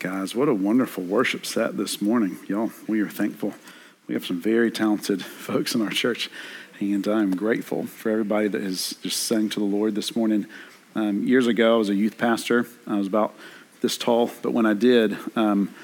Guys, 0.00 0.32
what 0.32 0.48
a 0.48 0.54
wonderful 0.54 1.02
worship 1.02 1.44
set 1.44 1.76
this 1.76 2.00
morning. 2.00 2.38
Y'all, 2.46 2.70
we 2.86 3.00
are 3.00 3.08
thankful. 3.08 3.52
We 4.06 4.14
have 4.14 4.24
some 4.24 4.40
very 4.40 4.70
talented 4.70 5.24
folks 5.24 5.74
in 5.74 5.82
our 5.82 5.90
church, 5.90 6.30
and 6.78 7.04
I'm 7.08 7.34
grateful 7.34 7.84
for 7.86 8.10
everybody 8.10 8.46
that 8.46 8.62
has 8.62 8.94
just 9.02 9.24
sang 9.24 9.48
to 9.50 9.58
the 9.58 9.66
Lord 9.66 9.96
this 9.96 10.14
morning. 10.14 10.46
Um, 10.94 11.26
years 11.26 11.48
ago, 11.48 11.74
I 11.74 11.78
was 11.78 11.88
a 11.88 11.96
youth 11.96 12.16
pastor. 12.16 12.66
I 12.86 12.96
was 12.96 13.08
about 13.08 13.34
this 13.80 13.98
tall, 13.98 14.30
but 14.40 14.52
when 14.52 14.66
I 14.66 14.74
did, 14.74 15.16
um, 15.34 15.74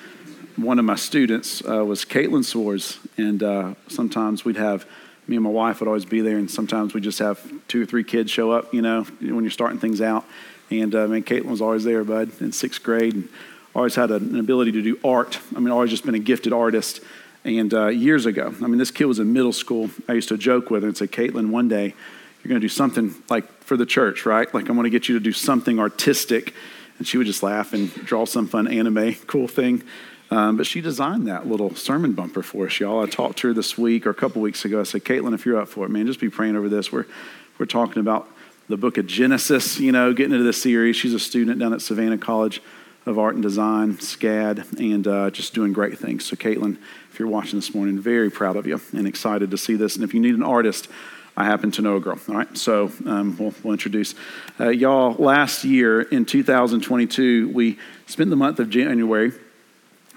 one 0.54 0.78
of 0.78 0.84
my 0.84 0.94
students 0.94 1.60
uh, 1.68 1.84
was 1.84 2.04
Caitlin 2.04 2.44
Swords, 2.44 3.00
and 3.16 3.42
uh, 3.42 3.74
sometimes 3.88 4.44
we'd 4.44 4.58
have 4.58 4.86
me 5.26 5.34
and 5.36 5.44
my 5.44 5.50
wife 5.50 5.80
would 5.80 5.88
always 5.88 6.04
be 6.04 6.20
there, 6.20 6.36
and 6.36 6.48
sometimes 6.48 6.94
we 6.94 7.00
just 7.00 7.18
have 7.18 7.40
two 7.66 7.82
or 7.82 7.86
three 7.86 8.04
kids 8.04 8.30
show 8.30 8.52
up, 8.52 8.72
you 8.72 8.82
know, 8.82 9.02
when 9.02 9.42
you're 9.42 9.50
starting 9.50 9.80
things 9.80 10.00
out. 10.00 10.24
And 10.70 10.94
uh, 10.94 11.08
man, 11.08 11.24
Caitlin 11.24 11.46
was 11.46 11.60
always 11.60 11.82
there, 11.82 12.04
bud, 12.04 12.30
in 12.40 12.52
sixth 12.52 12.82
grade. 12.82 13.14
And 13.14 13.28
always 13.74 13.94
had 13.94 14.10
an 14.10 14.38
ability 14.38 14.72
to 14.72 14.82
do 14.82 14.98
art. 15.04 15.38
I 15.54 15.60
mean, 15.60 15.70
always 15.70 15.90
just 15.90 16.04
been 16.04 16.14
a 16.14 16.20
gifted 16.20 16.52
artist. 16.52 17.00
And 17.44 17.74
uh, 17.74 17.88
years 17.88 18.24
ago, 18.24 18.54
I 18.62 18.66
mean, 18.66 18.78
this 18.78 18.90
kid 18.90 19.04
was 19.04 19.18
in 19.18 19.32
middle 19.32 19.52
school. 19.52 19.90
I 20.08 20.12
used 20.14 20.28
to 20.30 20.38
joke 20.38 20.70
with 20.70 20.82
her 20.82 20.88
and 20.88 20.96
say, 20.96 21.06
Caitlin, 21.06 21.50
one 21.50 21.68
day 21.68 21.94
you're 22.42 22.48
going 22.48 22.60
to 22.60 22.64
do 22.64 22.68
something 22.68 23.14
like 23.28 23.50
for 23.62 23.76
the 23.76 23.86
church, 23.86 24.24
right? 24.24 24.52
Like, 24.52 24.68
I'm 24.68 24.76
going 24.76 24.84
to 24.84 24.90
get 24.90 25.08
you 25.08 25.18
to 25.18 25.22
do 25.22 25.32
something 25.32 25.78
artistic. 25.78 26.54
And 26.98 27.06
she 27.06 27.18
would 27.18 27.26
just 27.26 27.42
laugh 27.42 27.72
and 27.72 27.92
draw 27.92 28.24
some 28.24 28.46
fun 28.46 28.68
anime, 28.68 29.14
cool 29.26 29.48
thing. 29.48 29.82
Um, 30.30 30.56
but 30.56 30.66
she 30.66 30.80
designed 30.80 31.26
that 31.28 31.46
little 31.46 31.74
sermon 31.74 32.12
bumper 32.12 32.42
for 32.42 32.66
us, 32.66 32.80
y'all. 32.80 33.02
I 33.02 33.06
talked 33.06 33.38
to 33.38 33.48
her 33.48 33.54
this 33.54 33.76
week 33.76 34.06
or 34.06 34.10
a 34.10 34.14
couple 34.14 34.40
weeks 34.40 34.64
ago. 34.64 34.80
I 34.80 34.84
said, 34.84 35.04
Caitlin, 35.04 35.34
if 35.34 35.44
you're 35.44 35.60
up 35.60 35.68
for 35.68 35.84
it, 35.84 35.90
man, 35.90 36.06
just 36.06 36.20
be 36.20 36.30
praying 36.30 36.56
over 36.56 36.68
this. 36.68 36.90
We're, 36.90 37.06
we're 37.58 37.66
talking 37.66 38.00
about 38.00 38.28
the 38.68 38.76
book 38.76 38.96
of 38.96 39.06
Genesis, 39.06 39.78
you 39.78 39.92
know, 39.92 40.12
getting 40.14 40.32
into 40.32 40.44
this 40.44 40.62
series. 40.62 40.96
She's 40.96 41.12
a 41.12 41.18
student 41.18 41.58
down 41.58 41.74
at 41.74 41.82
Savannah 41.82 42.16
College 42.16 42.62
of 43.06 43.18
Art 43.18 43.34
and 43.34 43.42
Design, 43.42 43.94
SCAD, 43.94 44.78
and 44.78 45.06
uh, 45.06 45.30
just 45.30 45.54
doing 45.54 45.72
great 45.72 45.98
things. 45.98 46.24
So, 46.24 46.36
Caitlin, 46.36 46.78
if 47.12 47.18
you're 47.18 47.28
watching 47.28 47.58
this 47.58 47.74
morning, 47.74 47.98
very 47.98 48.30
proud 48.30 48.56
of 48.56 48.66
you 48.66 48.80
and 48.92 49.06
excited 49.06 49.50
to 49.50 49.58
see 49.58 49.76
this. 49.76 49.94
And 49.94 50.04
if 50.04 50.14
you 50.14 50.20
need 50.20 50.34
an 50.34 50.42
artist, 50.42 50.88
I 51.36 51.44
happen 51.44 51.70
to 51.72 51.82
know 51.82 51.96
a 51.96 52.00
girl. 52.00 52.18
All 52.28 52.34
right, 52.34 52.56
so 52.56 52.90
um, 53.06 53.36
we'll, 53.38 53.54
we'll, 53.62 53.72
introduce 53.72 54.14
uh, 54.60 54.68
y'all. 54.68 55.14
Last 55.14 55.64
year 55.64 56.02
in 56.02 56.24
2022, 56.24 57.50
we 57.52 57.78
spent 58.06 58.30
the 58.30 58.36
month 58.36 58.60
of 58.60 58.70
January 58.70 59.32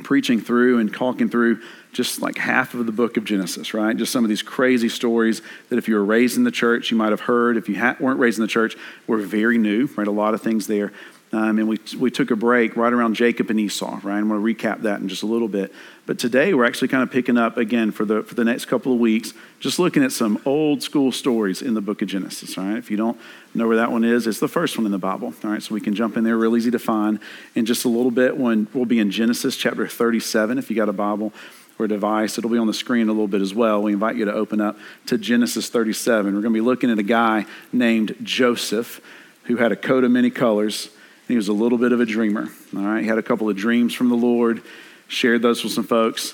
preaching 0.04 0.40
through 0.40 0.78
and 0.78 0.94
talking 0.94 1.28
through 1.28 1.60
just 1.92 2.22
like 2.22 2.38
half 2.38 2.76
of 2.76 2.86
the 2.86 2.92
book 2.92 3.18
of 3.18 3.26
Genesis, 3.26 3.74
right? 3.74 3.98
Just 3.98 4.12
some 4.12 4.24
of 4.24 4.30
these 4.30 4.44
crazy 4.44 4.90
stories 4.90 5.42
that 5.70 5.78
if 5.78 5.88
you 5.88 5.96
were 5.96 6.06
raised 6.06 6.38
in 6.38 6.44
the 6.44 6.52
church, 6.52 6.92
you 6.92 6.98
might 6.98 7.10
have 7.10 7.22
heard. 7.22 7.58
If 7.58 7.68
you 7.68 7.80
ha- 7.80 7.96
weren't 8.00 8.20
raised 8.20 8.38
in 8.38 8.44
the 8.44 8.48
church, 8.48 8.78
were 9.08 9.18
very 9.18 9.58
new, 9.58 9.90
right? 9.98 10.08
A 10.08 10.12
lot 10.12 10.36
of 10.36 10.42
things 10.42 10.68
there. 10.68 10.94
Um, 11.34 11.60
and 11.60 11.68
we, 11.68 11.78
we 12.00 12.10
took 12.10 12.32
a 12.32 12.38
break 12.38 12.78
right 12.78 12.94
around 12.94 13.16
Jacob 13.16 13.50
and 13.50 13.60
Esau, 13.60 14.00
right? 14.04 14.18
I'm 14.18 14.30
going 14.30 14.42
to 14.42 14.64
recap 14.64 14.84
that 14.84 15.02
in 15.02 15.10
just 15.10 15.24
a 15.24 15.26
little 15.26 15.50
bit. 15.50 15.74
But 16.06 16.20
today 16.20 16.54
we're 16.54 16.64
actually 16.64 16.88
kind 16.88 17.04
of 17.04 17.12
picking 17.12 17.38
up 17.38 17.58
again 17.58 17.92
for 17.92 18.06
the, 18.06 18.24
for 18.24 18.34
the 18.34 18.46
next 18.46 18.66
couple 18.66 18.94
of 18.94 19.00
weeks, 19.00 19.34
just 19.60 19.78
looking 19.78 20.06
at 20.06 20.14
some 20.14 20.42
old 20.46 20.82
school 20.82 21.12
stories 21.12 21.62
in 21.62 21.74
the 21.74 21.82
book 21.82 22.02
of 22.02 22.08
Genesis, 22.08 22.58
all 22.58 22.64
right? 22.64 22.78
If 22.78 22.90
you 22.90 22.96
don't 22.96 23.20
know 23.54 23.68
where 23.68 23.76
that 23.76 23.92
one 23.92 24.06
is, 24.06 24.26
it's 24.26 24.40
the 24.40 24.48
first 24.48 24.78
one 24.78 24.86
in 24.86 24.94
the 24.94 24.98
Bible, 24.98 25.34
all 25.44 25.52
right? 25.52 25.62
So 25.62 25.74
we 25.74 25.82
can 25.82 25.94
jump 25.94 26.16
in 26.16 26.24
there 26.24 26.38
real 26.38 26.56
easy 26.56 26.72
to 26.72 26.80
find. 26.80 27.20
In 27.56 27.66
just 27.66 27.84
a 27.84 27.90
little 27.90 28.12
bit, 28.12 28.38
when 28.38 28.68
we'll 28.74 28.86
be 28.86 29.00
in 29.00 29.12
Genesis 29.12 29.58
chapter 29.58 29.86
37, 29.86 30.58
if 30.58 30.70
you 30.70 30.78
got 30.78 30.88
a 30.88 30.94
Bible 30.94 31.34
or 31.78 31.88
device, 31.88 32.38
it'll 32.38 32.50
be 32.50 32.58
on 32.58 32.68
the 32.68 32.74
screen 32.74 33.10
a 33.10 33.12
little 33.12 33.28
bit 33.28 33.42
as 33.42 33.54
well. 33.54 33.84
We 33.84 33.92
invite 33.92 34.16
you 34.16 34.24
to 34.26 34.34
open 34.34 34.62
up 34.62 34.78
to 35.08 35.18
Genesis 35.18 35.68
37. 35.68 36.34
We're 36.34 36.42
going 36.42 36.54
to 36.54 36.58
be 36.58 36.62
looking 36.62 36.90
at 36.90 37.00
a 37.00 37.04
guy 37.04 37.46
named 37.74 38.16
Joseph 38.24 39.02
who 39.44 39.58
had 39.58 39.74
a 39.74 39.76
coat 39.76 40.06
of 40.06 40.12
many 40.12 40.30
colors 40.30 40.90
he 41.28 41.36
was 41.36 41.48
a 41.48 41.54
little 41.54 41.78
bit 41.78 41.92
of 41.92 42.00
a 42.00 42.06
dreamer. 42.06 42.48
All 42.76 42.84
right, 42.84 43.02
he 43.02 43.08
had 43.08 43.18
a 43.18 43.24
couple 43.24 43.50
of 43.50 43.58
dreams 43.58 43.94
from 43.94 44.10
the 44.10 44.16
Lord, 44.16 44.62
shared 45.08 45.42
those 45.42 45.64
with 45.64 45.74
some 45.74 45.84
folks. 45.84 46.34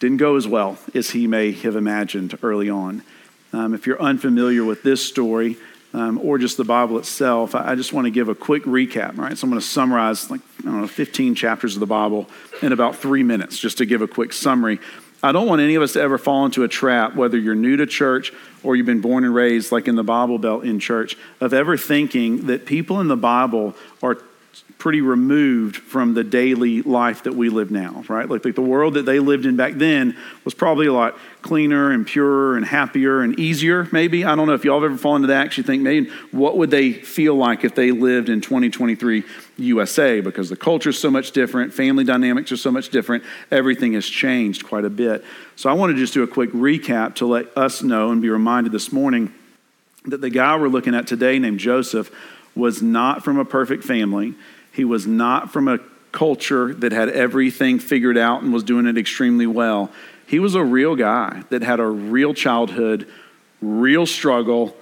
Didn't 0.00 0.16
go 0.16 0.36
as 0.36 0.48
well 0.48 0.78
as 0.94 1.10
he 1.10 1.26
may 1.26 1.52
have 1.52 1.76
imagined 1.76 2.36
early 2.42 2.68
on. 2.68 3.02
Um, 3.52 3.74
if 3.74 3.86
you're 3.86 4.00
unfamiliar 4.00 4.64
with 4.64 4.82
this 4.82 5.04
story 5.04 5.56
um, 5.94 6.18
or 6.18 6.38
just 6.38 6.56
the 6.56 6.64
Bible 6.64 6.98
itself, 6.98 7.54
I, 7.54 7.72
I 7.72 7.74
just 7.74 7.92
want 7.92 8.06
to 8.06 8.10
give 8.10 8.28
a 8.28 8.34
quick 8.34 8.64
recap. 8.64 9.18
All 9.18 9.24
right, 9.24 9.38
so 9.38 9.44
I'm 9.44 9.50
going 9.50 9.60
to 9.60 9.66
summarize 9.66 10.30
like 10.30 10.40
I 10.60 10.64
don't 10.64 10.80
know 10.80 10.86
15 10.88 11.34
chapters 11.34 11.74
of 11.74 11.80
the 11.80 11.86
Bible 11.86 12.28
in 12.62 12.72
about 12.72 12.96
three 12.96 13.22
minutes, 13.22 13.58
just 13.58 13.78
to 13.78 13.86
give 13.86 14.02
a 14.02 14.08
quick 14.08 14.32
summary 14.32 14.80
I 15.22 15.30
don't 15.30 15.46
want 15.46 15.60
any 15.60 15.76
of 15.76 15.82
us 15.82 15.92
to 15.92 16.00
ever 16.00 16.18
fall 16.18 16.44
into 16.44 16.64
a 16.64 16.68
trap, 16.68 17.14
whether 17.14 17.38
you're 17.38 17.54
new 17.54 17.76
to 17.76 17.86
church 17.86 18.32
or 18.62 18.74
you've 18.74 18.86
been 18.86 19.00
born 19.00 19.24
and 19.24 19.34
raised 19.34 19.70
like 19.70 19.86
in 19.86 19.94
the 19.94 20.02
Bible 20.02 20.38
Belt 20.38 20.64
in 20.64 20.80
church, 20.80 21.16
of 21.40 21.54
ever 21.54 21.76
thinking 21.76 22.46
that 22.46 22.66
people 22.66 23.00
in 23.00 23.08
the 23.08 23.16
Bible 23.16 23.76
are 24.02 24.18
pretty 24.82 25.00
removed 25.00 25.76
from 25.76 26.12
the 26.14 26.24
daily 26.24 26.82
life 26.82 27.22
that 27.22 27.34
we 27.34 27.48
live 27.48 27.70
now, 27.70 28.02
right? 28.08 28.28
Like, 28.28 28.44
like 28.44 28.56
the 28.56 28.62
world 28.62 28.94
that 28.94 29.06
they 29.06 29.20
lived 29.20 29.46
in 29.46 29.54
back 29.54 29.74
then 29.74 30.16
was 30.44 30.54
probably 30.54 30.86
a 30.86 30.92
lot 30.92 31.16
cleaner 31.40 31.92
and 31.92 32.04
purer 32.04 32.56
and 32.56 32.66
happier 32.66 33.20
and 33.20 33.38
easier, 33.38 33.86
maybe. 33.92 34.24
I 34.24 34.34
don't 34.34 34.48
know 34.48 34.54
if 34.54 34.64
y'all 34.64 34.80
have 34.82 34.90
ever 34.90 34.98
fallen 34.98 35.22
into 35.22 35.28
that. 35.28 35.46
Actually, 35.46 35.64
think 35.64 35.82
maybe 35.82 36.10
what 36.32 36.58
would 36.58 36.72
they 36.72 36.92
feel 36.92 37.36
like 37.36 37.64
if 37.64 37.76
they 37.76 37.92
lived 37.92 38.28
in 38.28 38.40
2023 38.40 39.22
USA? 39.58 40.20
Because 40.20 40.48
the 40.48 40.56
culture 40.56 40.90
is 40.90 40.98
so 40.98 41.12
much 41.12 41.30
different, 41.30 41.72
family 41.72 42.02
dynamics 42.02 42.50
are 42.50 42.56
so 42.56 42.72
much 42.72 42.88
different, 42.88 43.22
everything 43.52 43.92
has 43.92 44.06
changed 44.06 44.66
quite 44.66 44.84
a 44.84 44.90
bit. 44.90 45.24
So, 45.54 45.70
I 45.70 45.74
want 45.74 45.92
to 45.92 45.96
just 45.96 46.12
do 46.12 46.24
a 46.24 46.28
quick 46.28 46.50
recap 46.50 47.14
to 47.16 47.26
let 47.26 47.56
us 47.56 47.84
know 47.84 48.10
and 48.10 48.20
be 48.20 48.30
reminded 48.30 48.72
this 48.72 48.90
morning 48.90 49.32
that 50.06 50.20
the 50.20 50.30
guy 50.30 50.56
we're 50.56 50.66
looking 50.66 50.96
at 50.96 51.06
today, 51.06 51.38
named 51.38 51.60
Joseph, 51.60 52.10
was 52.54 52.82
not 52.82 53.24
from 53.24 53.38
a 53.38 53.44
perfect 53.44 53.84
family. 53.84 54.34
He 54.72 54.84
was 54.84 55.06
not 55.06 55.52
from 55.52 55.68
a 55.68 55.78
culture 56.12 56.74
that 56.74 56.92
had 56.92 57.08
everything 57.08 57.78
figured 57.78 58.18
out 58.18 58.42
and 58.42 58.52
was 58.52 58.62
doing 58.62 58.86
it 58.86 58.98
extremely 58.98 59.46
well. 59.46 59.90
He 60.26 60.38
was 60.38 60.54
a 60.54 60.62
real 60.62 60.94
guy 60.94 61.42
that 61.50 61.62
had 61.62 61.80
a 61.80 61.86
real 61.86 62.34
childhood, 62.34 63.08
real 63.60 64.06
struggle, 64.06 64.76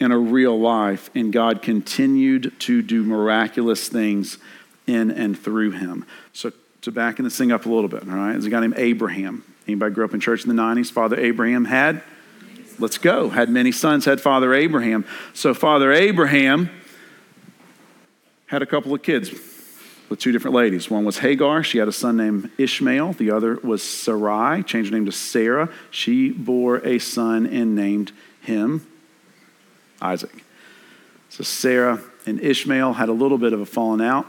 and 0.00 0.12
a 0.12 0.16
real 0.16 0.58
life. 0.58 1.10
And 1.14 1.32
God 1.32 1.62
continued 1.62 2.58
to 2.60 2.82
do 2.82 3.02
miraculous 3.02 3.88
things 3.88 4.38
in 4.86 5.10
and 5.10 5.38
through 5.38 5.72
him. 5.72 6.06
So, 6.32 6.52
to 6.82 6.92
back 6.92 7.18
in 7.18 7.24
this 7.24 7.36
thing 7.36 7.50
up 7.50 7.66
a 7.66 7.68
little 7.68 7.88
bit, 7.88 8.08
all 8.08 8.14
right, 8.14 8.32
there's 8.32 8.44
a 8.44 8.50
guy 8.50 8.60
named 8.60 8.74
Abraham. 8.76 9.42
Anybody 9.66 9.92
grew 9.92 10.04
up 10.04 10.14
in 10.14 10.20
church 10.20 10.44
in 10.44 10.54
the 10.54 10.62
90s? 10.62 10.92
Father 10.92 11.18
Abraham 11.18 11.64
had, 11.64 12.02
let's 12.78 12.98
go, 12.98 13.28
had 13.28 13.48
many 13.48 13.72
sons, 13.72 14.04
had 14.04 14.20
Father 14.20 14.54
Abraham. 14.54 15.04
So, 15.34 15.52
Father 15.54 15.92
Abraham 15.92 16.70
had 18.46 18.62
a 18.62 18.66
couple 18.66 18.94
of 18.94 19.02
kids 19.02 19.30
with 20.08 20.20
two 20.20 20.30
different 20.30 20.54
ladies. 20.54 20.88
One 20.88 21.04
was 21.04 21.18
Hagar. 21.18 21.64
She 21.64 21.78
had 21.78 21.88
a 21.88 21.92
son 21.92 22.16
named 22.16 22.50
Ishmael. 22.58 23.14
The 23.14 23.30
other 23.30 23.56
was 23.56 23.82
Sarai, 23.82 24.62
changed 24.62 24.90
her 24.90 24.96
name 24.96 25.06
to 25.06 25.12
Sarah. 25.12 25.68
She 25.90 26.30
bore 26.30 26.78
a 26.86 26.98
son 26.98 27.46
and 27.46 27.74
named 27.74 28.12
him 28.40 28.86
Isaac. 30.00 30.44
So 31.28 31.42
Sarah 31.42 32.00
and 32.24 32.40
Ishmael 32.40 32.94
had 32.94 33.08
a 33.08 33.12
little 33.12 33.38
bit 33.38 33.52
of 33.52 33.60
a 33.60 33.66
falling 33.66 34.04
out. 34.04 34.26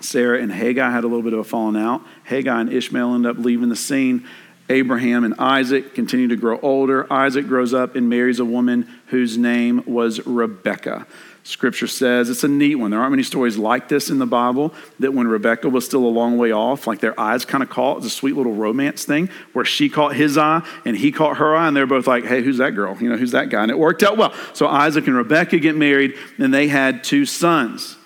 Sarah 0.00 0.40
and 0.40 0.52
Hagar 0.52 0.90
had 0.90 1.04
a 1.04 1.06
little 1.06 1.22
bit 1.22 1.32
of 1.32 1.40
a 1.40 1.44
falling 1.44 1.80
out. 1.80 2.02
Hagar 2.24 2.58
and 2.58 2.72
Ishmael 2.72 3.14
end 3.14 3.26
up 3.26 3.38
leaving 3.38 3.68
the 3.68 3.76
scene. 3.76 4.26
Abraham 4.68 5.24
and 5.24 5.34
Isaac 5.38 5.94
continue 5.94 6.28
to 6.28 6.36
grow 6.36 6.58
older. 6.60 7.10
Isaac 7.12 7.46
grows 7.46 7.72
up 7.72 7.94
and 7.96 8.08
marries 8.08 8.40
a 8.40 8.44
woman 8.44 8.88
whose 9.06 9.38
name 9.38 9.82
was 9.86 10.26
Rebekah. 10.26 11.06
Scripture 11.46 11.86
says 11.86 12.28
it's 12.28 12.42
a 12.42 12.48
neat 12.48 12.74
one. 12.74 12.90
There 12.90 12.98
aren't 12.98 13.12
many 13.12 13.22
stories 13.22 13.56
like 13.56 13.88
this 13.88 14.10
in 14.10 14.18
the 14.18 14.26
Bible 14.26 14.74
that 14.98 15.14
when 15.14 15.28
Rebecca 15.28 15.68
was 15.68 15.84
still 15.84 16.04
a 16.04 16.10
long 16.10 16.38
way 16.38 16.50
off, 16.50 16.88
like 16.88 16.98
their 16.98 17.18
eyes 17.20 17.44
kind 17.44 17.62
of 17.62 17.70
caught. 17.70 17.98
It's 17.98 18.06
a 18.06 18.10
sweet 18.10 18.34
little 18.34 18.52
romance 18.52 19.04
thing 19.04 19.30
where 19.52 19.64
she 19.64 19.88
caught 19.88 20.16
his 20.16 20.36
eye 20.36 20.66
and 20.84 20.96
he 20.96 21.12
caught 21.12 21.36
her 21.36 21.54
eye, 21.54 21.68
and 21.68 21.76
they're 21.76 21.86
both 21.86 22.08
like, 22.08 22.24
hey, 22.24 22.42
who's 22.42 22.58
that 22.58 22.70
girl? 22.70 22.96
You 23.00 23.10
know, 23.10 23.16
who's 23.16 23.30
that 23.30 23.48
guy? 23.48 23.62
And 23.62 23.70
it 23.70 23.78
worked 23.78 24.02
out 24.02 24.16
well. 24.16 24.34
So 24.54 24.66
Isaac 24.66 25.06
and 25.06 25.14
Rebecca 25.14 25.60
get 25.60 25.76
married, 25.76 26.14
and 26.36 26.52
they 26.52 26.66
had 26.66 27.04
two 27.04 27.24
sons. 27.24 27.96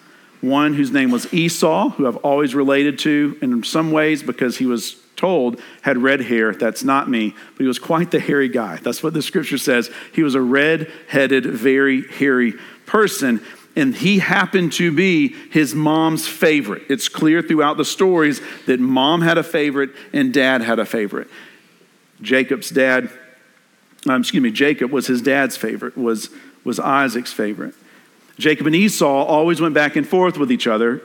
One 0.43 0.75
whose 0.75 0.91
name 0.91 1.11
was 1.11 1.33
Esau, 1.33 1.91
who 1.91 2.07
I've 2.07 2.17
always 2.17 2.55
related 2.55 2.99
to 3.01 3.39
in 3.41 3.63
some 3.63 3.91
ways 3.91 4.23
because 4.23 4.59
he 4.59 4.67
was 4.67 4.97
told 5.17 5.61
had 5.83 5.99
red 5.99 6.21
hair. 6.21 6.55
That's 6.55 6.83
not 6.83 7.09
me, 7.09 7.35
but 7.53 7.61
he 7.61 7.67
was 7.67 7.79
quite 7.79 8.11
the 8.11 8.21
hairy 8.21 8.49
guy. 8.49 8.77
That's 8.77 9.03
what 9.03 9.15
the 9.15 9.23
scripture 9.23 9.59
says. 9.59 9.91
He 10.13 10.23
was 10.23 10.35
a 10.35 10.41
red 10.41 10.91
headed, 11.09 11.45
very 11.47 12.07
hairy 12.09 12.55
person. 12.91 13.41
And 13.77 13.95
he 13.95 14.19
happened 14.19 14.73
to 14.75 14.91
be 14.91 15.29
his 15.29 15.75
mom's 15.75 16.27
favorite. 16.27 16.83
It's 16.89 17.09
clear 17.09 17.41
throughout 17.41 17.77
the 17.77 17.85
stories 17.85 18.41
that 18.67 18.81
mom 18.81 19.23
had 19.23 19.39
a 19.39 19.45
favorite 19.45 19.91
and 20.13 20.35
dad 20.35 20.61
had 20.61 20.81
a 20.81 20.85
favorite. 20.85 21.29
Jacob's 22.21 22.69
dad, 22.69 23.09
um, 24.09 24.21
excuse 24.21 24.43
me, 24.43 24.51
Jacob 24.51 24.91
was 24.91 25.07
his 25.07 25.23
dad's 25.23 25.57
favorite, 25.57 25.97
was, 25.97 26.31
was 26.65 26.81
Isaac's 26.81 27.33
favorite. 27.33 27.75
Jacob 28.39 28.67
and 28.67 28.75
Esau 28.75 29.07
always 29.25 29.61
went 29.61 29.75
back 29.75 29.95
and 29.95 30.07
forth 30.07 30.37
with 30.37 30.51
each 30.51 30.67
other, 30.67 31.01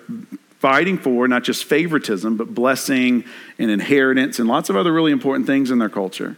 fighting 0.59 0.97
for 0.97 1.27
not 1.27 1.43
just 1.43 1.65
favoritism, 1.65 2.35
but 2.35 2.55
blessing 2.55 3.23
and 3.59 3.69
inheritance 3.69 4.39
and 4.39 4.49
lots 4.49 4.69
of 4.69 4.75
other 4.75 4.91
really 4.91 5.11
important 5.11 5.45
things 5.45 5.69
in 5.69 5.77
their 5.77 5.89
culture. 5.89 6.35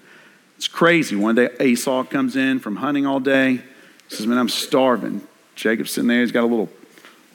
It's 0.58 0.68
crazy. 0.68 1.16
One 1.16 1.36
day 1.36 1.50
Esau 1.62 2.04
comes 2.04 2.36
in 2.36 2.60
from 2.60 2.76
hunting 2.76 3.06
all 3.06 3.22
day. 3.22 3.62
Says, 4.10 4.28
Man, 4.28 4.38
I'm 4.38 4.50
starving. 4.50 5.22
Jacob's 5.58 5.92
sitting 5.92 6.08
there, 6.08 6.22
he's 6.22 6.32
got 6.32 6.44
a 6.44 6.48
little 6.48 6.70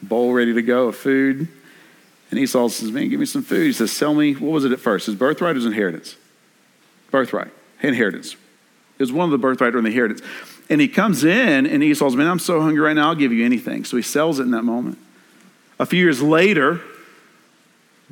bowl 0.03 0.33
ready 0.33 0.55
to 0.55 0.63
go 0.63 0.89
of 0.89 0.97
food. 0.97 1.49
And 2.31 2.41
Esau 2.41 2.69
says, 2.69 2.91
Man, 2.91 3.09
give 3.11 3.21
me 3.21 3.27
some 3.27 3.43
food. 3.43 3.67
He 3.67 3.73
says, 3.73 3.93
Sell 3.93 4.15
me, 4.15 4.33
what 4.33 4.53
was 4.53 4.65
it 4.65 4.73
at 4.73 4.81
first? 4.81 5.07
His 5.07 5.17
birthright 5.17 5.53
or 5.53 5.57
his 5.57 5.67
inheritance? 5.67 6.17
Birthright, 7.11 7.51
inheritance. 7.83 8.35
It 8.99 9.03
was 9.03 9.13
one 9.13 9.25
of 9.25 9.33
the 9.33 9.39
birthright 9.39 9.75
or 9.75 9.83
the 9.83 9.89
inheritance. 9.89 10.23
And 10.71 10.81
he 10.81 10.89
comes 10.89 11.25
in, 11.25 11.67
and 11.67 11.83
Esau's, 11.83 12.17
Man, 12.17 12.29
I'm 12.29 12.39
so 12.39 12.61
hungry 12.61 12.81
right 12.81 12.95
now, 12.95 13.09
I'll 13.09 13.15
give 13.15 13.33
you 13.33 13.45
anything. 13.45 13.85
So 13.85 13.97
he 13.97 14.03
sells 14.03 14.39
it 14.39 14.45
in 14.45 14.53
that 14.53 14.63
moment. 14.63 14.99
A 15.79 15.85
few 15.85 16.03
years 16.03 16.23
later, 16.23 16.81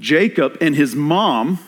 Jacob 0.01 0.59
and 0.61 0.75
his 0.75 0.97
mom, 0.97 1.61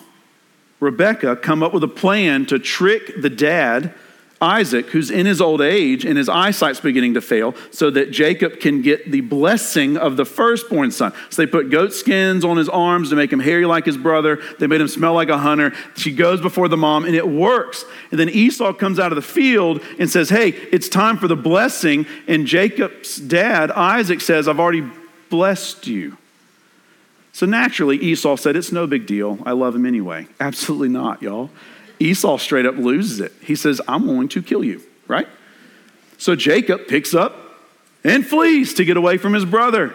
Rebecca, 0.80 1.36
come 1.36 1.62
up 1.62 1.72
with 1.72 1.84
a 1.84 1.88
plan 1.88 2.44
to 2.46 2.58
trick 2.58 3.22
the 3.22 3.30
dad 3.30 3.94
Isaac, 4.42 4.86
who's 4.90 5.10
in 5.10 5.24
his 5.24 5.40
old 5.40 5.60
age 5.60 6.04
and 6.04 6.18
his 6.18 6.28
eyesight's 6.28 6.80
beginning 6.80 7.14
to 7.14 7.20
fail, 7.20 7.54
so 7.70 7.90
that 7.90 8.10
Jacob 8.10 8.58
can 8.58 8.82
get 8.82 9.10
the 9.10 9.20
blessing 9.20 9.96
of 9.96 10.16
the 10.16 10.24
firstborn 10.24 10.90
son. 10.90 11.12
So 11.30 11.42
they 11.42 11.50
put 11.50 11.70
goat 11.70 11.92
skins 11.92 12.44
on 12.44 12.56
his 12.56 12.68
arms 12.68 13.10
to 13.10 13.16
make 13.16 13.32
him 13.32 13.40
hairy 13.40 13.64
like 13.64 13.86
his 13.86 13.96
brother. 13.96 14.40
They 14.58 14.66
made 14.66 14.80
him 14.80 14.88
smell 14.88 15.14
like 15.14 15.28
a 15.28 15.38
hunter. 15.38 15.72
She 15.96 16.12
goes 16.12 16.40
before 16.40 16.68
the 16.68 16.76
mom, 16.76 17.04
and 17.04 17.14
it 17.14 17.28
works. 17.28 17.84
And 18.10 18.18
then 18.18 18.28
Esau 18.28 18.72
comes 18.72 18.98
out 18.98 19.12
of 19.12 19.16
the 19.16 19.22
field 19.22 19.80
and 19.98 20.10
says, 20.10 20.28
Hey, 20.28 20.48
it's 20.48 20.88
time 20.88 21.16
for 21.16 21.28
the 21.28 21.36
blessing. 21.36 22.06
And 22.26 22.46
Jacob's 22.46 23.16
dad, 23.16 23.70
Isaac, 23.70 24.20
says, 24.20 24.48
I've 24.48 24.60
already 24.60 24.90
blessed 25.30 25.86
you. 25.86 26.18
So 27.32 27.46
naturally, 27.46 27.96
Esau 27.96 28.36
said, 28.36 28.56
It's 28.56 28.72
no 28.72 28.86
big 28.86 29.06
deal. 29.06 29.38
I 29.46 29.52
love 29.52 29.74
him 29.74 29.86
anyway. 29.86 30.26
Absolutely 30.40 30.88
not, 30.88 31.22
y'all. 31.22 31.50
Esau 32.02 32.38
straight 32.38 32.66
up 32.66 32.76
loses 32.76 33.20
it. 33.20 33.32
He 33.42 33.54
says, 33.54 33.80
I'm 33.86 34.06
going 34.06 34.28
to 34.28 34.42
kill 34.42 34.64
you, 34.64 34.82
right? 35.06 35.28
So 36.18 36.36
Jacob 36.36 36.86
picks 36.86 37.14
up 37.14 37.36
and 38.04 38.26
flees 38.26 38.74
to 38.74 38.84
get 38.84 38.96
away 38.96 39.18
from 39.18 39.34
his 39.34 39.44
brother. 39.44 39.94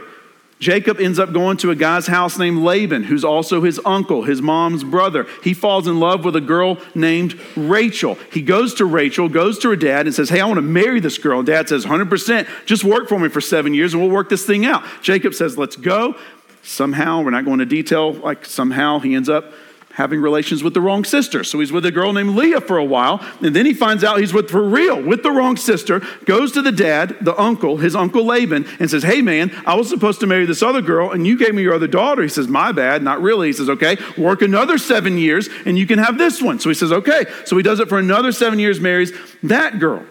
Jacob 0.60 1.00
ends 1.00 1.20
up 1.20 1.34
going 1.34 1.58
to 1.58 1.70
a 1.70 1.76
guy's 1.76 2.08
house 2.08 2.40
named 2.40 2.60
Laban, 2.60 3.04
who's 3.04 3.24
also 3.24 3.62
his 3.62 3.80
uncle, 3.86 4.24
his 4.24 4.42
mom's 4.42 4.84
brother. 4.84 5.28
He 5.44 5.54
falls 5.54 5.88
in 5.88 6.00
love 6.00 6.26
with 6.26 6.36
a 6.36 6.42
girl 6.42 6.80
named 6.96 7.40
Rachel. 7.56 8.18
He 8.32 8.42
goes 8.42 8.74
to 8.76 8.86
Rachel, 8.86 9.30
goes 9.30 9.60
to 9.60 9.70
her 9.70 9.76
dad, 9.76 10.08
and 10.08 10.16
says, 10.16 10.30
Hey, 10.30 10.40
I 10.40 10.46
want 10.46 10.58
to 10.58 10.64
marry 10.64 11.00
this 11.00 11.20
girl. 11.20 11.40
And 11.40 11.48
dad 11.48 11.70
says, 11.70 11.86
100%, 11.86 12.48
just 12.66 12.84
work 12.84 13.08
for 13.08 13.20
me 13.20 13.30
for 13.30 13.42
seven 13.42 13.76
years 13.76 13.94
and 13.94 14.02
we'll 14.02 14.12
work 14.12 14.30
this 14.30 14.46
thing 14.46 14.66
out. 14.66 14.84
Jacob 15.04 15.36
says, 15.36 15.58
Let's 15.58 15.76
go. 15.76 16.16
Somehow, 16.64 17.22
we're 17.22 17.30
not 17.30 17.46
going 17.46 17.60
to 17.60 17.66
detail, 17.66 18.14
like 18.14 18.44
somehow 18.44 19.00
he 19.00 19.14
ends 19.14 19.30
up 19.30 19.54
having 19.98 20.22
relations 20.22 20.64
with 20.64 20.76
the 20.76 20.80
wrong 20.80 21.04
sister. 21.04 21.44
So 21.44 21.60
he's 21.60 21.72
with 21.72 21.84
a 21.84 21.92
girl 21.92 22.14
named 22.14 22.36
Leah 22.36 22.62
for 22.62 22.78
a 22.78 22.86
while, 22.86 23.20
and 23.42 23.56
then 23.56 23.66
he 23.66 23.74
finds 23.74 24.04
out 24.04 24.20
he's 24.20 24.32
with 24.32 24.48
for 24.48 24.62
real 24.62 25.02
with 25.02 25.24
the 25.24 25.32
wrong 25.32 25.58
sister, 25.58 26.04
goes 26.26 26.52
to 26.52 26.62
the 26.62 26.72
dad, 26.72 27.18
the 27.20 27.36
uncle, 27.42 27.78
his 27.78 27.96
uncle 27.96 28.24
Laban, 28.24 28.68
and 28.80 28.92
says, 28.92 29.02
Hey 29.02 29.24
man, 29.24 29.52
I 29.66 29.74
was 29.74 29.90
supposed 29.90 30.20
to 30.20 30.28
marry 30.28 30.46
this 30.46 30.62
other 30.62 30.84
girl, 30.84 31.12
and 31.12 31.26
you 31.26 31.36
gave 31.36 31.56
me 31.56 31.64
your 31.64 31.74
other 31.74 31.88
daughter. 31.88 32.22
He 32.22 32.30
says, 32.30 32.48
My 32.48 32.72
bad, 32.72 33.02
not 33.02 33.24
really. 33.24 33.48
He 33.48 33.54
says, 33.54 33.70
Okay, 33.70 33.98
work 34.20 34.44
another 34.44 34.78
seven 34.78 35.18
years, 35.18 35.50
and 35.66 35.80
you 35.80 35.88
can 35.88 35.98
have 35.98 36.20
this 36.20 36.44
one. 36.44 36.60
So 36.60 36.70
he 36.70 36.76
says, 36.76 36.92
Okay. 36.92 37.26
So 37.46 37.58
he 37.58 37.64
does 37.64 37.80
it 37.80 37.90
for 37.90 37.98
another 37.98 38.32
seven 38.32 38.60
years, 38.60 38.80
marries 38.80 39.12
that 39.42 39.80
girl. 39.80 40.06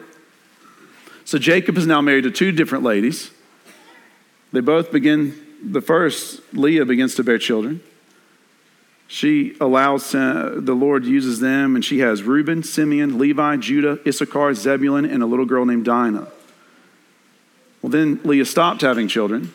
So 1.25 1.39
Jacob 1.39 1.79
is 1.79 1.87
now 1.87 2.01
married 2.01 2.25
to 2.25 2.33
two 2.33 2.51
different 2.51 2.83
ladies. 2.83 3.31
They 4.51 4.61
both 4.61 4.91
begin, 4.91 5.41
the 5.63 5.81
first, 5.81 6.41
Leah 6.53 6.85
begins 6.87 7.15
to 7.17 7.23
bear 7.23 7.39
children. 7.39 7.83
She 9.09 9.57
allows, 9.61 10.15
uh, 10.15 10.57
the 10.57 10.75
Lord 10.75 11.05
uses 11.05 11.39
them, 11.39 11.77
and 11.77 11.85
she 11.85 12.01
has 12.01 12.23
Reuben, 12.25 12.63
Simeon, 12.63 13.19
Levi, 13.19 13.57
Judah, 13.57 14.01
Issachar, 14.07 14.55
Zebulun, 14.55 15.05
and 15.05 15.23
a 15.23 15.27
little 15.27 15.45
girl 15.45 15.65
named 15.65 15.85
Dinah. 15.85 16.27
Well, 17.83 17.91
then 17.91 18.21
Leah 18.25 18.45
stopped 18.45 18.81
having 18.81 19.07
children. 19.07 19.53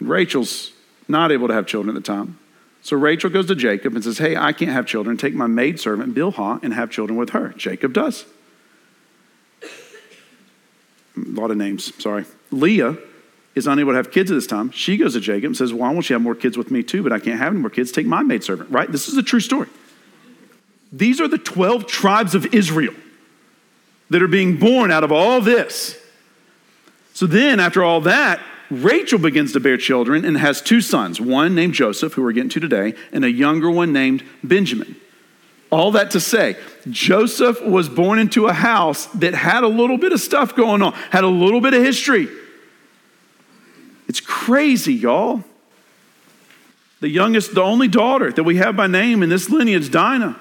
Rachel's 0.00 0.72
not 1.08 1.32
able 1.32 1.48
to 1.48 1.54
have 1.54 1.66
children 1.66 1.96
at 1.96 2.02
the 2.02 2.06
time. 2.06 2.38
So 2.82 2.96
Rachel 2.96 3.30
goes 3.30 3.46
to 3.46 3.54
Jacob 3.54 3.94
and 3.94 4.04
says, 4.04 4.18
Hey, 4.18 4.36
I 4.36 4.52
can't 4.52 4.70
have 4.70 4.86
children. 4.86 5.16
Take 5.16 5.34
my 5.34 5.46
maidservant, 5.46 6.14
Bilhah, 6.14 6.62
and 6.62 6.74
have 6.74 6.90
children 6.90 7.18
with 7.18 7.30
her. 7.30 7.48
Jacob 7.56 7.92
does. 7.92 8.26
A 9.62 9.70
lot 11.16 11.50
of 11.50 11.56
names, 11.56 11.92
sorry. 12.02 12.24
Leah 12.50 12.98
is 13.54 13.66
unable 13.66 13.92
to 13.92 13.96
have 13.96 14.10
kids 14.10 14.30
at 14.30 14.34
this 14.34 14.46
time. 14.46 14.70
She 14.70 14.96
goes 14.96 15.14
to 15.14 15.20
Jacob 15.20 15.46
and 15.46 15.56
says, 15.56 15.72
Why 15.72 15.90
won't 15.92 16.08
you 16.08 16.14
have 16.14 16.22
more 16.22 16.34
kids 16.34 16.58
with 16.58 16.70
me 16.70 16.82
too? 16.82 17.02
But 17.02 17.12
I 17.12 17.18
can't 17.18 17.38
have 17.38 17.52
any 17.52 17.60
more 17.60 17.70
kids. 17.70 17.92
Take 17.92 18.06
my 18.06 18.22
maidservant, 18.22 18.70
right? 18.70 18.90
This 18.90 19.08
is 19.08 19.16
a 19.16 19.22
true 19.22 19.40
story. 19.40 19.68
These 20.92 21.20
are 21.20 21.28
the 21.28 21.38
12 21.38 21.86
tribes 21.86 22.34
of 22.34 22.54
Israel 22.54 22.94
that 24.10 24.22
are 24.22 24.28
being 24.28 24.56
born 24.58 24.90
out 24.90 25.02
of 25.02 25.10
all 25.10 25.40
this. 25.40 25.98
So 27.14 27.26
then, 27.26 27.60
after 27.60 27.82
all 27.82 28.00
that, 28.02 28.40
Rachel 28.70 29.18
begins 29.18 29.52
to 29.52 29.60
bear 29.60 29.76
children 29.76 30.24
and 30.24 30.36
has 30.36 30.60
two 30.60 30.80
sons 30.80 31.20
one 31.20 31.54
named 31.54 31.74
Joseph, 31.74 32.14
who 32.14 32.22
we're 32.22 32.32
getting 32.32 32.50
to 32.50 32.60
today, 32.60 32.94
and 33.12 33.24
a 33.24 33.30
younger 33.30 33.70
one 33.70 33.92
named 33.92 34.24
Benjamin. 34.42 34.96
All 35.70 35.90
that 35.92 36.12
to 36.12 36.20
say, 36.20 36.56
Joseph 36.90 37.60
was 37.62 37.88
born 37.88 38.18
into 38.18 38.46
a 38.46 38.52
house 38.52 39.06
that 39.06 39.34
had 39.34 39.64
a 39.64 39.68
little 39.68 39.98
bit 39.98 40.12
of 40.12 40.20
stuff 40.20 40.54
going 40.54 40.82
on, 40.82 40.92
had 41.10 41.24
a 41.24 41.28
little 41.28 41.60
bit 41.60 41.74
of 41.74 41.82
history. 41.82 42.28
It's 44.14 44.20
crazy, 44.20 44.94
y'all. 44.94 45.42
The 47.00 47.08
youngest, 47.08 47.52
the 47.52 47.64
only 47.64 47.88
daughter 47.88 48.30
that 48.30 48.44
we 48.44 48.58
have 48.58 48.76
by 48.76 48.86
name 48.86 49.24
in 49.24 49.28
this 49.28 49.50
lineage, 49.50 49.90
Dinah. 49.90 50.38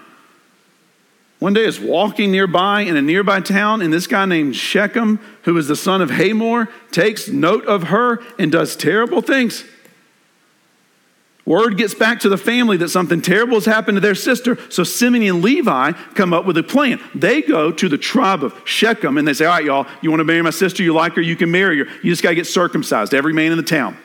One 1.39 1.55
day 1.55 1.65
is 1.65 1.79
walking 1.79 2.31
nearby 2.31 2.81
in 2.81 2.95
a 2.95 3.01
nearby 3.01 3.39
town, 3.39 3.81
and 3.81 3.91
this 3.91 4.05
guy 4.05 4.25
named 4.25 4.55
Shechem, 4.55 5.19
who 5.45 5.57
is 5.57 5.67
the 5.69 5.75
son 5.75 6.03
of 6.03 6.11
Hamor, 6.11 6.69
takes 6.91 7.27
note 7.27 7.65
of 7.65 7.85
her 7.85 8.21
and 8.37 8.51
does 8.51 8.75
terrible 8.75 9.23
things. 9.23 9.65
Word 11.45 11.77
gets 11.77 11.93
back 11.93 12.21
to 12.21 12.29
the 12.29 12.37
family 12.37 12.77
that 12.77 12.89
something 12.89 13.21
terrible 13.21 13.55
has 13.55 13.65
happened 13.65 13.97
to 13.97 13.99
their 13.99 14.15
sister. 14.15 14.57
So 14.71 14.85
Simeon 14.85 15.35
and 15.35 15.43
Levi 15.43 15.91
come 16.15 16.31
up 16.31 16.45
with 16.45 16.57
a 16.57 16.63
plan. 16.63 17.01
They 17.13 17.41
go 17.41 17.69
to 17.69 17.89
the 17.89 17.97
tribe 17.97 18.43
of 18.43 18.59
Shechem 18.63 19.17
and 19.17 19.27
they 19.27 19.33
say, 19.33 19.45
All 19.45 19.51
right, 19.51 19.65
y'all, 19.65 19.85
you 20.01 20.09
want 20.09 20.21
to 20.21 20.25
marry 20.25 20.41
my 20.41 20.51
sister? 20.51 20.83
You 20.83 20.93
like 20.93 21.13
her? 21.15 21.21
You 21.21 21.35
can 21.35 21.51
marry 21.51 21.79
her. 21.79 21.85
You 22.01 22.11
just 22.11 22.23
got 22.23 22.29
to 22.29 22.35
get 22.35 22.47
circumcised, 22.47 23.13
every 23.13 23.33
man 23.33 23.51
in 23.51 23.57
the 23.57 23.63
town. 23.63 23.97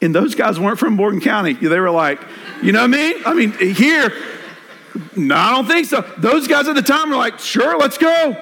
And 0.00 0.14
those 0.14 0.36
guys 0.36 0.60
weren't 0.60 0.78
from 0.78 0.94
Morgan 0.94 1.20
County. 1.20 1.54
They 1.54 1.80
were 1.80 1.90
like, 1.90 2.20
You 2.62 2.70
know 2.70 2.80
what 2.80 2.94
I 2.94 2.96
mean? 2.96 3.16
I 3.26 3.34
mean, 3.34 3.74
here, 3.74 4.12
no, 5.16 5.34
I 5.34 5.50
don't 5.56 5.66
think 5.66 5.86
so. 5.86 6.02
Those 6.18 6.46
guys 6.46 6.68
at 6.68 6.76
the 6.76 6.82
time 6.82 7.10
were 7.10 7.16
like, 7.16 7.40
Sure, 7.40 7.76
let's 7.76 7.98
go. 7.98 8.36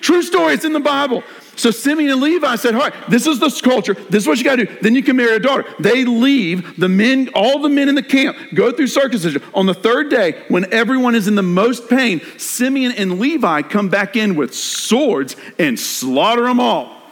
True 0.00 0.22
story, 0.22 0.54
it's 0.54 0.64
in 0.64 0.72
the 0.72 0.80
Bible. 0.80 1.22
So 1.56 1.70
Simeon 1.70 2.10
and 2.10 2.20
Levi 2.20 2.56
said, 2.56 2.74
All 2.74 2.80
right, 2.80 2.94
this 3.08 3.26
is 3.26 3.38
the 3.38 3.50
culture. 3.62 3.94
This 3.94 4.24
is 4.24 4.26
what 4.26 4.38
you 4.38 4.44
got 4.44 4.56
to 4.56 4.66
do. 4.66 4.76
Then 4.80 4.94
you 4.94 5.02
can 5.02 5.16
marry 5.16 5.36
a 5.36 5.40
daughter. 5.40 5.64
They 5.78 6.04
leave 6.04 6.78
the 6.78 6.88
men, 6.88 7.30
all 7.34 7.60
the 7.60 7.68
men 7.68 7.88
in 7.88 7.94
the 7.94 8.02
camp, 8.02 8.36
go 8.54 8.72
through 8.72 8.88
circumcision. 8.88 9.42
On 9.54 9.66
the 9.66 9.74
third 9.74 10.10
day, 10.10 10.42
when 10.48 10.72
everyone 10.72 11.14
is 11.14 11.28
in 11.28 11.34
the 11.34 11.42
most 11.42 11.88
pain, 11.88 12.20
Simeon 12.38 12.92
and 12.92 13.18
Levi 13.18 13.62
come 13.62 13.88
back 13.88 14.16
in 14.16 14.34
with 14.34 14.54
swords 14.54 15.36
and 15.58 15.78
slaughter 15.78 16.44
them 16.44 16.60
all. 16.60 17.02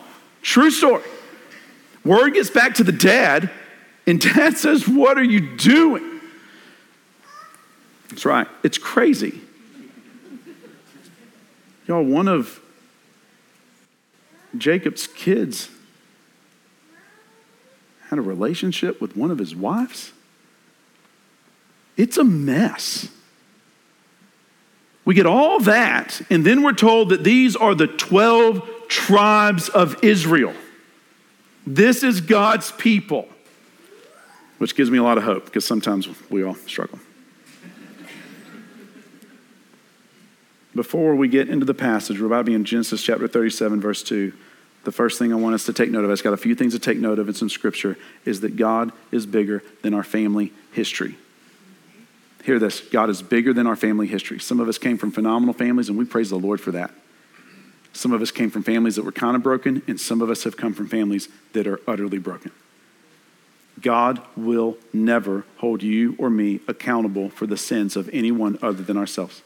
True 0.42 0.70
story. 0.70 1.04
Word 2.04 2.34
gets 2.34 2.50
back 2.50 2.74
to 2.74 2.84
the 2.84 2.92
dad, 2.92 3.50
and 4.06 4.20
dad 4.34 4.58
says, 4.58 4.88
What 4.88 5.18
are 5.18 5.24
you 5.24 5.56
doing? 5.56 6.20
That's 8.08 8.24
right. 8.24 8.46
It's 8.62 8.78
crazy. 8.78 9.40
Y'all, 11.86 12.04
one 12.04 12.28
of 12.28 12.61
Jacob's 14.56 15.06
kids 15.06 15.70
had 18.08 18.18
a 18.18 18.22
relationship 18.22 19.00
with 19.00 19.16
one 19.16 19.30
of 19.30 19.38
his 19.38 19.54
wives? 19.56 20.12
It's 21.96 22.16
a 22.16 22.24
mess. 22.24 23.08
We 25.04 25.14
get 25.14 25.26
all 25.26 25.60
that, 25.60 26.20
and 26.30 26.44
then 26.44 26.62
we're 26.62 26.74
told 26.74 27.08
that 27.08 27.24
these 27.24 27.56
are 27.56 27.74
the 27.74 27.86
12 27.86 28.88
tribes 28.88 29.68
of 29.68 30.02
Israel. 30.04 30.54
This 31.66 32.02
is 32.02 32.20
God's 32.20 32.72
people, 32.72 33.28
which 34.58 34.76
gives 34.76 34.90
me 34.90 34.98
a 34.98 35.02
lot 35.02 35.18
of 35.18 35.24
hope 35.24 35.46
because 35.46 35.64
sometimes 35.64 36.08
we 36.30 36.44
all 36.44 36.54
struggle. 36.54 36.98
Before 40.74 41.14
we 41.14 41.28
get 41.28 41.48
into 41.48 41.66
the 41.66 41.74
passage, 41.74 42.20
we're 42.20 42.26
about 42.26 42.38
to 42.38 42.44
be 42.44 42.54
in 42.54 42.64
Genesis 42.64 43.02
chapter 43.02 43.28
37, 43.28 43.80
verse 43.80 44.02
2. 44.02 44.32
The 44.84 44.92
first 44.92 45.18
thing 45.18 45.32
I 45.32 45.36
want 45.36 45.54
us 45.54 45.66
to 45.66 45.72
take 45.72 45.90
note 45.90 46.04
of, 46.04 46.10
it's 46.10 46.22
got 46.22 46.32
a 46.32 46.38
few 46.38 46.54
things 46.54 46.72
to 46.72 46.78
take 46.78 46.98
note 46.98 47.18
of, 47.18 47.28
it's 47.28 47.42
in 47.42 47.48
Scripture, 47.48 47.96
is 48.24 48.40
that 48.40 48.56
God 48.56 48.90
is 49.10 49.26
bigger 49.26 49.62
than 49.82 49.94
our 49.94 50.02
family 50.02 50.52
history. 50.72 51.16
Hear 52.44 52.58
this 52.58 52.80
God 52.80 53.08
is 53.10 53.22
bigger 53.22 53.52
than 53.52 53.66
our 53.66 53.76
family 53.76 54.06
history. 54.06 54.40
Some 54.40 54.58
of 54.60 54.68
us 54.68 54.78
came 54.78 54.98
from 54.98 55.12
phenomenal 55.12 55.54
families, 55.54 55.88
and 55.88 55.96
we 55.96 56.04
praise 56.04 56.30
the 56.30 56.38
Lord 56.38 56.60
for 56.60 56.72
that. 56.72 56.90
Some 57.92 58.12
of 58.12 58.22
us 58.22 58.30
came 58.30 58.50
from 58.50 58.62
families 58.62 58.96
that 58.96 59.04
were 59.04 59.12
kind 59.12 59.36
of 59.36 59.42
broken, 59.42 59.82
and 59.86 60.00
some 60.00 60.22
of 60.22 60.30
us 60.30 60.44
have 60.44 60.56
come 60.56 60.72
from 60.72 60.88
families 60.88 61.28
that 61.52 61.66
are 61.66 61.80
utterly 61.86 62.18
broken. 62.18 62.50
God 63.80 64.20
will 64.36 64.78
never 64.92 65.44
hold 65.58 65.82
you 65.82 66.16
or 66.18 66.30
me 66.30 66.60
accountable 66.66 67.28
for 67.28 67.46
the 67.46 67.56
sins 67.56 67.94
of 67.94 68.08
anyone 68.12 68.58
other 68.62 68.82
than 68.82 68.96
ourselves. 68.96 69.42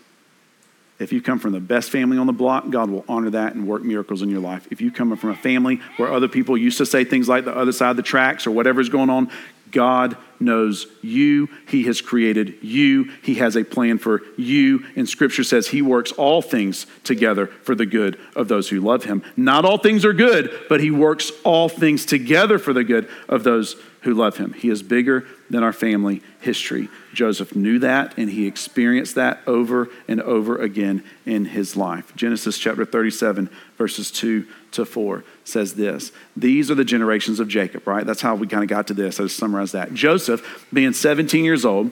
If 0.98 1.12
you 1.12 1.20
come 1.20 1.38
from 1.38 1.52
the 1.52 1.60
best 1.60 1.90
family 1.90 2.16
on 2.16 2.26
the 2.26 2.32
block, 2.32 2.70
God 2.70 2.88
will 2.88 3.04
honor 3.08 3.30
that 3.30 3.54
and 3.54 3.66
work 3.68 3.82
miracles 3.82 4.22
in 4.22 4.30
your 4.30 4.40
life. 4.40 4.66
If 4.70 4.80
you 4.80 4.90
come 4.90 5.14
from 5.16 5.30
a 5.30 5.36
family 5.36 5.80
where 5.98 6.10
other 6.10 6.28
people 6.28 6.56
used 6.56 6.78
to 6.78 6.86
say 6.86 7.04
things 7.04 7.28
like 7.28 7.44
the 7.44 7.56
other 7.56 7.72
side 7.72 7.90
of 7.90 7.96
the 7.96 8.02
tracks 8.02 8.46
or 8.46 8.50
whatever's 8.50 8.88
going 8.88 9.10
on, 9.10 9.30
God 9.70 10.16
knows 10.38 10.86
you. 11.02 11.48
He 11.68 11.84
has 11.84 12.00
created 12.00 12.62
you. 12.62 13.10
He 13.22 13.34
has 13.36 13.56
a 13.56 13.64
plan 13.64 13.98
for 13.98 14.22
you. 14.36 14.84
And 14.96 15.08
scripture 15.08 15.44
says 15.44 15.68
he 15.68 15.82
works 15.82 16.12
all 16.12 16.40
things 16.40 16.86
together 17.04 17.46
for 17.46 17.74
the 17.74 17.86
good 17.86 18.18
of 18.34 18.48
those 18.48 18.68
who 18.68 18.80
love 18.80 19.04
him. 19.04 19.22
Not 19.36 19.64
all 19.64 19.78
things 19.78 20.04
are 20.04 20.12
good, 20.12 20.50
but 20.68 20.80
he 20.80 20.90
works 20.90 21.30
all 21.44 21.68
things 21.68 22.06
together 22.06 22.58
for 22.58 22.72
the 22.72 22.84
good 22.84 23.08
of 23.28 23.44
those 23.44 23.76
who 24.06 24.14
love 24.14 24.36
him. 24.36 24.52
He 24.52 24.70
is 24.70 24.84
bigger 24.84 25.26
than 25.50 25.64
our 25.64 25.72
family 25.72 26.22
history. 26.40 26.88
Joseph 27.12 27.56
knew 27.56 27.80
that 27.80 28.16
and 28.16 28.30
he 28.30 28.46
experienced 28.46 29.16
that 29.16 29.40
over 29.48 29.88
and 30.06 30.22
over 30.22 30.56
again 30.58 31.02
in 31.26 31.44
his 31.44 31.76
life. 31.76 32.14
Genesis 32.14 32.56
chapter 32.56 32.84
37, 32.84 33.50
verses 33.76 34.12
2 34.12 34.46
to 34.70 34.84
4 34.84 35.24
says 35.44 35.74
this 35.74 36.12
These 36.36 36.70
are 36.70 36.76
the 36.76 36.84
generations 36.84 37.40
of 37.40 37.48
Jacob, 37.48 37.84
right? 37.84 38.06
That's 38.06 38.20
how 38.20 38.36
we 38.36 38.46
kind 38.46 38.62
of 38.62 38.68
got 38.68 38.86
to 38.86 38.94
this. 38.94 39.18
I 39.18 39.24
just 39.24 39.38
summarized 39.38 39.72
that. 39.72 39.92
Joseph, 39.92 40.64
being 40.72 40.92
17 40.92 41.44
years 41.44 41.64
old, 41.64 41.90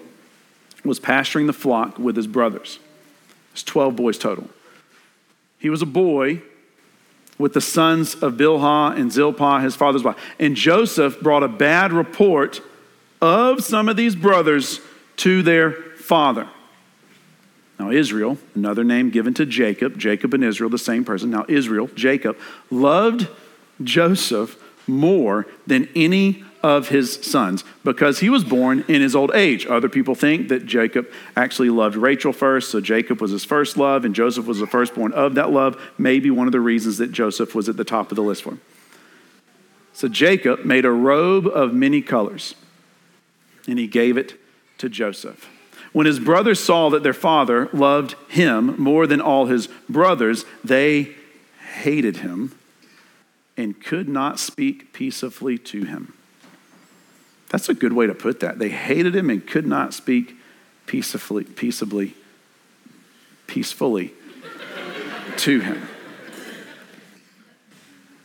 was 0.84 1.00
pasturing 1.00 1.48
the 1.48 1.52
flock 1.52 1.98
with 1.98 2.14
his 2.14 2.28
brothers. 2.28 2.78
It's 3.54 3.64
12 3.64 3.96
boys 3.96 4.18
total. 4.18 4.48
He 5.58 5.68
was 5.68 5.82
a 5.82 5.86
boy 5.86 6.42
with 7.38 7.54
the 7.54 7.60
sons 7.60 8.14
of 8.14 8.34
Bilhah 8.34 8.96
and 8.96 9.10
Zilpah, 9.10 9.60
his 9.60 9.74
father's 9.74 10.04
wife. 10.04 10.16
And 10.38 10.54
Joseph 10.54 11.20
brought 11.20 11.42
a 11.42 11.48
bad 11.48 11.92
report 11.92 12.60
of 13.20 13.64
some 13.64 13.88
of 13.88 13.96
these 13.96 14.14
brothers 14.14 14.80
to 15.16 15.42
their 15.42 15.72
father. 15.72 16.48
Now, 17.78 17.90
Israel, 17.90 18.38
another 18.54 18.84
name 18.84 19.10
given 19.10 19.34
to 19.34 19.46
Jacob, 19.46 19.98
Jacob 19.98 20.32
and 20.32 20.44
Israel, 20.44 20.70
the 20.70 20.78
same 20.78 21.04
person. 21.04 21.30
Now, 21.30 21.44
Israel, 21.48 21.88
Jacob, 21.94 22.36
loved 22.70 23.28
Joseph 23.82 24.56
more 24.86 25.46
than 25.66 25.88
any 25.96 26.43
of 26.64 26.88
his 26.88 27.12
sons 27.16 27.62
because 27.84 28.20
he 28.20 28.30
was 28.30 28.42
born 28.42 28.86
in 28.88 29.02
his 29.02 29.14
old 29.14 29.30
age. 29.34 29.66
Other 29.66 29.90
people 29.90 30.14
think 30.14 30.48
that 30.48 30.64
Jacob 30.64 31.06
actually 31.36 31.68
loved 31.68 31.94
Rachel 31.94 32.32
first, 32.32 32.70
so 32.70 32.80
Jacob 32.80 33.20
was 33.20 33.30
his 33.30 33.44
first 33.44 33.76
love 33.76 34.06
and 34.06 34.14
Joseph 34.14 34.46
was 34.46 34.60
the 34.60 34.66
firstborn 34.66 35.12
of 35.12 35.34
that 35.34 35.50
love. 35.50 35.78
Maybe 35.98 36.30
one 36.30 36.48
of 36.48 36.52
the 36.52 36.62
reasons 36.62 36.96
that 36.96 37.12
Joseph 37.12 37.54
was 37.54 37.68
at 37.68 37.76
the 37.76 37.84
top 37.84 38.10
of 38.10 38.16
the 38.16 38.22
list 38.22 38.44
for 38.44 38.52
him. 38.52 38.62
So 39.92 40.08
Jacob 40.08 40.64
made 40.64 40.86
a 40.86 40.90
robe 40.90 41.46
of 41.46 41.74
many 41.74 42.00
colors 42.00 42.54
and 43.68 43.78
he 43.78 43.86
gave 43.86 44.16
it 44.16 44.40
to 44.78 44.88
Joseph. 44.88 45.46
When 45.92 46.06
his 46.06 46.18
brothers 46.18 46.60
saw 46.60 46.88
that 46.88 47.02
their 47.02 47.12
father 47.12 47.68
loved 47.74 48.16
him 48.28 48.74
more 48.80 49.06
than 49.06 49.20
all 49.20 49.46
his 49.46 49.68
brothers, 49.86 50.46
they 50.64 51.10
hated 51.82 52.18
him 52.18 52.58
and 53.54 53.78
could 53.84 54.08
not 54.08 54.38
speak 54.38 54.94
peaceably 54.94 55.58
to 55.58 55.84
him. 55.84 56.13
That's 57.54 57.68
a 57.68 57.74
good 57.74 57.92
way 57.92 58.08
to 58.08 58.14
put 58.16 58.40
that. 58.40 58.58
They 58.58 58.68
hated 58.68 59.14
him 59.14 59.30
and 59.30 59.46
could 59.46 59.64
not 59.64 59.94
speak 59.94 60.34
peaceably, 60.86 61.44
peaceably, 61.44 62.14
peacefully 63.46 64.12
to 65.36 65.60
him. 65.60 65.86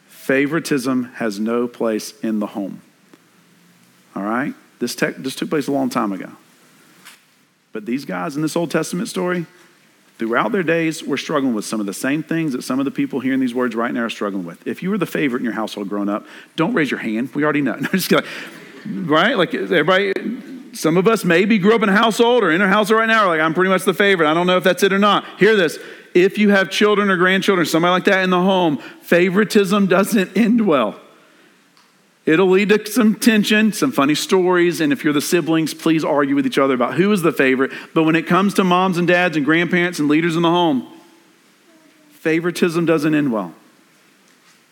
Favoritism 0.08 1.12
has 1.18 1.40
no 1.40 1.68
place 1.68 2.20
in 2.22 2.40
the 2.40 2.48
home. 2.48 2.82
All 4.16 4.24
right? 4.24 4.56
This, 4.80 4.96
tech, 4.96 5.18
this 5.18 5.36
took 5.36 5.52
place 5.52 5.68
a 5.68 5.72
long 5.74 5.92
time 5.92 6.12
ago. 6.12 6.32
But 7.72 7.86
these 7.86 8.06
guys 8.06 8.36
in 8.36 8.42
this 8.42 8.56
Old 8.56 8.72
Testament 8.72 9.10
story, 9.10 9.46
throughout 10.18 10.52
their 10.52 10.64
days, 10.64 11.04
were 11.04 11.18
struggling 11.18 11.54
with 11.54 11.66
some 11.66 11.80
of 11.80 11.86
the 11.86 11.94
same 11.94 12.24
things 12.24 12.54
that 12.54 12.64
some 12.64 12.80
of 12.80 12.86
the 12.86 12.92
people 12.92 13.20
hearing 13.20 13.42
these 13.42 13.54
words 13.54 13.76
right 13.76 13.94
now 13.94 14.06
are 14.06 14.10
struggling 14.10 14.44
with. 14.44 14.66
If 14.66 14.82
you 14.82 14.90
were 14.90 14.98
the 14.98 15.06
favorite 15.06 15.42
in 15.42 15.46
your 15.46 15.54
household 15.54 15.88
growing 15.88 16.10
up, 16.10 16.26
don't 16.56 16.74
raise 16.74 16.90
your 16.90 17.00
hand. 17.00 17.36
We 17.36 17.44
already 17.44 17.62
know. 17.62 17.76
No, 17.80 17.90
just 17.90 18.12
like, 18.12 18.26
right? 18.86 19.38
Like 19.38 19.54
everybody, 19.54 20.14
some 20.74 20.98
of 20.98 21.08
us 21.08 21.26
maybe 21.26 21.58
grew 21.58 21.76
up 21.76 21.84
in 21.84 21.90
a 21.90 21.96
household 21.96 22.44
or 22.44 22.52
in 22.52 22.62
a 22.62 22.68
household 22.68 23.00
right 23.00 23.08
now, 23.08 23.28
like 23.28 23.42
I'm 23.42 23.54
pretty 23.54 23.70
much 23.70 23.84
the 23.84 23.94
favorite. 23.94 24.30
I 24.30 24.34
don't 24.34 24.48
know 24.48 24.58
if 24.58 24.64
that's 24.64 24.84
it 24.84 24.94
or 24.94 25.00
not. 25.00 25.26
Hear 25.40 25.56
this. 25.56 25.80
If 26.14 26.38
you 26.38 26.50
have 26.50 26.70
children 26.70 27.10
or 27.10 27.18
grandchildren, 27.18 27.66
somebody 27.66 27.92
like 27.92 28.06
that 28.06 28.24
in 28.24 28.30
the 28.30 28.42
home, 28.42 28.78
favoritism 29.02 29.88
doesn't 29.88 30.36
end 30.36 30.66
well. 30.66 31.00
It'll 32.26 32.50
lead 32.50 32.70
to 32.70 32.86
some 32.86 33.16
tension, 33.16 33.74
some 33.74 33.92
funny 33.92 34.14
stories, 34.14 34.82
and 34.82 34.94
if 34.94 35.04
you're 35.04 35.14
the 35.14 35.22
siblings, 35.22 35.74
please 35.74 36.04
argue 36.04 36.36
with 36.36 36.46
each 36.46 36.60
other 36.60 36.76
about 36.76 36.94
who 36.96 37.12
is 37.12 37.22
the 37.22 37.32
favorite. 37.32 37.72
But 37.94 38.04
when 38.04 38.16
it 38.16 38.28
comes 38.28 38.54
to 38.56 38.64
moms 38.64 38.98
and 38.98 39.08
dads 39.08 39.36
and 39.36 39.46
grandparents 39.46 39.98
and 39.98 40.08
leaders 40.08 40.36
in 40.36 40.44
the 40.44 40.50
home, 40.50 40.88
favoritism 42.12 42.86
doesn't 42.86 43.16
end 43.16 43.32
well. 43.32 43.54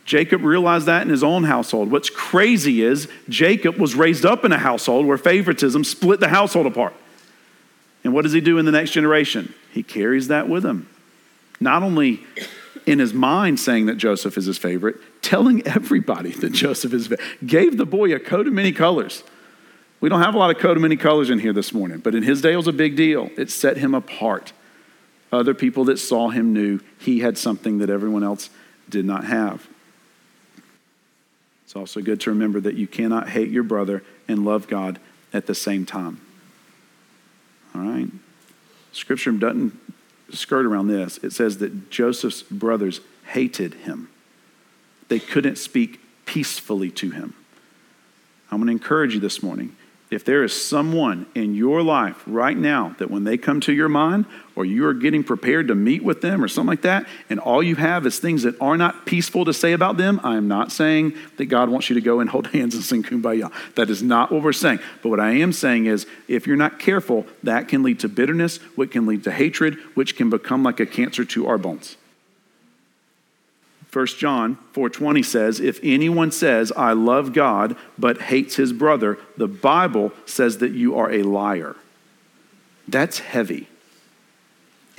Jacob 0.08 0.42
realized 0.42 0.86
that 0.86 1.02
in 1.02 1.10
his 1.10 1.22
own 1.22 1.44
household. 1.44 1.92
What's 1.92 2.10
crazy 2.10 2.82
is 2.82 3.10
Jacob 3.28 3.76
was 3.76 3.94
raised 3.94 4.26
up 4.26 4.46
in 4.46 4.54
a 4.54 4.58
household 4.58 5.06
where 5.06 5.18
favoritism 5.18 5.84
split 5.84 6.22
the 6.22 6.30
household 6.30 6.66
apart. 6.66 6.94
And 8.06 8.14
what 8.14 8.22
does 8.22 8.32
he 8.32 8.40
do 8.40 8.58
in 8.58 8.66
the 8.66 8.72
next 8.72 8.92
generation? 8.92 9.54
He 9.74 9.84
carries 9.84 10.30
that 10.30 10.48
with 10.48 10.66
him. 10.66 10.88
Not 11.60 11.84
only 11.84 12.24
in 12.86 13.00
his 13.00 13.14
mind 13.14 13.60
saying 13.60 13.88
that 13.88 13.98
Joseph 13.98 14.38
is 14.38 14.46
his 14.46 14.58
favorite, 14.58 14.96
telling 15.22 15.68
everybody 15.68 16.32
that 16.32 16.54
Joseph 16.54 16.94
is 16.94 17.08
favorite 17.08 17.28
gave 17.46 17.76
the 17.76 17.86
boy 17.86 18.16
a 18.16 18.20
coat 18.20 18.48
of 18.48 18.54
many 18.54 18.72
colors. 18.72 19.24
We 20.00 20.08
don't 20.08 20.22
have 20.22 20.36
a 20.36 20.38
lot 20.38 20.56
of 20.56 20.62
coat 20.62 20.78
of 20.78 20.82
many 20.82 20.96
colors 20.96 21.30
in 21.30 21.40
here 21.40 21.52
this 21.52 21.74
morning, 21.74 22.00
but 22.00 22.16
in 22.16 22.24
his 22.24 22.42
day 22.42 22.54
it 22.54 22.58
was 22.58 22.68
a 22.68 22.74
big 22.74 22.96
deal. 22.96 23.30
It 23.36 23.52
set 23.52 23.76
him 23.76 23.94
apart. 23.94 24.54
Other 25.34 25.54
people 25.54 25.84
that 25.86 26.00
saw 26.00 26.30
him 26.30 26.54
knew 26.54 26.80
he 26.98 27.20
had 27.20 27.38
something 27.38 27.80
that 27.80 27.90
everyone 27.90 28.24
else 28.24 28.50
did 28.88 29.04
not 29.04 29.26
have. 29.26 29.68
Also 31.78 32.02
good 32.02 32.20
to 32.22 32.32
remember 32.32 32.60
that 32.60 32.76
you 32.76 32.88
cannot 32.88 33.30
hate 33.30 33.50
your 33.50 33.64
brother 33.64 34.04
and 34.28 34.44
love 34.44 34.68
God 34.68 35.00
at 35.32 35.46
the 35.46 35.56
same 35.56 35.86
time. 35.86 36.20
All 37.76 37.82
right? 37.82 38.10
Scripture 38.92 39.32
doesn't 39.32 39.80
skirt 40.32 40.66
around 40.66 40.88
this. 40.88 41.20
It 41.20 41.32
says 41.32 41.60
that 41.60 41.90
Joseph's 41.90 42.42
brothers 42.42 43.02
hated 43.28 43.76
him, 43.76 44.10
they 45.08 45.20
couldn't 45.20 45.58
speak 45.58 46.00
peacefully 46.26 46.90
to 46.92 47.12
him. 47.12 47.34
I'm 48.50 48.58
going 48.58 48.68
to 48.68 48.72
encourage 48.72 49.14
you 49.14 49.20
this 49.20 49.44
morning 49.44 49.76
if 50.10 50.24
there 50.24 50.44
is 50.44 50.54
someone 50.54 51.26
in 51.36 51.54
your 51.54 51.82
life 51.82 52.24
right 52.26 52.58
now 52.58 52.96
that 52.98 53.12
when 53.12 53.26
they 53.26 53.38
come 53.38 53.60
to 53.62 53.74
your 53.74 53.90
mind 53.90 54.26
or 54.56 54.64
you 54.64 54.86
are 54.88 54.94
getting 54.94 55.22
prepared 55.22 55.68
to 55.68 55.76
meet 55.76 56.02
with 56.02 56.22
them 56.22 56.42
or 56.42 56.48
something 56.48 56.70
like 56.70 56.84
that, 56.84 57.06
and 57.30 57.40
all 57.42 57.62
you 57.62 57.76
have 57.76 58.06
is 58.06 58.18
things 58.18 58.44
that 58.44 58.60
are 58.62 58.78
not 58.78 59.06
peaceful 59.06 59.44
to 59.44 59.54
say 59.54 59.74
about 59.74 59.98
them, 59.98 60.22
I 60.24 60.38
am 60.38 60.48
not 60.48 60.72
saying 60.72 61.14
that 61.36 61.46
God 61.46 61.70
wants 61.70 61.90
you 61.90 61.96
to 61.96 62.02
go 62.02 62.22
and 62.22 62.30
hold 62.38 62.48
hands 62.48 62.74
and 62.74 62.84
sing 62.84 63.04
kumbaya. 63.04 63.52
That 63.76 63.90
is 63.90 64.02
not 64.02 64.32
what 64.32 64.44
we're 64.44 64.54
saying. 64.54 64.80
But 65.04 65.10
what 65.10 65.20
I 65.20 65.32
am 65.32 65.52
saying 65.52 65.88
is 65.88 66.08
if 66.30 66.48
you're 66.48 66.56
not 66.56 66.80
careful, 66.80 67.28
that 67.44 67.68
can 67.68 67.84
lead 67.84 68.00
to 68.00 68.08
bitterness, 68.08 68.58
which 68.76 68.92
can 68.92 69.06
lead 69.06 69.26
to 69.26 69.32
hatred, 69.32 69.76
which 69.94 70.16
can 70.16 70.30
become 70.30 70.64
like 70.64 70.80
a 70.80 70.86
cancer 70.86 71.26
to 71.26 71.48
our 71.48 71.58
bones. 71.58 71.98
1 73.98 74.06
John 74.20 74.60
4:20 74.76 75.24
says, 75.24 75.60
"If 75.60 75.80
anyone 75.82 76.30
says, 76.32 76.72
I 76.78 76.94
love 76.94 77.34
God, 77.34 77.76
but 77.98 78.22
hates 78.22 78.56
his 78.56 78.72
brother, 78.72 79.18
the 79.38 79.48
Bible 79.48 80.14
says 80.28 80.60
that 80.60 80.74
you 80.74 80.96
are 80.96 81.12
a 81.12 81.24
liar." 81.24 81.76
That's 82.88 83.18
heavy. 83.18 83.66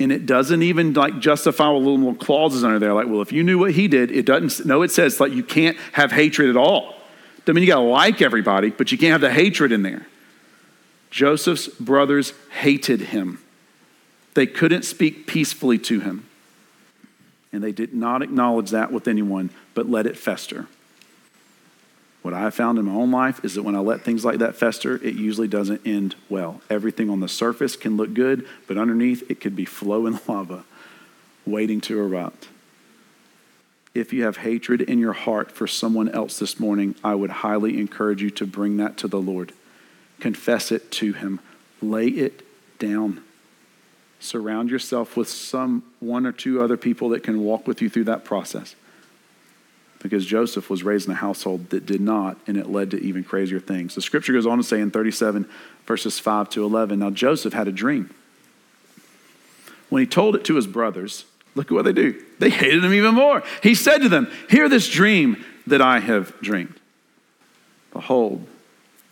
And 0.01 0.11
it 0.11 0.25
doesn't 0.25 0.61
even 0.63 0.91
like 0.91 1.17
justify 1.19 1.69
a 1.69 1.71
little, 1.71 1.97
more 1.97 2.13
clauses 2.13 2.65
under 2.65 2.77
there, 2.77 2.93
like, 2.93 3.07
well, 3.07 3.21
if 3.21 3.31
you 3.31 3.41
knew 3.41 3.57
what 3.57 3.71
he 3.71 3.87
did, 3.87 4.11
it 4.11 4.25
doesn't. 4.25 4.65
No, 4.65 4.81
it 4.81 4.91
says 4.91 5.21
like 5.21 5.31
you 5.31 5.43
can't 5.43 5.77
have 5.93 6.11
hatred 6.11 6.49
at 6.49 6.57
all. 6.57 6.95
I 7.47 7.53
mean, 7.53 7.63
you 7.63 7.67
gotta 7.67 7.79
like 7.79 8.21
everybody, 8.21 8.69
but 8.69 8.91
you 8.91 8.97
can't 8.97 9.13
have 9.13 9.21
the 9.21 9.31
hatred 9.31 9.71
in 9.71 9.81
there. 9.81 10.07
Joseph's 11.09 11.69
brothers 11.69 12.33
hated 12.49 12.99
him. 12.99 13.39
They 14.33 14.45
couldn't 14.45 14.83
speak 14.83 15.25
peacefully 15.25 15.77
to 15.79 16.01
him 16.01 16.25
and 17.51 17.63
they 17.63 17.71
did 17.71 17.93
not 17.93 18.21
acknowledge 18.21 18.69
that 18.71 18.91
with 18.91 19.07
anyone, 19.07 19.49
but 19.73 19.89
let 19.89 20.05
it 20.05 20.17
fester. 20.17 20.67
What 22.21 22.33
I 22.33 22.41
have 22.41 22.53
found 22.53 22.77
in 22.77 22.85
my 22.85 22.93
own 22.93 23.11
life 23.11 23.43
is 23.45 23.55
that 23.55 23.63
when 23.63 23.75
I 23.75 23.79
let 23.79 24.01
things 24.01 24.25
like 24.25 24.39
that 24.39 24.55
fester, 24.55 24.95
it 24.95 25.15
usually 25.15 25.47
doesn't 25.47 25.81
end 25.85 26.15
well. 26.27 26.61
Everything 26.69 27.09
on 27.09 27.21
the 27.21 27.29
surface 27.29 27.77
can 27.77 27.95
look 27.95 28.13
good, 28.13 28.45
but 28.67 28.77
underneath 28.77 29.29
it 29.31 29.39
could 29.39 29.55
be 29.55 29.65
flowing 29.65 30.19
lava 30.27 30.65
waiting 31.45 31.81
to 31.81 31.99
erupt. 31.99 32.47
If 33.95 34.13
you 34.13 34.23
have 34.23 34.37
hatred 34.37 34.81
in 34.81 34.99
your 34.99 35.13
heart 35.13 35.51
for 35.51 35.65
someone 35.65 36.09
else 36.09 36.37
this 36.37 36.59
morning, 36.59 36.95
I 37.03 37.15
would 37.15 37.31
highly 37.31 37.79
encourage 37.79 38.21
you 38.21 38.29
to 38.31 38.45
bring 38.45 38.77
that 38.77 38.97
to 38.97 39.07
the 39.07 39.19
Lord. 39.19 39.51
Confess 40.19 40.71
it 40.71 40.91
to 40.93 41.13
Him, 41.13 41.39
lay 41.81 42.07
it 42.07 42.45
down. 42.77 43.23
Surround 44.19 44.69
yourself 44.69 45.15
with 45.15 45.29
some 45.29 45.83
one 45.99 46.25
or 46.25 46.31
two 46.31 46.61
other 46.61 46.77
people 46.77 47.09
that 47.09 47.23
can 47.23 47.41
walk 47.41 47.67
with 47.67 47.81
you 47.81 47.89
through 47.89 48.03
that 48.03 48.25
process. 48.25 48.75
Because 50.01 50.25
Joseph 50.25 50.69
was 50.69 50.83
raised 50.83 51.07
in 51.07 51.13
a 51.13 51.17
household 51.17 51.69
that 51.71 51.85
did 51.85 52.01
not, 52.01 52.37
and 52.47 52.57
it 52.57 52.69
led 52.69 52.91
to 52.91 53.01
even 53.01 53.23
crazier 53.23 53.59
things. 53.59 53.95
The 53.95 54.01
scripture 54.01 54.33
goes 54.33 54.45
on 54.45 54.57
to 54.57 54.63
say 54.63 54.79
in 54.79 54.91
37, 54.91 55.47
verses 55.85 56.19
5 56.19 56.49
to 56.51 56.63
11 56.63 56.99
Now 56.99 57.09
Joseph 57.09 57.53
had 57.53 57.67
a 57.67 57.71
dream 57.71 58.13
When 59.89 60.01
he 60.01 60.07
told 60.07 60.35
it 60.35 60.43
to 60.45 60.55
his 60.55 60.67
brothers, 60.67 61.25
look 61.55 61.67
at 61.67 61.73
what 61.73 61.85
they 61.85 61.93
do. 61.93 62.21
They 62.39 62.49
hated 62.49 62.83
him 62.83 62.93
even 62.93 63.15
more. 63.15 63.43
He 63.63 63.75
said 63.75 63.99
to 63.99 64.09
them, 64.09 64.29
Hear 64.49 64.69
this 64.69 64.87
dream 64.89 65.43
that 65.67 65.81
I 65.81 65.99
have 65.99 66.39
dreamed. 66.41 66.75
Behold, 67.91 68.47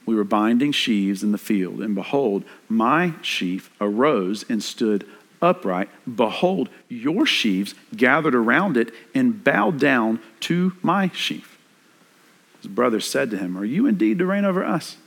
we 0.08 0.16
were 0.16 0.24
binding 0.24 0.72
sheaves 0.72 1.22
in 1.22 1.34
the 1.34 1.38
field, 1.38 1.82
and 1.82 1.94
behold, 1.94 2.44
my 2.68 3.14
sheaf 3.22 3.70
arose 3.80 4.46
and 4.50 4.64
stood 4.64 5.06
upright. 5.42 5.90
Behold, 6.16 6.70
your 6.88 7.26
sheaves 7.26 7.76
gathered 7.96 8.34
around 8.34 8.78
it 8.78 8.92
and 9.14 9.44
bowed 9.44 9.80
down 9.80 10.20
to 10.40 10.72
my 10.82 11.10
sheaf. 11.14 11.60
His 12.62 12.72
brothers 12.72 13.06
said 13.06 13.30
to 13.32 13.38
him, 13.38 13.58
Are 13.58 13.66
you 13.66 13.86
indeed 13.86 14.18
to 14.20 14.26
reign 14.26 14.46
over 14.46 14.64
us? 14.64 14.98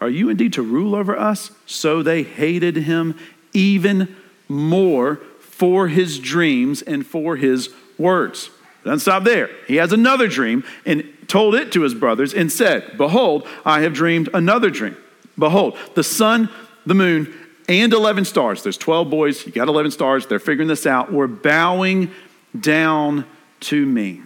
Are 0.00 0.10
you 0.10 0.28
indeed 0.28 0.52
to 0.54 0.62
rule 0.62 0.94
over 0.94 1.16
us? 1.16 1.52
So 1.64 2.02
they 2.02 2.24
hated 2.24 2.76
him 2.76 3.16
even 3.52 4.14
more 4.48 5.20
for 5.40 5.86
his 5.86 6.18
dreams 6.18 6.82
and 6.82 7.06
for 7.06 7.36
his 7.36 7.70
words. 7.96 8.50
Doesn't 8.84 9.00
stop 9.00 9.24
there. 9.24 9.50
He 9.66 9.76
has 9.76 9.92
another 9.92 10.28
dream 10.28 10.62
and 10.84 11.10
told 11.26 11.54
it 11.54 11.72
to 11.72 11.82
his 11.82 11.94
brothers 11.94 12.34
and 12.34 12.52
said, 12.52 12.98
Behold, 12.98 13.48
I 13.64 13.80
have 13.80 13.94
dreamed 13.94 14.28
another 14.34 14.68
dream. 14.70 14.96
Behold, 15.38 15.76
the 15.94 16.04
sun, 16.04 16.50
the 16.84 16.94
moon, 16.94 17.32
and 17.66 17.92
11 17.92 18.26
stars. 18.26 18.62
There's 18.62 18.76
12 18.76 19.08
boys, 19.08 19.46
you 19.46 19.52
got 19.52 19.68
11 19.68 19.90
stars. 19.90 20.26
They're 20.26 20.38
figuring 20.38 20.68
this 20.68 20.86
out. 20.86 21.10
Were 21.10 21.26
bowing 21.26 22.10
down 22.58 23.24
to 23.60 23.86
me. 23.86 24.20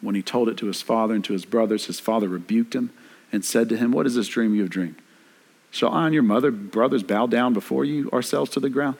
When 0.00 0.14
he 0.14 0.22
told 0.22 0.48
it 0.48 0.56
to 0.58 0.66
his 0.66 0.80
father 0.80 1.14
and 1.14 1.24
to 1.24 1.32
his 1.32 1.44
brothers, 1.44 1.86
his 1.86 1.98
father 1.98 2.28
rebuked 2.28 2.74
him 2.74 2.90
and 3.32 3.44
said 3.44 3.68
to 3.70 3.76
him, 3.76 3.90
What 3.90 4.06
is 4.06 4.14
this 4.14 4.28
dream 4.28 4.54
you 4.54 4.62
have 4.62 4.70
dreamed? 4.70 5.02
Shall 5.72 5.92
I 5.92 6.04
and 6.04 6.14
your 6.14 6.22
mother, 6.22 6.50
brothers, 6.50 7.02
bow 7.02 7.26
down 7.26 7.54
before 7.54 7.84
you, 7.84 8.08
ourselves 8.12 8.50
to 8.52 8.60
the 8.60 8.70
ground? 8.70 8.96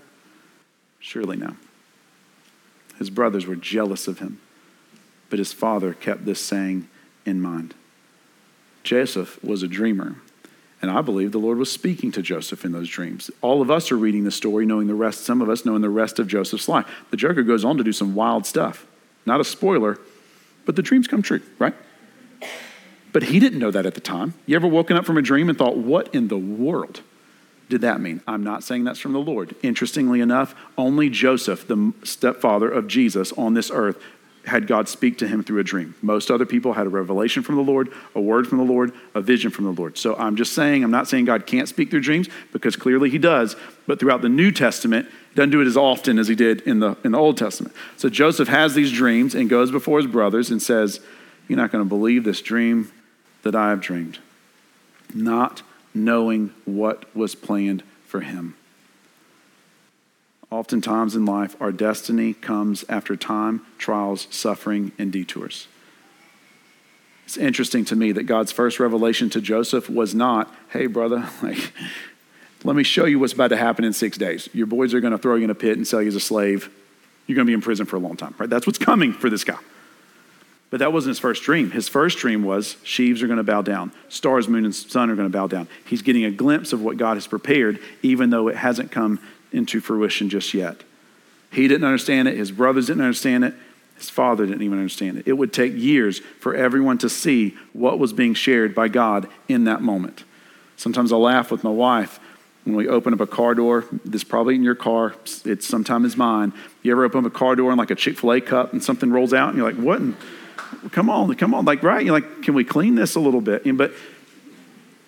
Surely 0.99 1.37
no. 1.37 1.57
His 3.03 3.11
brothers 3.11 3.49
were 3.49 3.57
jealous 3.57 4.07
of 4.07 4.21
him, 4.21 4.41
but 5.29 5.41
his 5.41 5.53
father 5.53 5.93
kept 5.93 6.25
this 6.25 6.41
saying 6.41 6.89
in 7.27 7.41
mind. 7.41 7.75
Joseph 8.85 9.43
was 9.43 9.65
a 9.65 9.67
dreamer 9.67 10.19
and 10.81 10.89
I 10.89 11.01
believe 11.01 11.33
the 11.33 11.39
Lord 11.39 11.59
was 11.59 11.69
speaking 11.69 12.13
to 12.13 12.23
Joseph 12.23 12.65
in 12.65 12.71
those 12.71 12.89
dreams. 12.89 13.29
All 13.41 13.61
of 13.61 13.73
us 13.73 13.91
are 13.91 13.97
reading 13.97 14.23
the 14.23 14.31
story, 14.31 14.65
knowing 14.65 14.87
the 14.87 14.95
rest, 14.95 15.25
some 15.25 15.43
of 15.43 15.51
us 15.51 15.65
knowing 15.65 15.83
the 15.83 15.91
rest 15.91 16.21
of 16.21 16.29
Joseph's 16.29 16.69
life. 16.69 16.87
The 17.11 17.17
Joker 17.17 17.43
goes 17.43 17.65
on 17.65 17.77
to 17.79 17.83
do 17.83 17.93
some 17.93 18.15
wild 18.15 18.47
stuff. 18.47 18.87
Not 19.27 19.41
a 19.41 19.45
spoiler, 19.45 19.99
but 20.65 20.77
the 20.77 20.83
dreams 20.83 21.09
come 21.09 21.23
true, 21.23 21.41
right? 21.59 21.75
But 23.13 23.25
he 23.25 23.41
didn't 23.41 23.59
know 23.59 23.73
that 23.73 23.85
at 23.85 23.95
the 23.95 24.01
time. 24.01 24.35
You 24.47 24.55
ever 24.55 24.69
woken 24.69 24.97
up 24.97 25.05
from 25.05 25.17
a 25.17 25.23
dream 25.23 25.49
and 25.49 25.59
thought, 25.59 25.77
what 25.77 26.15
in 26.15 26.29
the 26.29 26.39
world 26.39 27.03
did 27.73 27.81
that 27.81 28.03
mean? 28.03 28.21
I'm 28.29 28.45
not 28.45 28.63
saying 28.63 28.85
that's 28.85 28.99
from 28.99 29.15
the 29.15 29.19
Lord. 29.19 29.55
Interestingly 29.63 30.21
enough, 30.21 30.55
only 30.77 31.09
Joseph, 31.09 31.67
the 31.67 31.95
stepfather 32.05 32.71
of 32.71 32.87
Jesus 32.87 33.33
on 33.33 33.55
this 33.55 33.71
earth, 33.73 33.97
had 34.45 34.67
God 34.67 34.91
speak 34.91 35.17
to 35.19 35.27
him 35.27 35.43
through 35.43 35.61
a 35.61 35.65
dream. 35.65 35.95
Most 36.03 36.31
other 36.31 36.45
people 36.45 36.75
had 36.75 36.87
a 36.87 36.91
revelation 36.91 37.43
from 37.43 37.57
the 37.57 37.63
Lord, 37.63 37.91
a 38.15 38.21
word 38.21 38.47
from 38.47 38.59
the 38.59 38.65
Lord, 38.65 38.93
a 39.15 39.23
vision 39.23 39.51
from 39.51 39.65
the 39.65 39.71
Lord. 39.71 39.97
So 39.97 40.15
I'm 40.17 40.37
just 40.37 40.53
saying, 40.53 40.85
I'm 40.85 40.91
not 40.91 41.09
saying 41.09 41.25
God 41.25 41.47
can't 41.47 41.67
speak 41.67 41.89
through 41.89 42.03
dreams 42.03 42.29
because 42.53 42.77
clearly 42.77 43.09
he 43.09 43.17
does, 43.17 43.57
but 43.87 43.99
throughout 43.99 44.21
the 44.21 44.29
New 44.29 44.51
Testament, 44.51 45.09
he 45.31 45.35
doesn't 45.35 45.49
do 45.49 45.63
it 45.63 45.67
as 45.67 45.79
often 45.79 46.19
as 46.19 46.29
he 46.29 46.35
did 46.35 46.61
in 46.63 46.81
the, 46.81 46.95
in 47.05 47.13
the 47.13 47.19
Old 47.19 47.39
Testament. 47.39 47.75
So 47.97 48.11
Joseph 48.11 48.49
has 48.49 48.75
these 48.75 48.93
dreams 48.93 49.35
and 49.35 49.49
goes 49.49 49.71
before 49.71 49.97
his 49.97 50.11
brothers 50.11 50.51
and 50.51 50.61
says, 50.61 51.01
You're 51.49 51.57
not 51.57 51.73
going 51.73 51.83
to 51.83 51.89
believe 51.89 52.25
this 52.25 52.43
dream 52.43 52.93
that 53.45 53.55
I 53.55 53.71
have 53.71 53.81
dreamed. 53.81 54.19
Not 55.15 55.63
knowing 55.95 56.53
what 56.65 57.15
was 57.15 57.35
planned 57.35 57.83
for 58.07 58.21
him. 58.21 58.57
Oftentimes 60.51 61.17
in 61.17 61.25
life, 61.25 61.57
our 61.61 61.73
destiny 61.73 62.35
comes 62.35 62.85
after 62.89 63.17
time, 63.17 63.65
trials, 63.79 64.29
suffering, 64.31 64.93
and 64.99 65.11
detours. 65.11 65.67
It's 67.25 67.39
interesting 67.39 67.87
to 67.87 67.97
me 67.97 68.13
that 68.13 68.25
God's 68.25 68.53
first 68.53 68.79
revelation 68.79 69.31
to 69.31 69.41
Joseph 69.41 69.89
was 69.89 70.15
not, 70.15 70.55
hey, 70.71 70.87
brother, 70.87 71.29
like, 71.43 71.73
let 72.65 72.77
me 72.77 72.83
show 72.83 73.07
you 73.07 73.19
what's 73.19 73.33
about 73.33 73.49
to 73.49 73.57
happen 73.57 73.85
in 73.85 73.95
six 73.95 74.19
days. 74.19 74.49
Your 74.53 74.67
boys 74.67 74.93
are 74.93 75.01
going 75.01 75.13
to 75.13 75.19
throw 75.19 75.37
you 75.37 75.45
in 75.45 75.51
a 75.51 75.55
pit 75.55 75.79
and 75.79 75.89
sell 75.89 76.03
you 76.03 76.09
as 76.09 76.15
a 76.15 76.21
slave. 76.21 76.71
You're 77.27 77.37
going 77.37 77.47
to 77.47 77.51
be 77.51 77.55
in 77.55 77.63
prison 77.63 77.87
for 77.87 77.97
a 77.97 78.01
long 78.01 78.17
time, 78.17 78.35
right? 78.39 78.51
That's 78.51 78.67
what's 78.67 78.79
coming 78.79 79.15
for 79.15 79.31
this 79.31 79.45
guy. 79.45 79.59
But 80.73 80.79
that 80.79 80.91
wasn't 80.91 81.11
his 81.11 81.19
first 81.19 81.43
dream. 81.43 81.71
His 81.71 81.87
first 81.87 82.17
dream 82.17 82.45
was 82.45 82.79
sheaves 82.83 83.23
are 83.23 83.27
going 83.27 83.37
to 83.37 83.43
bow 83.43 83.61
down, 83.61 83.93
stars, 84.09 84.49
moon, 84.49 84.65
and 84.65 84.75
sun 84.75 85.11
are 85.11 85.15
going 85.15 85.31
to 85.31 85.39
bow 85.39 85.47
down. 85.47 85.69
He's 85.85 86.01
getting 86.01 86.25
a 86.25 86.31
glimpse 86.31 86.73
of 86.73 86.81
what 86.81 86.97
God 86.97 87.19
has 87.19 87.27
prepared, 87.27 87.79
even 88.01 88.31
though 88.31 88.49
it 88.49 88.57
hasn't 88.57 88.91
come 88.91 89.21
into 89.53 89.83
fruition 89.83 90.31
just 90.31 90.55
yet. 90.55 90.83
He 91.51 91.69
didn't 91.69 91.85
understand 91.85 92.27
it, 92.27 92.39
his 92.39 92.51
brothers 92.51 92.87
didn't 92.87 93.03
understand 93.03 93.45
it, 93.45 93.53
his 93.99 94.09
father 94.09 94.47
didn't 94.47 94.63
even 94.63 94.79
understand 94.79 95.19
it. 95.19 95.29
It 95.29 95.35
would 95.35 95.53
take 95.53 95.75
years 95.75 96.21
for 96.41 96.55
everyone 96.55 96.97
to 96.99 97.11
see 97.11 97.55
what 97.75 97.99
was 97.99 98.15
being 98.15 98.33
shared 98.33 98.75
by 98.75 98.89
God 98.89 99.29
in 99.49 99.65
that 99.65 99.83
moment. 99.83 100.25
Sometimes 100.79 101.13
I 101.13 101.17
laugh 101.17 101.51
with 101.51 101.63
my 101.65 101.71
wife 101.71 102.19
when 102.65 102.77
we 102.77 102.89
open 102.89 103.13
up 103.13 103.21
a 103.21 103.27
car 103.27 103.55
door. 103.55 103.85
This 104.07 104.25
probably 104.25 104.55
in 104.55 104.63
your 104.63 104.75
car, 104.75 105.17
it's 105.45 105.67
sometimes 105.67 106.17
mine. 106.17 106.55
You 106.83 106.93
ever 106.93 107.05
open 107.05 107.27
up 107.27 107.31
a 107.31 107.39
car 107.39 107.57
door 107.57 107.71
and 107.73 107.79
like 107.79 107.91
a 107.91 107.95
Chick 107.95 108.19
fil 108.19 108.33
A 108.33 108.41
cup 108.41 108.73
and 108.73 108.83
something 108.83 109.13
rolls 109.13 109.35
out 109.35 109.51
and 109.51 109.59
you're 109.59 109.71
like, 109.71 109.79
what? 109.79 110.01
Come 110.91 111.11
on, 111.11 111.35
come 111.35 111.55
on. 111.55 111.65
Like, 111.65 111.83
right? 111.83 112.05
You're 112.05 112.15
like, 112.15 112.43
can 112.43 112.55
we 112.55 112.65
clean 112.65 112.95
this 112.95 113.15
a 113.15 113.21
little 113.21 113.41
bit? 113.41 113.63
But 113.77 113.93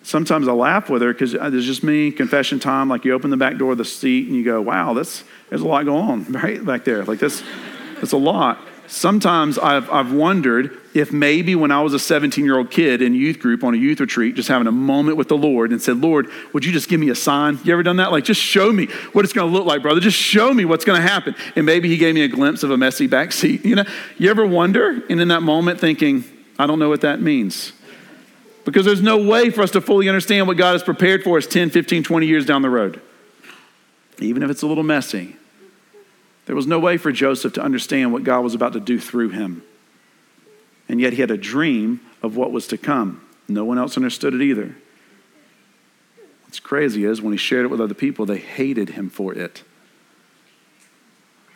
sometimes 0.03 0.46
I 0.46 0.53
laugh 0.53 0.88
with 0.88 1.03
her 1.03 1.12
because 1.12 1.35
it's 1.35 1.42
uh, 1.42 1.50
just 1.50 1.83
me, 1.83 2.11
confession 2.12 2.61
time. 2.61 2.88
Like 2.88 3.05
you 3.05 3.12
open 3.12 3.31
the 3.31 3.37
back 3.37 3.57
door 3.57 3.72
of 3.72 3.79
the 3.79 3.85
seat 3.85 4.29
and 4.29 4.37
you 4.37 4.44
go, 4.44 4.61
wow, 4.61 4.94
that's, 4.94 5.24
there's 5.48 5.62
a 5.62 5.66
lot 5.66 5.85
going 5.85 6.09
on 6.09 6.24
right 6.33 6.64
back 6.64 6.85
there. 6.85 7.05
Like 7.05 7.18
this, 7.18 7.42
that's 7.96 8.12
a 8.12 8.16
lot. 8.16 8.59
Sometimes 8.87 9.59
I've, 9.59 9.90
I've 9.90 10.12
wondered 10.12 10.79
if 10.94 11.12
maybe 11.12 11.55
when 11.55 11.70
I 11.70 11.83
was 11.83 11.94
a 11.94 11.99
17 11.99 12.44
year 12.44 12.57
old 12.57 12.70
kid 12.70 13.03
in 13.03 13.14
youth 13.14 13.40
group 13.40 13.64
on 13.64 13.75
a 13.75 13.77
youth 13.77 13.99
retreat, 13.99 14.37
just 14.37 14.49
having 14.49 14.66
a 14.66 14.73
moment 14.73 15.16
with 15.16 15.29
the 15.29 15.37
Lord 15.37 15.73
and 15.73 15.83
said, 15.83 16.01
Lord, 16.01 16.29
would 16.53 16.64
you 16.64 16.73
just 16.73 16.88
give 16.88 17.01
me 17.01 17.09
a 17.09 17.14
sign? 17.14 17.59
You 17.64 17.73
ever 17.73 17.83
done 17.83 17.97
that? 17.97 18.12
Like, 18.12 18.25
just 18.25 18.40
show 18.40 18.73
me 18.73 18.87
what 19.12 19.25
it's 19.25 19.35
going 19.35 19.51
to 19.51 19.57
look 19.57 19.66
like, 19.66 19.83
brother. 19.83 20.01
Just 20.01 20.18
show 20.18 20.55
me 20.55 20.64
what's 20.64 20.85
going 20.85 21.01
to 21.01 21.07
happen. 21.07 21.35
And 21.57 21.66
maybe 21.66 21.88
he 21.88 21.97
gave 21.97 22.14
me 22.14 22.23
a 22.23 22.29
glimpse 22.29 22.62
of 22.62 22.70
a 22.70 22.77
messy 22.77 23.07
back 23.07 23.33
seat. 23.33 23.64
You 23.75 23.77
know, 23.77 23.85
you 24.18 24.31
ever 24.31 24.47
wonder? 24.47 25.03
And 25.11 25.20
in 25.20 25.29
that 25.29 25.42
moment 25.42 25.81
thinking, 25.81 26.23
I 26.59 26.66
don't 26.68 26.79
know 26.79 26.88
what 26.88 27.01
that 27.01 27.20
means. 27.20 27.73
Because 28.64 28.85
there's 28.85 29.03
no 29.03 29.18
way 29.18 29.51
for 29.51 29.62
us 29.62 29.73
to 29.73 29.81
fully 29.81 30.09
understand 30.09 30.47
what 30.47 30.57
God 30.57 30.73
has 30.73 30.83
prepared 30.83 31.25
for 31.25 31.37
us 31.38 31.47
10, 31.47 31.70
15, 31.70 32.05
20 32.05 32.27
years 32.27 32.47
down 32.47 32.62
the 32.62 32.70
road. 32.70 33.01
Even 34.20 34.44
if 34.44 34.51
it's 34.51 34.62
a 34.62 34.66
little 34.66 34.85
messy. 34.85 35.37
There 36.47 36.57
was 36.57 36.67
no 36.67 36.79
way 36.79 36.97
for 36.97 37.13
Joseph 37.13 37.55
to 37.55 37.63
understand 37.63 38.13
what 38.13 38.25
God 38.25 38.41
was 38.41 38.55
about 38.55 38.75
to 38.75 38.81
do 38.81 38.99
through 39.01 39.31
him. 39.31 39.63
And 40.89 41.01
yet 41.01 41.15
he 41.15 41.21
had 41.21 41.31
a 41.31 41.39
dream 41.39 42.01
of 42.23 42.37
what 42.37 42.53
was 42.53 42.67
to 42.69 42.79
come. 42.79 43.27
No 43.49 43.65
one 43.65 43.79
else 43.79 43.97
understood 43.97 44.35
it 44.35 44.43
either. 44.43 44.77
What's 46.45 46.61
crazy 46.61 47.05
is 47.05 47.23
when 47.23 47.33
he 47.33 47.39
shared 47.39 47.65
it 47.65 47.69
with 47.69 47.81
other 47.81 47.95
people, 47.95 48.27
they 48.27 48.39
hated 48.39 48.91
him 48.91 49.11
for 49.11 49.35
it. 49.35 49.63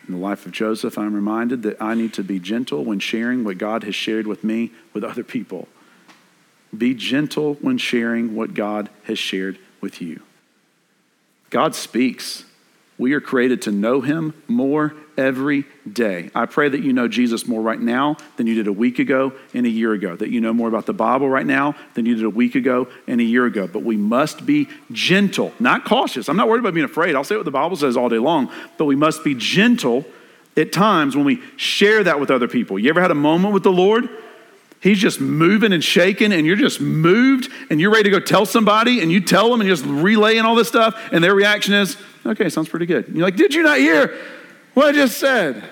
In 0.07 0.15
the 0.15 0.19
life 0.19 0.47
of 0.47 0.51
Joseph, 0.51 0.97
I'm 0.97 1.13
reminded 1.13 1.61
that 1.63 1.79
I 1.79 1.93
need 1.93 2.13
to 2.13 2.23
be 2.23 2.39
gentle 2.39 2.83
when 2.83 2.99
sharing 2.99 3.43
what 3.43 3.59
God 3.59 3.83
has 3.83 3.93
shared 3.93 4.25
with 4.25 4.43
me 4.43 4.71
with 4.91 5.03
other 5.03 5.23
people. 5.23 5.67
Be 6.75 6.95
gentle 6.95 7.55
when 7.61 7.77
sharing 7.77 8.35
what 8.35 8.55
God 8.55 8.89
has 9.03 9.19
shared 9.19 9.59
with 9.81 10.01
you. 10.01 10.21
God 11.49 11.75
speaks. 11.75 12.45
We 12.99 13.13
are 13.13 13.21
created 13.21 13.63
to 13.63 13.71
know 13.71 14.01
him 14.01 14.33
more 14.47 14.93
every 15.17 15.65
day. 15.91 16.29
I 16.35 16.45
pray 16.45 16.67
that 16.67 16.81
you 16.81 16.93
know 16.93 17.07
Jesus 17.07 17.47
more 17.47 17.61
right 17.61 17.79
now 17.79 18.17
than 18.35 18.45
you 18.45 18.55
did 18.55 18.67
a 18.67 18.73
week 18.73 18.99
ago 18.99 19.33
and 19.53 19.65
a 19.65 19.69
year 19.69 19.93
ago, 19.93 20.17
that 20.17 20.29
you 20.29 20.41
know 20.41 20.53
more 20.53 20.67
about 20.67 20.85
the 20.85 20.93
Bible 20.93 21.29
right 21.29 21.45
now 21.45 21.75
than 21.93 22.05
you 22.05 22.15
did 22.15 22.25
a 22.25 22.29
week 22.29 22.55
ago 22.55 22.89
and 23.07 23.21
a 23.21 23.23
year 23.23 23.45
ago. 23.45 23.67
But 23.67 23.83
we 23.83 23.95
must 23.95 24.45
be 24.45 24.67
gentle, 24.91 25.53
not 25.59 25.85
cautious. 25.85 26.27
I'm 26.27 26.35
not 26.35 26.49
worried 26.49 26.59
about 26.59 26.73
being 26.73 26.85
afraid. 26.85 27.15
I'll 27.15 27.23
say 27.23 27.37
what 27.37 27.45
the 27.45 27.51
Bible 27.51 27.77
says 27.77 27.95
all 27.95 28.09
day 28.09 28.19
long, 28.19 28.51
but 28.77 28.85
we 28.85 28.97
must 28.97 29.23
be 29.23 29.33
gentle 29.33 30.05
at 30.57 30.73
times 30.73 31.15
when 31.15 31.23
we 31.23 31.41
share 31.55 32.03
that 32.03 32.19
with 32.19 32.29
other 32.29 32.49
people. 32.49 32.77
You 32.77 32.89
ever 32.89 33.01
had 33.01 33.11
a 33.11 33.15
moment 33.15 33.53
with 33.53 33.63
the 33.63 33.71
Lord 33.71 34.09
He's 34.81 34.99
just 34.99 35.19
moving 35.19 35.73
and 35.73 35.83
shaking, 35.83 36.31
and 36.31 36.47
you're 36.47 36.55
just 36.55 36.79
moved, 36.79 37.51
and 37.69 37.81
you're 37.81 37.91
ready 37.91 38.03
to 38.03 38.09
go 38.11 38.19
tell 38.19 38.45
somebody, 38.45 39.01
and 39.01 39.11
you 39.11 39.19
tell 39.19 39.51
them, 39.51 39.59
and 39.59 39.67
you're 39.67 39.75
just 39.75 39.89
relaying 39.89 40.41
all 40.41 40.55
this 40.55 40.69
stuff, 40.69 40.97
and 41.11 41.21
their 41.21 41.35
reaction 41.35 41.73
is, 41.73 41.97
okay, 42.25 42.49
sounds 42.49 42.69
pretty 42.69 42.85
good. 42.85 43.07
You're 43.09 43.23
like, 43.23 43.35
did 43.35 43.53
you 43.53 43.63
not 43.63 43.77
hear 43.77 44.17
what 44.73 44.87
I 44.87 44.91
just 44.91 45.17
said? 45.17 45.63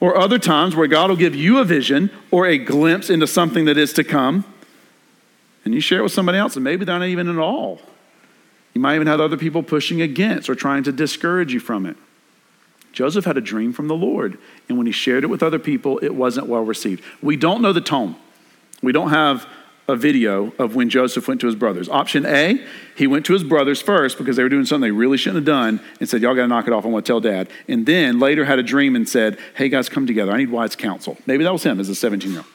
Or 0.00 0.16
other 0.16 0.38
times 0.38 0.74
where 0.74 0.88
God 0.88 1.10
will 1.10 1.16
give 1.16 1.34
you 1.34 1.58
a 1.58 1.64
vision 1.64 2.10
or 2.30 2.46
a 2.46 2.58
glimpse 2.58 3.08
into 3.08 3.26
something 3.26 3.66
that 3.66 3.78
is 3.78 3.92
to 3.94 4.04
come, 4.04 4.44
and 5.64 5.74
you 5.74 5.80
share 5.80 6.00
it 6.00 6.02
with 6.02 6.12
somebody 6.12 6.38
else, 6.38 6.56
and 6.56 6.64
maybe 6.64 6.84
they're 6.84 6.98
not 6.98 7.06
even 7.06 7.28
at 7.28 7.38
all. 7.38 7.80
You 8.74 8.80
might 8.80 8.96
even 8.96 9.06
have 9.06 9.20
other 9.20 9.36
people 9.36 9.62
pushing 9.62 10.00
against 10.00 10.50
or 10.50 10.54
trying 10.54 10.82
to 10.84 10.92
discourage 10.92 11.52
you 11.52 11.60
from 11.60 11.86
it. 11.86 11.96
Joseph 12.92 13.24
had 13.24 13.36
a 13.36 13.40
dream 13.40 13.72
from 13.72 13.88
the 13.88 13.94
Lord, 13.94 14.38
and 14.68 14.76
when 14.76 14.86
he 14.86 14.92
shared 14.92 15.24
it 15.24 15.28
with 15.28 15.42
other 15.42 15.58
people, 15.58 15.98
it 15.98 16.14
wasn't 16.14 16.46
well 16.46 16.62
received. 16.62 17.02
We 17.22 17.36
don't 17.36 17.62
know 17.62 17.72
the 17.72 17.80
tone. 17.80 18.16
We 18.82 18.92
don't 18.92 19.10
have 19.10 19.46
a 19.88 19.96
video 19.96 20.52
of 20.58 20.74
when 20.74 20.88
Joseph 20.88 21.26
went 21.26 21.40
to 21.40 21.46
his 21.46 21.56
brothers. 21.56 21.88
Option 21.88 22.24
A, 22.24 22.64
he 22.96 23.06
went 23.06 23.26
to 23.26 23.32
his 23.32 23.42
brothers 23.42 23.82
first 23.82 24.16
because 24.16 24.36
they 24.36 24.42
were 24.42 24.48
doing 24.48 24.64
something 24.64 24.82
they 24.82 24.96
really 24.96 25.18
shouldn't 25.18 25.36
have 25.36 25.44
done 25.44 25.80
and 25.98 26.08
said, 26.08 26.22
Y'all 26.22 26.34
got 26.34 26.42
to 26.42 26.48
knock 26.48 26.66
it 26.66 26.72
off. 26.72 26.84
I 26.84 26.88
want 26.88 27.04
to 27.04 27.10
tell 27.10 27.20
dad. 27.20 27.48
And 27.68 27.84
then 27.84 28.18
later 28.20 28.44
had 28.44 28.58
a 28.58 28.62
dream 28.62 28.94
and 28.94 29.08
said, 29.08 29.38
Hey 29.54 29.68
guys, 29.68 29.88
come 29.88 30.06
together. 30.06 30.32
I 30.32 30.38
need 30.38 30.50
wise 30.50 30.76
counsel. 30.76 31.18
Maybe 31.26 31.44
that 31.44 31.52
was 31.52 31.64
him 31.64 31.80
as 31.80 31.88
a 31.88 31.94
17 31.94 32.30
year 32.30 32.40
old. 32.40 32.48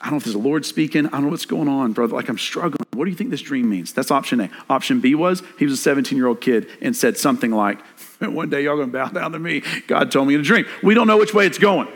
I 0.00 0.04
don't 0.06 0.12
know 0.12 0.16
if 0.18 0.24
there's 0.24 0.36
a 0.36 0.38
Lord 0.38 0.66
speaking. 0.66 1.06
I 1.06 1.10
don't 1.10 1.24
know 1.24 1.28
what's 1.30 1.46
going 1.46 1.68
on, 1.68 1.92
brother. 1.92 2.14
Like 2.14 2.28
I'm 2.28 2.38
struggling. 2.38 2.86
What 2.92 3.06
do 3.06 3.10
you 3.10 3.16
think 3.16 3.30
this 3.30 3.42
dream 3.42 3.68
means? 3.68 3.92
That's 3.92 4.10
option 4.10 4.40
A. 4.40 4.50
Option 4.68 5.00
B 5.00 5.14
was 5.14 5.42
he 5.58 5.64
was 5.64 5.74
a 5.74 5.78
17 5.78 6.16
year 6.18 6.26
old 6.26 6.40
kid 6.40 6.68
and 6.80 6.94
said 6.94 7.16
something 7.16 7.50
like, 7.50 7.80
One 8.20 8.50
day 8.50 8.64
y'all 8.64 8.76
going 8.76 8.90
to 8.90 8.92
bow 8.92 9.08
down 9.08 9.32
to 9.32 9.38
me. 9.38 9.62
God 9.86 10.10
told 10.10 10.28
me 10.28 10.34
in 10.34 10.40
a 10.40 10.44
dream. 10.44 10.66
We 10.82 10.94
don't 10.94 11.06
know 11.06 11.18
which 11.18 11.34
way 11.34 11.46
it's 11.46 11.58
going. 11.58 11.88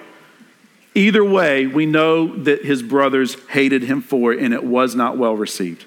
Either 0.94 1.24
way, 1.24 1.66
we 1.66 1.86
know 1.86 2.34
that 2.36 2.64
his 2.64 2.82
brothers 2.82 3.36
hated 3.50 3.82
him 3.82 4.02
for 4.02 4.32
it 4.32 4.40
and 4.40 4.52
it 4.52 4.64
was 4.64 4.94
not 4.94 5.16
well 5.16 5.36
received. 5.36 5.84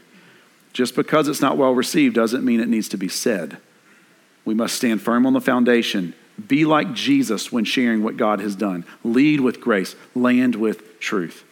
Just 0.71 0.95
because 0.95 1.27
it's 1.27 1.41
not 1.41 1.57
well 1.57 1.73
received 1.73 2.15
doesn't 2.15 2.43
mean 2.43 2.59
it 2.59 2.69
needs 2.69 2.89
to 2.89 2.97
be 2.97 3.09
said. 3.09 3.57
We 4.45 4.53
must 4.53 4.75
stand 4.75 5.01
firm 5.01 5.25
on 5.25 5.33
the 5.33 5.41
foundation. 5.41 6.13
Be 6.47 6.65
like 6.65 6.93
Jesus 6.93 7.51
when 7.51 7.65
sharing 7.65 8.03
what 8.03 8.17
God 8.17 8.39
has 8.39 8.55
done. 8.55 8.85
Lead 9.03 9.41
with 9.41 9.61
grace, 9.61 9.95
land 10.15 10.55
with 10.55 10.99
truth. 10.99 11.43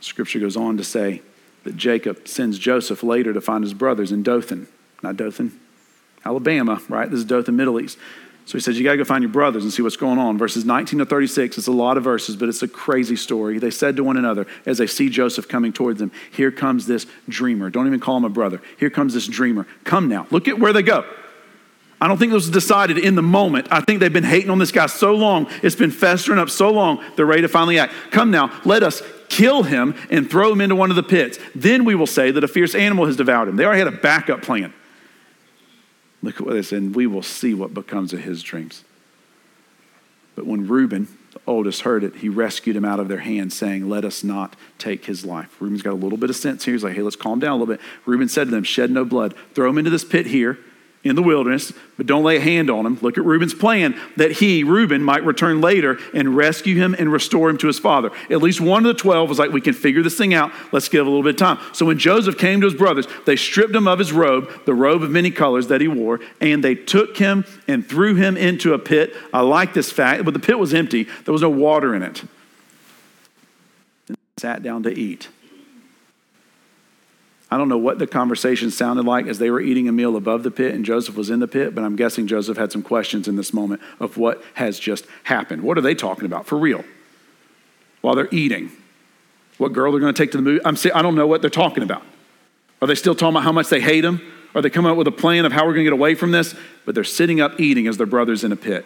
Scripture 0.00 0.38
goes 0.38 0.56
on 0.56 0.76
to 0.76 0.84
say 0.84 1.22
that 1.62 1.76
Jacob 1.76 2.28
sends 2.28 2.58
Joseph 2.58 3.02
later 3.02 3.32
to 3.32 3.40
find 3.40 3.64
his 3.64 3.72
brothers 3.72 4.12
in 4.12 4.22
Dothan. 4.22 4.68
Not 5.02 5.16
Dothan, 5.16 5.58
Alabama, 6.24 6.80
right? 6.88 7.10
This 7.10 7.20
is 7.20 7.24
Dothan, 7.24 7.56
Middle 7.56 7.80
East. 7.80 7.96
So 8.46 8.58
he 8.58 8.60
says, 8.60 8.78
You 8.78 8.84
got 8.84 8.92
to 8.92 8.98
go 8.98 9.04
find 9.04 9.22
your 9.22 9.32
brothers 9.32 9.62
and 9.62 9.72
see 9.72 9.82
what's 9.82 9.96
going 9.96 10.18
on. 10.18 10.36
Verses 10.36 10.64
19 10.64 10.98
to 10.98 11.06
36, 11.06 11.58
it's 11.58 11.66
a 11.66 11.72
lot 11.72 11.96
of 11.96 12.04
verses, 12.04 12.36
but 12.36 12.48
it's 12.48 12.62
a 12.62 12.68
crazy 12.68 13.16
story. 13.16 13.58
They 13.58 13.70
said 13.70 13.96
to 13.96 14.04
one 14.04 14.16
another 14.16 14.46
as 14.66 14.78
they 14.78 14.86
see 14.86 15.08
Joseph 15.08 15.48
coming 15.48 15.72
towards 15.72 15.98
them, 15.98 16.12
Here 16.30 16.50
comes 16.50 16.86
this 16.86 17.06
dreamer. 17.28 17.70
Don't 17.70 17.86
even 17.86 18.00
call 18.00 18.16
him 18.16 18.24
a 18.24 18.28
brother. 18.28 18.60
Here 18.78 18.90
comes 18.90 19.14
this 19.14 19.26
dreamer. 19.26 19.66
Come 19.84 20.08
now. 20.08 20.26
Look 20.30 20.48
at 20.48 20.58
where 20.58 20.72
they 20.72 20.82
go. 20.82 21.04
I 22.00 22.08
don't 22.08 22.18
think 22.18 22.32
this 22.32 22.42
was 22.46 22.50
decided 22.50 22.98
in 22.98 23.14
the 23.14 23.22
moment. 23.22 23.68
I 23.70 23.80
think 23.80 24.00
they've 24.00 24.12
been 24.12 24.24
hating 24.24 24.50
on 24.50 24.58
this 24.58 24.72
guy 24.72 24.86
so 24.86 25.14
long, 25.14 25.48
it's 25.62 25.76
been 25.76 25.90
festering 25.90 26.38
up 26.38 26.50
so 26.50 26.70
long, 26.70 27.02
they're 27.16 27.24
ready 27.24 27.40
to 27.42 27.48
finally 27.48 27.78
act. 27.78 27.94
Come 28.10 28.30
now, 28.30 28.52
let 28.66 28.82
us 28.82 29.02
kill 29.30 29.62
him 29.62 29.94
and 30.10 30.28
throw 30.28 30.52
him 30.52 30.60
into 30.60 30.76
one 30.76 30.90
of 30.90 30.96
the 30.96 31.02
pits. 31.02 31.38
Then 31.54 31.84
we 31.86 31.94
will 31.94 32.06
say 32.06 32.30
that 32.30 32.44
a 32.44 32.48
fierce 32.48 32.74
animal 32.74 33.06
has 33.06 33.16
devoured 33.16 33.48
him. 33.48 33.56
They 33.56 33.64
already 33.64 33.78
had 33.78 33.88
a 33.88 33.96
backup 33.96 34.42
plan. 34.42 34.74
Look 36.24 36.36
at 36.36 36.46
what 36.46 36.54
they 36.54 36.62
said, 36.62 36.82
and 36.82 36.94
we 36.94 37.06
will 37.06 37.22
see 37.22 37.54
what 37.54 37.74
becomes 37.74 38.12
of 38.12 38.20
his 38.20 38.42
dreams. 38.42 38.84
But 40.34 40.46
when 40.46 40.66
Reuben, 40.66 41.06
the 41.32 41.40
oldest, 41.46 41.82
heard 41.82 42.02
it, 42.02 42.16
he 42.16 42.28
rescued 42.28 42.76
him 42.76 42.84
out 42.84 42.98
of 42.98 43.08
their 43.08 43.18
hands, 43.18 43.56
saying, 43.56 43.88
Let 43.88 44.04
us 44.04 44.24
not 44.24 44.56
take 44.78 45.04
his 45.04 45.24
life. 45.24 45.56
Reuben's 45.60 45.82
got 45.82 45.92
a 45.92 45.94
little 45.94 46.18
bit 46.18 46.30
of 46.30 46.36
sense 46.36 46.64
here. 46.64 46.74
He's 46.74 46.82
like, 46.82 46.96
Hey, 46.96 47.02
let's 47.02 47.16
calm 47.16 47.38
down 47.38 47.52
a 47.52 47.56
little 47.56 47.74
bit. 47.74 47.80
Reuben 48.06 48.28
said 48.28 48.46
to 48.46 48.50
them, 48.50 48.64
Shed 48.64 48.90
no 48.90 49.04
blood. 49.04 49.34
Throw 49.54 49.68
him 49.68 49.78
into 49.78 49.90
this 49.90 50.04
pit 50.04 50.26
here 50.26 50.58
in 51.04 51.16
the 51.16 51.22
wilderness, 51.22 51.72
but 51.98 52.06
don't 52.06 52.24
lay 52.24 52.38
a 52.38 52.40
hand 52.40 52.70
on 52.70 52.86
him. 52.86 52.98
Look 53.02 53.18
at 53.18 53.24
Reuben's 53.24 53.52
plan 53.52 53.98
that 54.16 54.32
he, 54.32 54.64
Reuben, 54.64 55.02
might 55.02 55.22
return 55.24 55.60
later 55.60 55.98
and 56.14 56.34
rescue 56.34 56.76
him 56.76 56.96
and 56.98 57.12
restore 57.12 57.50
him 57.50 57.58
to 57.58 57.66
his 57.66 57.78
father. 57.78 58.10
At 58.30 58.40
least 58.42 58.60
one 58.60 58.86
of 58.86 58.96
the 58.96 59.00
12 59.00 59.28
was 59.28 59.38
like, 59.38 59.52
We 59.52 59.60
can 59.60 59.74
figure 59.74 60.02
this 60.02 60.16
thing 60.16 60.32
out. 60.32 60.50
Let's 60.72 60.88
give 60.88 61.06
a 61.06 61.10
little 61.10 61.22
bit 61.22 61.34
of 61.34 61.38
time. 61.38 61.58
So 61.74 61.84
when 61.84 61.98
Joseph 61.98 62.38
came 62.38 62.62
to 62.62 62.66
his 62.66 62.74
brothers, 62.74 63.06
they 63.26 63.36
stripped 63.36 63.74
him 63.74 63.86
of 63.86 63.98
his 63.98 64.12
robe, 64.12 64.50
the 64.64 64.74
robe 64.74 65.02
of 65.02 65.10
many 65.10 65.30
colors 65.30 65.68
that 65.68 65.82
he 65.82 65.88
wore, 65.88 66.20
and 66.40 66.64
they 66.64 66.74
took 66.74 67.18
him 67.18 67.44
and 67.68 67.86
threw 67.86 68.14
him 68.14 68.36
into 68.38 68.72
a 68.72 68.78
pit. 68.78 69.14
I 69.32 69.42
like 69.42 69.74
this 69.74 69.92
fact, 69.92 70.24
but 70.24 70.32
the 70.32 70.40
pit 70.40 70.58
was 70.58 70.72
empty, 70.72 71.04
there 71.24 71.32
was 71.32 71.42
no 71.42 71.50
water 71.50 71.94
in 71.94 72.02
it. 72.02 72.24
And 74.08 74.16
sat 74.38 74.62
down 74.62 74.82
to 74.84 74.90
eat. 74.90 75.28
I 77.54 77.56
don't 77.56 77.68
know 77.68 77.78
what 77.78 78.00
the 78.00 78.08
conversation 78.08 78.72
sounded 78.72 79.06
like 79.06 79.28
as 79.28 79.38
they 79.38 79.48
were 79.48 79.60
eating 79.60 79.86
a 79.86 79.92
meal 79.92 80.16
above 80.16 80.42
the 80.42 80.50
pit 80.50 80.74
and 80.74 80.84
Joseph 80.84 81.14
was 81.14 81.30
in 81.30 81.38
the 81.38 81.46
pit, 81.46 81.72
but 81.72 81.84
I'm 81.84 81.94
guessing 81.94 82.26
Joseph 82.26 82.56
had 82.56 82.72
some 82.72 82.82
questions 82.82 83.28
in 83.28 83.36
this 83.36 83.54
moment 83.54 83.80
of 84.00 84.16
what 84.16 84.42
has 84.54 84.76
just 84.76 85.06
happened. 85.22 85.62
What 85.62 85.78
are 85.78 85.80
they 85.80 85.94
talking 85.94 86.24
about 86.24 86.48
for 86.48 86.58
real? 86.58 86.84
While 88.00 88.16
they're 88.16 88.28
eating. 88.32 88.72
What 89.58 89.72
girl 89.72 89.92
they're 89.92 90.00
going 90.00 90.12
to 90.12 90.20
take 90.20 90.32
to 90.32 90.36
the 90.36 90.42
movie? 90.42 90.64
I'm 90.64 90.76
I 90.92 91.00
don't 91.00 91.14
know 91.14 91.28
what 91.28 91.42
they're 91.42 91.48
talking 91.48 91.84
about. 91.84 92.02
Are 92.82 92.88
they 92.88 92.96
still 92.96 93.14
talking 93.14 93.36
about 93.36 93.44
how 93.44 93.52
much 93.52 93.68
they 93.68 93.80
hate 93.80 94.04
him? 94.04 94.20
Are 94.56 94.60
they 94.60 94.68
coming 94.68 94.90
up 94.90 94.96
with 94.96 95.06
a 95.06 95.12
plan 95.12 95.44
of 95.44 95.52
how 95.52 95.64
we're 95.64 95.74
going 95.74 95.84
to 95.84 95.90
get 95.90 95.92
away 95.92 96.16
from 96.16 96.32
this? 96.32 96.56
But 96.84 96.96
they're 96.96 97.04
sitting 97.04 97.40
up 97.40 97.60
eating 97.60 97.86
as 97.86 97.98
their 97.98 98.06
brother's 98.08 98.42
in 98.42 98.50
a 98.50 98.56
pit. 98.56 98.84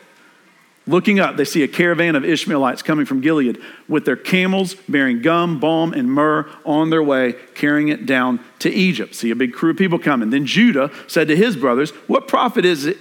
Looking 0.88 1.20
up, 1.20 1.37
they 1.37 1.44
see 1.44 1.62
a 1.62 1.68
caravan 1.68 2.16
of 2.16 2.24
Ishmaelites 2.24 2.81
coming 2.81 3.05
from 3.05 3.20
Gilead 3.20 3.61
with 3.88 4.07
their 4.07 4.16
camels 4.16 4.74
bearing 4.88 5.20
gum, 5.20 5.61
balm, 5.61 5.92
and 5.92 6.11
myrrh 6.11 6.48
on 6.64 6.88
their 6.88 7.03
way, 7.03 7.35
carrying 7.55 7.88
it 7.88 8.07
down 8.07 8.40
to 8.61 8.70
Egypt. 8.70 9.14
See 9.14 9.31
a 9.31 9.37
big 9.37 9.53
crew 9.53 9.72
of 9.72 9.77
people 9.77 9.98
coming. 9.98 10.31
Then 10.31 10.46
Judah 10.46 10.90
said 11.07 11.29
to 11.29 11.37
his 11.37 11.57
brothers, 11.57 11.90
What 12.07 12.27
profit 12.27 12.64
is 12.64 12.87
it? 12.87 12.96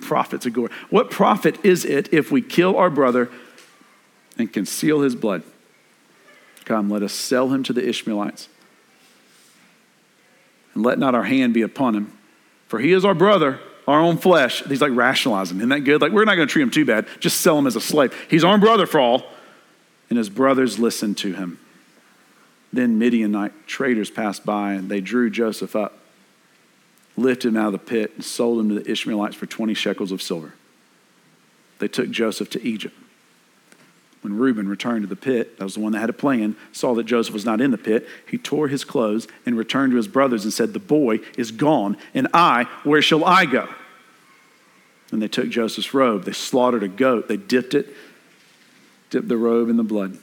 Profit's 0.00 0.46
a 0.46 0.50
gore. 0.50 0.70
What 0.90 1.10
profit 1.10 1.64
is 1.64 1.84
it 1.84 2.12
if 2.12 2.30
we 2.30 2.40
kill 2.40 2.76
our 2.76 2.88
brother 2.88 3.28
and 4.38 4.52
conceal 4.52 5.00
his 5.00 5.16
blood? 5.16 5.42
Come, 6.64 6.88
let 6.88 7.02
us 7.02 7.12
sell 7.12 7.48
him 7.48 7.64
to 7.64 7.72
the 7.72 7.84
Ishmaelites. 7.84 8.48
And 10.74 10.84
let 10.84 11.00
not 11.00 11.16
our 11.16 11.24
hand 11.24 11.52
be 11.52 11.62
upon 11.62 11.96
him, 11.96 12.16
for 12.68 12.78
he 12.78 12.92
is 12.92 13.04
our 13.04 13.14
brother 13.14 13.58
our 13.86 14.00
own 14.00 14.16
flesh. 14.16 14.62
He's 14.64 14.80
like 14.80 14.94
rationalizing. 14.94 15.58
Isn't 15.58 15.68
that 15.68 15.80
good? 15.80 16.00
Like, 16.00 16.12
we're 16.12 16.24
not 16.24 16.36
going 16.36 16.48
to 16.48 16.52
treat 16.52 16.62
him 16.62 16.70
too 16.70 16.84
bad. 16.84 17.06
Just 17.20 17.40
sell 17.40 17.58
him 17.58 17.66
as 17.66 17.76
a 17.76 17.80
slave. 17.80 18.14
He's 18.28 18.44
our 18.44 18.58
brother 18.58 18.86
for 18.86 19.00
all. 19.00 19.24
And 20.08 20.18
his 20.18 20.28
brothers 20.30 20.78
listened 20.78 21.18
to 21.18 21.32
him. 21.32 21.58
Then 22.72 22.98
Midianite 22.98 23.66
traders 23.66 24.10
passed 24.10 24.44
by 24.44 24.72
and 24.72 24.88
they 24.88 25.00
drew 25.00 25.30
Joseph 25.30 25.76
up, 25.76 25.98
lifted 27.16 27.48
him 27.48 27.56
out 27.56 27.66
of 27.66 27.72
the 27.72 27.78
pit, 27.78 28.12
and 28.16 28.24
sold 28.24 28.58
him 28.58 28.68
to 28.70 28.80
the 28.80 28.90
Ishmaelites 28.90 29.36
for 29.36 29.46
20 29.46 29.74
shekels 29.74 30.10
of 30.10 30.20
silver. 30.20 30.54
They 31.78 31.88
took 31.88 32.10
Joseph 32.10 32.50
to 32.50 32.62
Egypt. 32.66 32.96
When 34.24 34.38
Reuben 34.38 34.70
returned 34.70 35.02
to 35.02 35.06
the 35.06 35.16
pit, 35.16 35.58
that 35.58 35.64
was 35.64 35.74
the 35.74 35.80
one 35.80 35.92
that 35.92 35.98
had 35.98 36.08
a 36.08 36.14
plan, 36.14 36.56
saw 36.72 36.94
that 36.94 37.04
Joseph 37.04 37.34
was 37.34 37.44
not 37.44 37.60
in 37.60 37.72
the 37.72 37.76
pit, 37.76 38.08
he 38.26 38.38
tore 38.38 38.68
his 38.68 38.82
clothes 38.82 39.28
and 39.44 39.54
returned 39.54 39.90
to 39.90 39.98
his 39.98 40.08
brothers 40.08 40.44
and 40.44 40.52
said, 40.52 40.72
The 40.72 40.78
boy 40.78 41.20
is 41.36 41.50
gone, 41.50 41.98
and 42.14 42.28
I, 42.32 42.64
where 42.84 43.02
shall 43.02 43.22
I 43.22 43.44
go? 43.44 43.68
And 45.12 45.20
they 45.20 45.28
took 45.28 45.50
Joseph's 45.50 45.92
robe, 45.92 46.24
they 46.24 46.32
slaughtered 46.32 46.82
a 46.82 46.88
goat, 46.88 47.28
they 47.28 47.36
dipped 47.36 47.74
it, 47.74 47.94
dipped 49.10 49.28
the 49.28 49.36
robe 49.36 49.68
in 49.68 49.76
the 49.76 49.82
blood. 49.82 50.12
And 50.12 50.22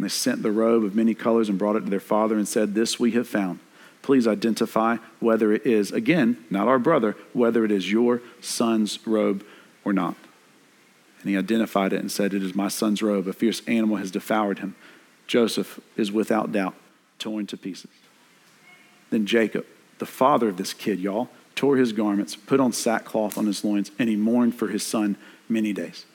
they 0.00 0.08
sent 0.08 0.42
the 0.42 0.50
robe 0.50 0.82
of 0.82 0.96
many 0.96 1.14
colors 1.14 1.48
and 1.48 1.60
brought 1.60 1.76
it 1.76 1.84
to 1.84 1.90
their 1.90 2.00
father 2.00 2.36
and 2.36 2.48
said, 2.48 2.74
This 2.74 2.98
we 2.98 3.12
have 3.12 3.28
found. 3.28 3.60
Please 4.02 4.26
identify 4.26 4.96
whether 5.20 5.52
it 5.52 5.64
is, 5.64 5.92
again, 5.92 6.44
not 6.50 6.66
our 6.66 6.80
brother, 6.80 7.16
whether 7.32 7.64
it 7.64 7.70
is 7.70 7.92
your 7.92 8.22
son's 8.40 8.98
robe 9.06 9.46
or 9.84 9.92
not. 9.92 10.16
And 11.22 11.30
he 11.30 11.36
identified 11.36 11.92
it 11.92 12.00
and 12.00 12.10
said, 12.10 12.34
It 12.34 12.42
is 12.42 12.54
my 12.54 12.68
son's 12.68 13.02
robe. 13.02 13.28
A 13.28 13.32
fierce 13.32 13.62
animal 13.66 13.96
has 13.96 14.10
devoured 14.10 14.58
him. 14.58 14.74
Joseph 15.26 15.80
is 15.96 16.10
without 16.10 16.52
doubt 16.52 16.74
torn 17.18 17.46
to 17.46 17.56
pieces. 17.56 17.90
Then 19.10 19.26
Jacob, 19.26 19.64
the 19.98 20.06
father 20.06 20.48
of 20.48 20.56
this 20.56 20.74
kid, 20.74 20.98
y'all, 20.98 21.28
tore 21.54 21.76
his 21.76 21.92
garments, 21.92 22.34
put 22.34 22.58
on 22.58 22.72
sackcloth 22.72 23.38
on 23.38 23.46
his 23.46 23.64
loins, 23.64 23.92
and 23.98 24.08
he 24.08 24.16
mourned 24.16 24.56
for 24.56 24.68
his 24.68 24.84
son 24.84 25.16
many 25.48 25.72
days. 25.72 26.06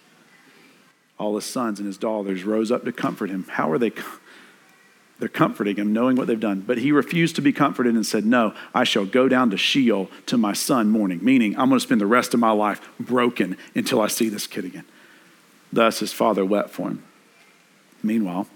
All 1.18 1.36
his 1.36 1.46
sons 1.46 1.80
and 1.80 1.88
his 1.88 1.98
daughters 1.98 2.44
rose 2.44 2.72
up 2.72 2.84
to 2.84 2.92
comfort 2.92 3.30
him. 3.30 3.46
How 3.50 3.72
are 3.72 3.78
they? 3.78 3.92
They're 5.20 5.30
comforting 5.30 5.78
him, 5.78 5.94
knowing 5.94 6.16
what 6.16 6.28
they've 6.28 6.40
done. 6.40 6.62
But 6.62 6.78
he 6.78 6.92
refused 6.92 7.36
to 7.38 7.42
be 7.42 7.54
comforted 7.54 7.96
and 7.96 8.06
said, 8.06 8.26
No, 8.26 8.54
I 8.74 8.84
shall 8.84 9.06
go 9.06 9.28
down 9.28 9.50
to 9.50 9.58
Sheol 9.58 10.12
to 10.28 10.38
my 10.38 10.54
son 10.54 10.90
mourning, 10.90 11.24
meaning 11.24 11.58
I'm 11.58 11.70
going 11.70 11.80
to 11.80 11.84
spend 11.84 12.02
the 12.02 12.06
rest 12.06 12.34
of 12.34 12.40
my 12.40 12.52
life 12.52 12.82
broken 13.00 13.58
until 13.74 14.02
I 14.02 14.08
see 14.08 14.30
this 14.30 14.46
kid 14.46 14.66
again. 14.66 14.86
Thus 15.72 16.00
his 16.00 16.14
father 16.14 16.46
wept 16.46 16.70
for 16.70 16.90
him. 16.90 17.04
Meanwhile, 18.02 18.48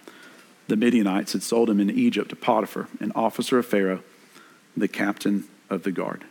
the 0.67 0.75
Midianites 0.77 1.33
had 1.33 1.43
sold 1.43 1.69
him 1.69 1.79
in 1.79 1.89
Egypt 1.89 2.29
to 2.29 2.35
Potiphar, 2.35 2.87
an 2.99 3.11
officer 3.15 3.59
of 3.59 3.65
Pharaoh, 3.65 4.03
the 4.77 4.87
captain 4.87 5.45
of 5.69 5.83
the 5.83 5.91
guard. 5.91 6.23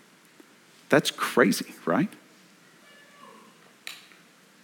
That's 0.88 1.10
crazy, 1.10 1.74
right? 1.84 2.08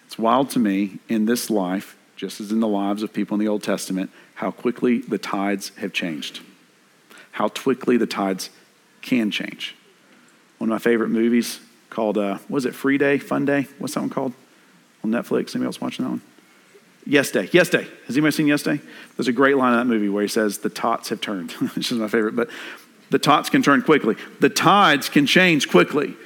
It's 0.07 0.19
wild 0.19 0.51
to 0.51 0.59
me 0.59 0.99
in 1.09 1.27
this 1.27 1.51
life, 1.51 1.97
just 2.17 2.41
as 2.41 2.51
in 2.51 2.61
the 2.61 2.69
lives 2.69 3.03
of 3.03 3.13
people 3.13 3.35
in 3.35 3.41
the 3.41 3.49
Old 3.49 3.63
Testament, 3.63 4.11
how 4.37 4.51
quickly 4.51 4.99
the 4.99 5.19
tides 5.19 5.73
have 5.77 5.93
changed, 5.93 6.41
how 7.33 7.49
quickly 7.49 7.97
the 7.97 8.07
tides 8.07 8.49
can 9.03 9.31
change. 9.31 9.75
One 10.59 10.71
of 10.71 10.73
my 10.73 10.79
favorite 10.79 11.11
movies 11.11 11.61
called, 11.91 12.17
uh, 12.17 12.39
was 12.49 12.65
it 12.65 12.75
Free 12.75 12.97
Day, 12.97 13.19
Fun 13.19 13.45
Day? 13.45 13.67
What's 13.79 13.95
that 13.95 14.01
one 14.01 14.11
called? 14.11 14.33
On 15.07 15.23
Netflix. 15.23 15.55
Anybody 15.55 15.67
else 15.67 15.81
watching 15.81 16.05
that 16.05 16.11
one? 16.11 16.23
Yes 17.07 17.31
Day. 17.31 17.49
Yes 17.53 17.69
Day. 17.69 17.87
Has 18.07 18.17
anybody 18.17 18.33
seen 18.33 18.47
Yes 18.47 18.63
Day? 18.63 18.81
There's 19.17 19.29
a 19.29 19.33
great 19.33 19.57
line 19.57 19.73
in 19.73 19.79
that 19.79 19.87
movie 19.87 20.09
where 20.09 20.23
he 20.23 20.29
says, 20.29 20.59
The 20.59 20.71
tots 20.71 21.09
have 21.11 21.21
turned, 21.21 21.53
which 21.75 21.93
is 21.93 21.99
my 21.99 22.09
favorite. 22.09 22.35
But 22.35 22.51
the 23.11 23.19
tots 23.19 23.49
can 23.49 23.63
turn 23.63 23.83
quickly. 23.83 24.17
The 24.41 24.49
tides 24.49 25.09
can 25.09 25.27
change 25.27 25.69
quickly. 25.69 26.17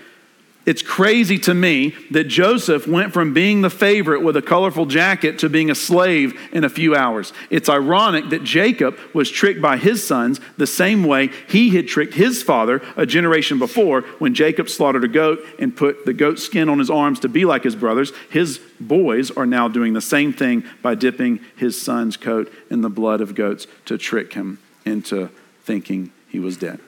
It's 0.66 0.82
crazy 0.82 1.38
to 1.40 1.54
me 1.54 1.94
that 2.10 2.24
Joseph 2.24 2.86
went 2.86 3.14
from 3.14 3.32
being 3.32 3.62
the 3.62 3.70
favorite 3.70 4.22
with 4.22 4.36
a 4.36 4.42
colorful 4.42 4.84
jacket 4.84 5.38
to 5.38 5.48
being 5.48 5.70
a 5.70 5.74
slave 5.74 6.38
in 6.52 6.64
a 6.64 6.68
few 6.68 6.94
hours. 6.94 7.32
It's 7.48 7.70
ironic 7.70 8.28
that 8.28 8.44
Jacob 8.44 8.98
was 9.14 9.30
tricked 9.30 9.62
by 9.62 9.78
his 9.78 10.06
sons 10.06 10.38
the 10.58 10.66
same 10.66 11.04
way 11.04 11.30
he 11.48 11.70
had 11.70 11.88
tricked 11.88 12.12
his 12.12 12.42
father 12.42 12.82
a 12.94 13.06
generation 13.06 13.58
before 13.58 14.02
when 14.18 14.34
Jacob 14.34 14.68
slaughtered 14.68 15.02
a 15.02 15.08
goat 15.08 15.40
and 15.58 15.74
put 15.74 16.04
the 16.04 16.12
goat 16.12 16.38
skin 16.38 16.68
on 16.68 16.78
his 16.78 16.90
arms 16.90 17.20
to 17.20 17.28
be 17.28 17.46
like 17.46 17.64
his 17.64 17.74
brothers. 17.74 18.12
His 18.28 18.60
boys 18.78 19.30
are 19.30 19.46
now 19.46 19.66
doing 19.66 19.94
the 19.94 20.00
same 20.02 20.32
thing 20.32 20.64
by 20.82 20.94
dipping 20.94 21.40
his 21.56 21.80
son's 21.80 22.18
coat 22.18 22.52
in 22.68 22.82
the 22.82 22.90
blood 22.90 23.22
of 23.22 23.34
goats 23.34 23.66
to 23.86 23.96
trick 23.96 24.34
him 24.34 24.58
into 24.84 25.30
thinking 25.62 26.12
he 26.28 26.38
was 26.38 26.58
dead. 26.58 26.80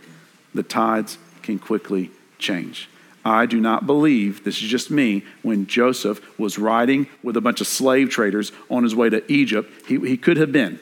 The 0.54 0.62
tides 0.62 1.16
can 1.42 1.58
quickly 1.58 2.11
change. 2.38 2.90
I 3.24 3.46
do 3.46 3.61
not 3.61 3.87
believe, 3.87 4.42
this 4.44 4.61
is 4.61 4.68
just 4.68 4.90
me, 4.90 5.24
when 5.42 5.66
Joseph 5.66 6.20
was 6.38 6.58
riding 6.58 7.06
with 7.22 7.37
a 7.37 7.40
bunch 7.40 7.61
of 7.61 7.66
slave 7.66 8.11
traders 8.11 8.50
on 8.68 8.82
his 8.82 8.96
way 8.96 9.11
to 9.11 9.30
Egypt, 9.30 9.70
he, 9.87 9.98
he 10.00 10.16
could 10.16 10.37
have 10.37 10.50
been. 10.50 10.80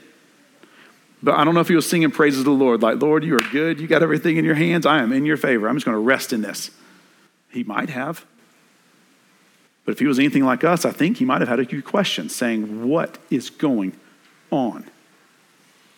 But 1.23 1.35
I 1.35 1.45
don't 1.45 1.55
know 1.55 1.61
if 1.61 1.69
he 1.69 1.75
was 1.75 1.89
singing 1.89 2.11
praises 2.11 2.41
to 2.41 2.45
the 2.45 2.51
Lord, 2.51 2.81
like, 2.81 3.01
Lord, 3.01 3.25
you 3.25 3.37
are 3.37 3.43
good. 3.53 3.79
You 3.79 3.87
got 3.87 4.03
everything 4.03 4.39
in 4.39 4.45
your 4.45 4.55
hands. 4.55 4.87
I 4.87 5.03
am 5.03 5.13
in 5.13 5.27
your 5.27 5.37
favor. 5.37 5.69
I'm 5.69 5.77
just 5.77 5.85
going 5.85 5.97
to 5.97 6.01
rest 6.01 6.33
in 6.33 6.41
this. 6.41 6.71
He 7.51 7.63
might 7.63 7.91
have. 7.91 8.25
But 9.85 9.93
if 9.93 9.99
he 9.99 10.07
was 10.07 10.19
anything 10.19 10.45
like 10.45 10.65
us, 10.65 10.85
I 10.85 10.93
think 10.93 11.19
he 11.19 11.25
might 11.25 11.41
have 11.41 11.49
had 11.49 11.61
a 11.61 11.65
few 11.65 11.83
questions 11.83 12.35
saying, 12.35 12.89
What 12.89 13.19
is 13.29 13.51
going 13.51 13.93
on? 14.51 14.89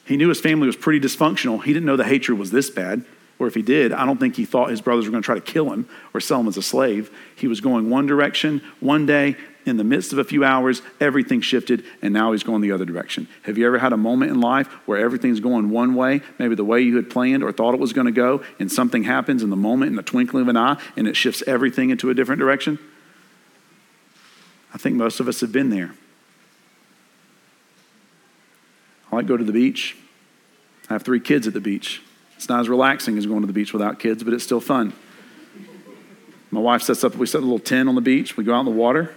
He 0.05 0.17
knew 0.17 0.29
his 0.29 0.41
family 0.41 0.67
was 0.67 0.77
pretty 0.77 0.99
dysfunctional. 0.99 1.63
He 1.63 1.73
didn't 1.73 1.87
know 1.87 1.97
the 1.97 2.05
hatred 2.05 2.39
was 2.39 2.51
this 2.51 2.71
bad. 2.71 3.05
Or 3.43 3.49
if 3.49 3.57
he 3.57 3.63
did, 3.63 3.93
I 3.93 4.07
don't 4.07 4.21
think 4.21 4.37
he 4.37 4.45
thought 4.45 4.71
his 4.71 4.81
brothers 4.81 5.05
were 5.07 5.11
going 5.11 5.23
to 5.25 5.27
try 5.27 5.35
to 5.35 5.41
kill 5.41 5.73
him 5.73 5.89
or 6.15 6.21
sell 6.21 6.39
him 6.39 6.47
as 6.47 6.57
a 6.57 6.63
slave. 6.63 7.11
He 7.35 7.49
was 7.49 7.61
going 7.61 7.91
one 7.91 8.07
direction 8.07 8.63
one 8.79 9.05
day. 9.05 9.37
In 9.67 9.79
the 9.79 9.85
midst 9.85 10.13
of 10.13 10.19
a 10.19 10.25
few 10.25 10.45
hours, 10.45 10.81
everything 11.01 11.41
shifted, 11.41 11.85
and 12.03 12.15
now 12.15 12.31
he's 12.31 12.45
going 12.45 12.63
the 12.63 12.71
other 12.71 12.85
direction. 12.85 13.27
Have 13.43 13.59
you 13.59 13.67
ever 13.67 13.79
had 13.79 13.93
a 13.93 13.97
moment 13.97 14.31
in 14.31 14.41
life 14.41 14.69
where 14.87 14.99
everything's 14.99 15.41
going 15.41 15.71
one 15.71 15.95
way, 15.95 16.21
maybe 16.39 16.55
the 16.55 16.65
way 16.65 16.81
you 16.81 16.95
had 16.97 17.11
planned 17.11 17.43
or 17.43 17.51
thought 17.51 17.75
it 17.75 17.81
was 17.81 17.93
going 17.93 18.07
to 18.07 18.13
go, 18.13 18.45
and 18.61 18.71
something 18.71 19.03
happens 19.03 19.43
in 19.43 19.51
the 19.51 19.57
moment, 19.57 19.91
in 19.91 19.97
the 19.97 20.03
twinkling 20.03 20.43
of 20.43 20.49
an 20.49 20.57
eye, 20.57 20.81
and 20.97 21.09
it 21.09 21.17
shifts 21.17 21.43
everything 21.49 21.91
into 21.91 22.11
a 22.11 22.15
different 22.15 22.39
direction? 22.39 22.79
I 24.73 24.79
think 24.79 24.95
most 24.95 25.19
of 25.19 25.27
us 25.27 25.41
have 25.41 25.53
been 25.53 25.71
there. 25.71 25.95
I 29.11 29.17
like 29.17 29.27
go 29.27 29.37
to 29.37 29.45
the 29.45 29.53
beach. 29.53 29.97
I 30.89 30.93
have 30.93 31.03
three 31.03 31.21
kids 31.21 31.49
at 31.49 31.55
the 31.55 31.61
beach. 31.61 32.03
It's 32.43 32.49
not 32.49 32.59
as 32.59 32.69
relaxing 32.69 33.17
as 33.19 33.25
going 33.25 33.43
to 33.43 33.47
the 33.47 33.53
beach 33.53 33.73
without 33.73 34.01
kids, 34.01 34.25
but 34.25 34.35
it's 34.35 34.43
still 34.43 34.61
fun. 34.61 34.93
My 36.51 36.59
wife 36.59 36.83
sets 36.83 37.05
up, 37.05 37.15
we 37.15 37.25
set 37.27 37.39
a 37.39 37.45
little 37.45 37.61
tent 37.61 37.89
on 37.89 37.95
the 37.95 38.01
beach. 38.01 38.37
We 38.37 38.43
go 38.43 38.53
out 38.53 38.61
in 38.61 38.65
the 38.67 38.73
water. 38.73 39.15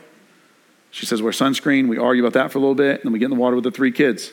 She 0.92 1.08
says, 1.08 1.24
wear 1.24 1.32
sunscreen. 1.32 1.88
We 1.88 1.98
argue 1.98 2.24
about 2.24 2.34
that 2.40 2.52
for 2.52 2.60
a 2.60 2.62
little 2.62 2.76
bit. 2.76 3.02
Then 3.02 3.12
we 3.12 3.18
get 3.18 3.26
in 3.26 3.32
the 3.32 3.38
water 3.38 3.56
with 3.56 3.64
the 3.64 3.72
three 3.72 3.92
kids. 3.92 4.32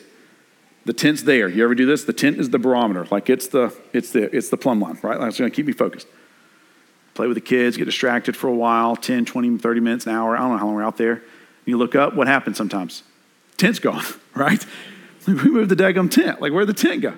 The 0.85 0.93
tent's 0.93 1.23
there. 1.23 1.49
You 1.49 1.63
ever 1.63 1.73
do 1.73 1.87
this? 1.87 2.03
The 2.03 2.13
tent 2.13 2.37
is 2.37 2.51
the 2.51 2.59
barometer. 2.59 3.07
Like 3.09 3.31
it's 3.31 3.47
the, 3.47 3.75
it's 3.93 4.11
the, 4.11 4.33
it's 4.35 4.49
the 4.49 4.57
plumb 4.57 4.79
line, 4.79 4.99
right? 5.01 5.19
Like 5.19 5.29
it's 5.29 5.39
going 5.39 5.49
to 5.49 5.55
keep 5.55 5.65
me 5.65 5.73
focused. 5.73 6.05
Play 7.15 7.25
with 7.25 7.35
the 7.35 7.41
kids, 7.41 7.77
get 7.77 7.85
distracted 7.85 8.37
for 8.37 8.47
a 8.47 8.53
while 8.53 8.95
10, 8.95 9.25
20, 9.25 9.57
30 9.57 9.79
minutes, 9.79 10.05
an 10.05 10.13
hour. 10.13 10.37
I 10.37 10.41
don't 10.41 10.51
know 10.51 10.57
how 10.59 10.67
long 10.67 10.75
we're 10.75 10.83
out 10.83 10.97
there. 10.97 11.23
You 11.65 11.79
look 11.79 11.95
up, 11.95 12.13
what 12.13 12.27
happens 12.27 12.57
sometimes? 12.57 13.01
Tent's 13.57 13.79
gone, 13.79 14.05
right? 14.35 14.63
We 15.25 15.33
moved 15.33 15.71
the 15.71 15.75
daggum 15.75 16.11
tent. 16.11 16.41
Like, 16.41 16.51
where'd 16.51 16.67
the 16.67 16.73
tent 16.73 17.01
go? 17.01 17.17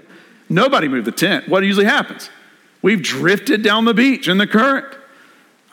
Nobody 0.49 0.87
moved 0.87 1.07
the 1.07 1.11
tent. 1.11 1.47
What 1.47 1.63
usually 1.63 1.85
happens? 1.85 2.29
We've 2.81 3.01
drifted 3.01 3.63
down 3.63 3.85
the 3.85 3.93
beach 3.93 4.27
in 4.27 4.37
the 4.37 4.47
current. 4.47 4.85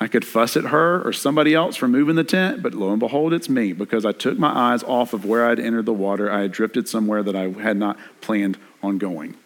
I 0.01 0.09
could 0.09 0.25
fuss 0.25 0.57
at 0.57 0.65
her 0.65 1.01
or 1.07 1.13
somebody 1.13 1.55
else 1.55 1.77
for 1.77 1.87
moving 1.87 2.17
the 2.17 2.25
tent, 2.25 2.63
but 2.63 2.75
lo 2.75 2.91
and 2.91 2.99
behold, 2.99 3.33
it's 3.33 3.49
me 3.49 3.73
because 3.73 4.05
I 4.05 4.13
took 4.13 4.39
my 4.39 4.73
eyes 4.73 4.83
off 4.83 5.13
of 5.13 5.25
where 5.25 5.49
I'd 5.49 5.61
entered 5.61 5.87
the 5.87 5.93
water. 5.93 6.31
I 6.31 6.41
had 6.41 6.53
drifted 6.53 6.89
somewhere 6.89 7.23
that 7.23 7.37
I 7.37 7.51
had 7.51 7.77
not 7.77 7.99
planned 8.21 8.59
on 8.83 8.99
going. 8.99 9.37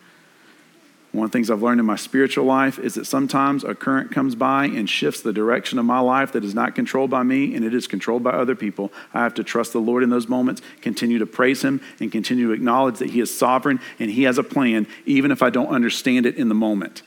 One 1.17 1.25
of 1.25 1.31
the 1.31 1.39
things 1.39 1.51
I've 1.51 1.63
learned 1.63 1.81
in 1.81 1.87
my 1.87 1.97
spiritual 1.97 2.45
life 2.45 2.79
is 2.79 2.93
that 2.97 3.07
sometimes 3.07 3.65
a 3.65 3.75
current 3.75 4.11
comes 4.11 4.35
by 4.35 4.67
and 4.67 4.89
shifts 4.89 5.23
the 5.23 5.33
direction 5.33 5.79
of 5.79 5.87
my 5.87 5.99
life 5.99 6.33
that 6.33 6.45
is 6.45 6.55
not 6.55 6.75
controlled 6.75 7.09
by 7.09 7.23
me 7.23 7.55
and 7.55 7.65
it 7.65 7.73
is 7.73 7.87
controlled 7.87 8.23
by 8.23 8.33
other 8.33 8.55
people. 8.55 8.93
I 9.15 9.23
have 9.23 9.33
to 9.37 9.43
trust 9.43 9.73
the 9.73 9.81
Lord 9.81 10.03
in 10.03 10.11
those 10.11 10.29
moments, 10.29 10.61
continue 10.83 11.19
to 11.19 11.25
praise 11.25 11.65
Him, 11.65 11.81
and 12.01 12.13
continue 12.13 12.49
to 12.49 12.53
acknowledge 12.53 12.99
that 12.99 13.11
He 13.11 13.21
is 13.21 13.35
sovereign 13.35 13.81
and 13.99 14.11
He 14.11 14.25
has 14.25 14.37
a 14.37 14.43
plan, 14.43 14.87
even 15.07 15.31
if 15.31 15.43
I 15.43 15.49
don't 15.49 15.69
understand 15.69 16.27
it 16.27 16.37
in 16.37 16.51
the 16.51 16.55
moment. 16.55 17.01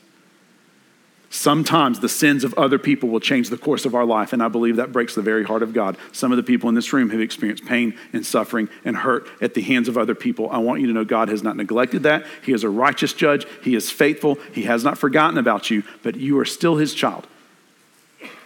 Sometimes 1.32 2.00
the 2.00 2.08
sins 2.08 2.42
of 2.42 2.52
other 2.54 2.76
people 2.76 3.08
will 3.08 3.20
change 3.20 3.50
the 3.50 3.56
course 3.56 3.84
of 3.84 3.94
our 3.94 4.04
life, 4.04 4.32
and 4.32 4.42
I 4.42 4.48
believe 4.48 4.74
that 4.76 4.90
breaks 4.90 5.14
the 5.14 5.22
very 5.22 5.44
heart 5.44 5.62
of 5.62 5.72
God. 5.72 5.96
Some 6.10 6.32
of 6.32 6.36
the 6.36 6.42
people 6.42 6.68
in 6.68 6.74
this 6.74 6.92
room 6.92 7.10
have 7.10 7.20
experienced 7.20 7.64
pain 7.64 7.96
and 8.12 8.26
suffering 8.26 8.68
and 8.84 8.96
hurt 8.96 9.28
at 9.40 9.54
the 9.54 9.62
hands 9.62 9.86
of 9.86 9.96
other 9.96 10.16
people. 10.16 10.50
I 10.50 10.58
want 10.58 10.80
you 10.80 10.88
to 10.88 10.92
know 10.92 11.04
God 11.04 11.28
has 11.28 11.44
not 11.44 11.56
neglected 11.56 12.02
that. 12.02 12.26
He 12.44 12.52
is 12.52 12.64
a 12.64 12.68
righteous 12.68 13.12
judge, 13.12 13.46
He 13.62 13.76
is 13.76 13.92
faithful, 13.92 14.38
He 14.52 14.64
has 14.64 14.82
not 14.82 14.98
forgotten 14.98 15.38
about 15.38 15.70
you, 15.70 15.84
but 16.02 16.16
you 16.16 16.36
are 16.40 16.44
still 16.44 16.76
His 16.76 16.94
child, 16.94 17.28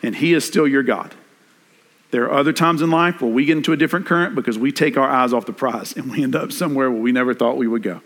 and 0.02 0.16
He 0.16 0.34
is 0.34 0.44
still 0.44 0.68
your 0.68 0.82
God. 0.82 1.14
There 2.10 2.24
are 2.24 2.38
other 2.38 2.52
times 2.52 2.82
in 2.82 2.90
life 2.90 3.22
where 3.22 3.32
we 3.32 3.46
get 3.46 3.56
into 3.56 3.72
a 3.72 3.78
different 3.78 4.04
current 4.04 4.34
because 4.34 4.58
we 4.58 4.72
take 4.72 4.98
our 4.98 5.08
eyes 5.08 5.32
off 5.32 5.46
the 5.46 5.54
prize 5.54 5.96
and 5.96 6.10
we 6.10 6.22
end 6.22 6.36
up 6.36 6.52
somewhere 6.52 6.90
where 6.90 7.00
we 7.00 7.12
never 7.12 7.32
thought 7.32 7.56
we 7.56 7.66
would 7.66 7.82
go. 7.82 8.02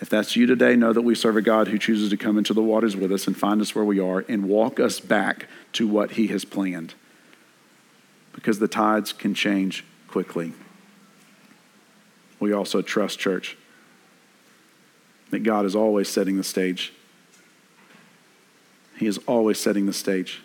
If 0.00 0.10
that's 0.10 0.36
you 0.36 0.46
today, 0.46 0.76
know 0.76 0.92
that 0.92 1.02
we 1.02 1.14
serve 1.14 1.36
a 1.36 1.42
God 1.42 1.68
who 1.68 1.78
chooses 1.78 2.10
to 2.10 2.16
come 2.16 2.36
into 2.36 2.52
the 2.52 2.62
waters 2.62 2.96
with 2.96 3.10
us 3.12 3.26
and 3.26 3.36
find 3.36 3.62
us 3.62 3.74
where 3.74 3.84
we 3.84 3.98
are 3.98 4.24
and 4.28 4.46
walk 4.46 4.78
us 4.78 5.00
back 5.00 5.46
to 5.72 5.88
what 5.88 6.12
he 6.12 6.26
has 6.28 6.44
planned. 6.44 6.94
Because 8.34 8.58
the 8.58 8.68
tides 8.68 9.14
can 9.14 9.34
change 9.34 9.84
quickly. 10.08 10.52
We 12.38 12.52
also 12.52 12.82
trust, 12.82 13.18
church, 13.18 13.56
that 15.30 15.40
God 15.40 15.64
is 15.64 15.74
always 15.74 16.08
setting 16.08 16.36
the 16.36 16.44
stage. 16.44 16.92
He 18.98 19.06
is 19.06 19.18
always 19.26 19.58
setting 19.58 19.86
the 19.86 19.94
stage. 19.94 20.42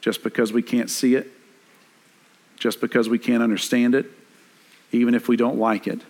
Just 0.00 0.22
because 0.22 0.50
we 0.50 0.62
can't 0.62 0.88
see 0.88 1.14
it, 1.14 1.30
just 2.58 2.80
because 2.80 3.08
we 3.08 3.18
can't 3.18 3.42
understand 3.42 3.94
it, 3.94 4.06
even 4.92 5.14
if 5.14 5.28
we 5.28 5.36
don't 5.36 5.58
like 5.58 5.86
it, 5.86 6.00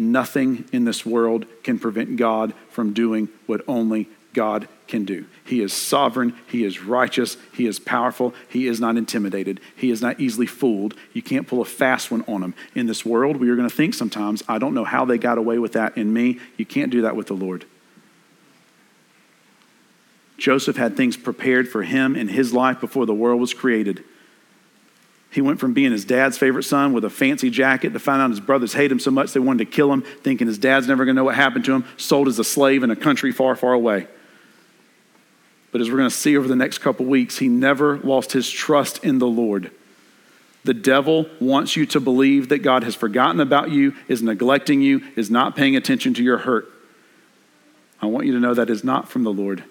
Nothing 0.00 0.64
in 0.72 0.86
this 0.86 1.04
world 1.04 1.44
can 1.62 1.78
prevent 1.78 2.16
God 2.16 2.54
from 2.70 2.94
doing 2.94 3.28
what 3.44 3.60
only 3.68 4.08
God 4.32 4.66
can 4.88 5.04
do. 5.04 5.26
He 5.44 5.60
is 5.60 5.74
sovereign, 5.74 6.34
He 6.46 6.64
is 6.64 6.82
righteous, 6.82 7.36
He 7.52 7.66
is 7.66 7.78
powerful, 7.78 8.32
He 8.48 8.66
is 8.66 8.80
not 8.80 8.96
intimidated, 8.96 9.60
He 9.76 9.90
is 9.90 10.00
not 10.00 10.18
easily 10.18 10.46
fooled. 10.46 10.94
You 11.12 11.20
can't 11.20 11.46
pull 11.46 11.60
a 11.60 11.66
fast 11.66 12.10
one 12.10 12.24
on 12.26 12.42
Him. 12.42 12.54
In 12.74 12.86
this 12.86 13.04
world, 13.04 13.36
we 13.36 13.50
are 13.50 13.56
going 13.56 13.68
to 13.68 13.74
think 13.74 13.92
sometimes, 13.92 14.42
I 14.48 14.56
don't 14.56 14.72
know 14.72 14.84
how 14.84 15.04
they 15.04 15.18
got 15.18 15.36
away 15.36 15.58
with 15.58 15.72
that 15.72 15.98
in 15.98 16.14
me. 16.14 16.38
You 16.56 16.64
can't 16.64 16.90
do 16.90 17.02
that 17.02 17.14
with 17.14 17.26
the 17.26 17.34
Lord. 17.34 17.66
Joseph 20.38 20.78
had 20.78 20.96
things 20.96 21.18
prepared 21.18 21.68
for 21.68 21.82
him 21.82 22.16
in 22.16 22.28
his 22.28 22.54
life 22.54 22.80
before 22.80 23.04
the 23.04 23.12
world 23.12 23.38
was 23.38 23.52
created. 23.52 24.02
He 25.30 25.40
went 25.40 25.60
from 25.60 25.72
being 25.72 25.92
his 25.92 26.04
dad's 26.04 26.36
favorite 26.36 26.64
son 26.64 26.92
with 26.92 27.04
a 27.04 27.10
fancy 27.10 27.50
jacket 27.50 27.92
to 27.92 28.00
find 28.00 28.20
out 28.20 28.30
his 28.30 28.40
brothers 28.40 28.72
hate 28.72 28.90
him 28.90 28.98
so 28.98 29.12
much 29.12 29.32
they 29.32 29.40
wanted 29.40 29.64
to 29.64 29.70
kill 29.70 29.92
him, 29.92 30.02
thinking 30.02 30.48
his 30.48 30.58
dad's 30.58 30.88
never 30.88 31.04
going 31.04 31.14
to 31.14 31.20
know 31.20 31.24
what 31.24 31.36
happened 31.36 31.64
to 31.66 31.72
him, 31.72 31.84
sold 31.96 32.26
as 32.26 32.38
a 32.38 32.44
slave 32.44 32.82
in 32.82 32.90
a 32.90 32.96
country 32.96 33.30
far, 33.30 33.54
far 33.54 33.72
away. 33.72 34.08
But 35.70 35.80
as 35.80 35.88
we're 35.88 35.98
going 35.98 36.10
to 36.10 36.16
see 36.16 36.36
over 36.36 36.48
the 36.48 36.56
next 36.56 36.78
couple 36.78 37.06
weeks, 37.06 37.38
he 37.38 37.46
never 37.46 37.98
lost 37.98 38.32
his 38.32 38.50
trust 38.50 39.04
in 39.04 39.18
the 39.18 39.26
Lord. 39.28 39.70
The 40.64 40.74
devil 40.74 41.26
wants 41.40 41.76
you 41.76 41.86
to 41.86 42.00
believe 42.00 42.48
that 42.48 42.58
God 42.58 42.82
has 42.82 42.96
forgotten 42.96 43.40
about 43.40 43.70
you, 43.70 43.94
is 44.08 44.22
neglecting 44.22 44.82
you, 44.82 45.02
is 45.14 45.30
not 45.30 45.54
paying 45.54 45.76
attention 45.76 46.12
to 46.14 46.24
your 46.24 46.38
hurt. 46.38 46.68
I 48.02 48.06
want 48.06 48.26
you 48.26 48.32
to 48.32 48.40
know 48.40 48.54
that 48.54 48.68
is 48.68 48.82
not 48.82 49.08
from 49.08 49.22
the 49.22 49.32
Lord. 49.32 49.62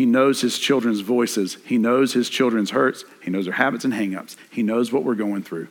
He 0.00 0.06
knows 0.06 0.40
his 0.40 0.58
children's 0.58 1.00
voices. 1.00 1.58
He 1.66 1.76
knows 1.76 2.14
his 2.14 2.30
children's 2.30 2.70
hurts. 2.70 3.04
He 3.22 3.30
knows 3.30 3.44
their 3.44 3.52
habits 3.52 3.84
and 3.84 3.92
hangups. 3.92 4.34
He 4.50 4.62
knows 4.62 4.90
what 4.90 5.04
we're 5.04 5.14
going 5.14 5.42
through. 5.42 5.68